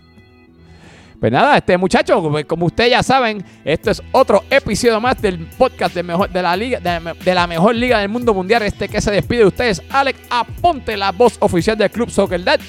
Pues 1.21 1.33
nada, 1.33 1.57
este 1.57 1.79
muchacho, 1.79 2.21
como, 2.21 2.39
como 2.47 2.67
ustedes 2.67 2.91
ya 2.91 3.03
saben, 3.03 3.43
esto 3.65 3.91
es 3.91 4.03
otro 4.13 4.45
episodio 4.51 5.01
más 5.01 5.21
del 5.21 5.39
podcast 5.47 5.95
de, 5.95 6.03
mejor, 6.03 6.31
de, 6.31 6.43
la 6.43 6.57
liga, 6.57 6.79
de, 6.79 7.35
la 7.35 7.47
mejor 7.47 7.75
liga 7.75 7.99
del 8.01 8.09
mundo 8.09 8.35
mundial. 8.35 8.63
Este 8.63 8.89
que 8.89 9.01
se 9.01 9.11
despide 9.11 9.41
de 9.41 9.47
ustedes, 9.47 9.83
Alex 9.91 10.19
Aponte, 10.29 10.97
la 10.97 11.13
voz 11.13 11.37
oficial 11.41 11.77
del 11.77 11.91
Club 11.91 12.11
Soccer 12.11 12.43
Dad. 12.45 12.61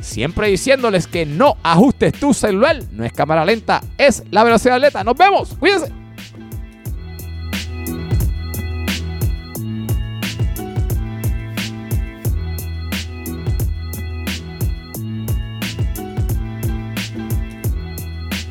Siempre 0.00 0.48
diciéndoles 0.48 1.06
que 1.06 1.26
no 1.26 1.58
ajustes 1.62 2.14
tu 2.14 2.32
celular. 2.32 2.78
No 2.92 3.04
es 3.04 3.12
cámara 3.12 3.44
lenta, 3.44 3.82
es 3.98 4.24
la 4.30 4.44
velocidad 4.44 4.76
atleta. 4.76 5.04
Nos 5.04 5.16
vemos. 5.16 5.54
Cuídense. 5.58 5.92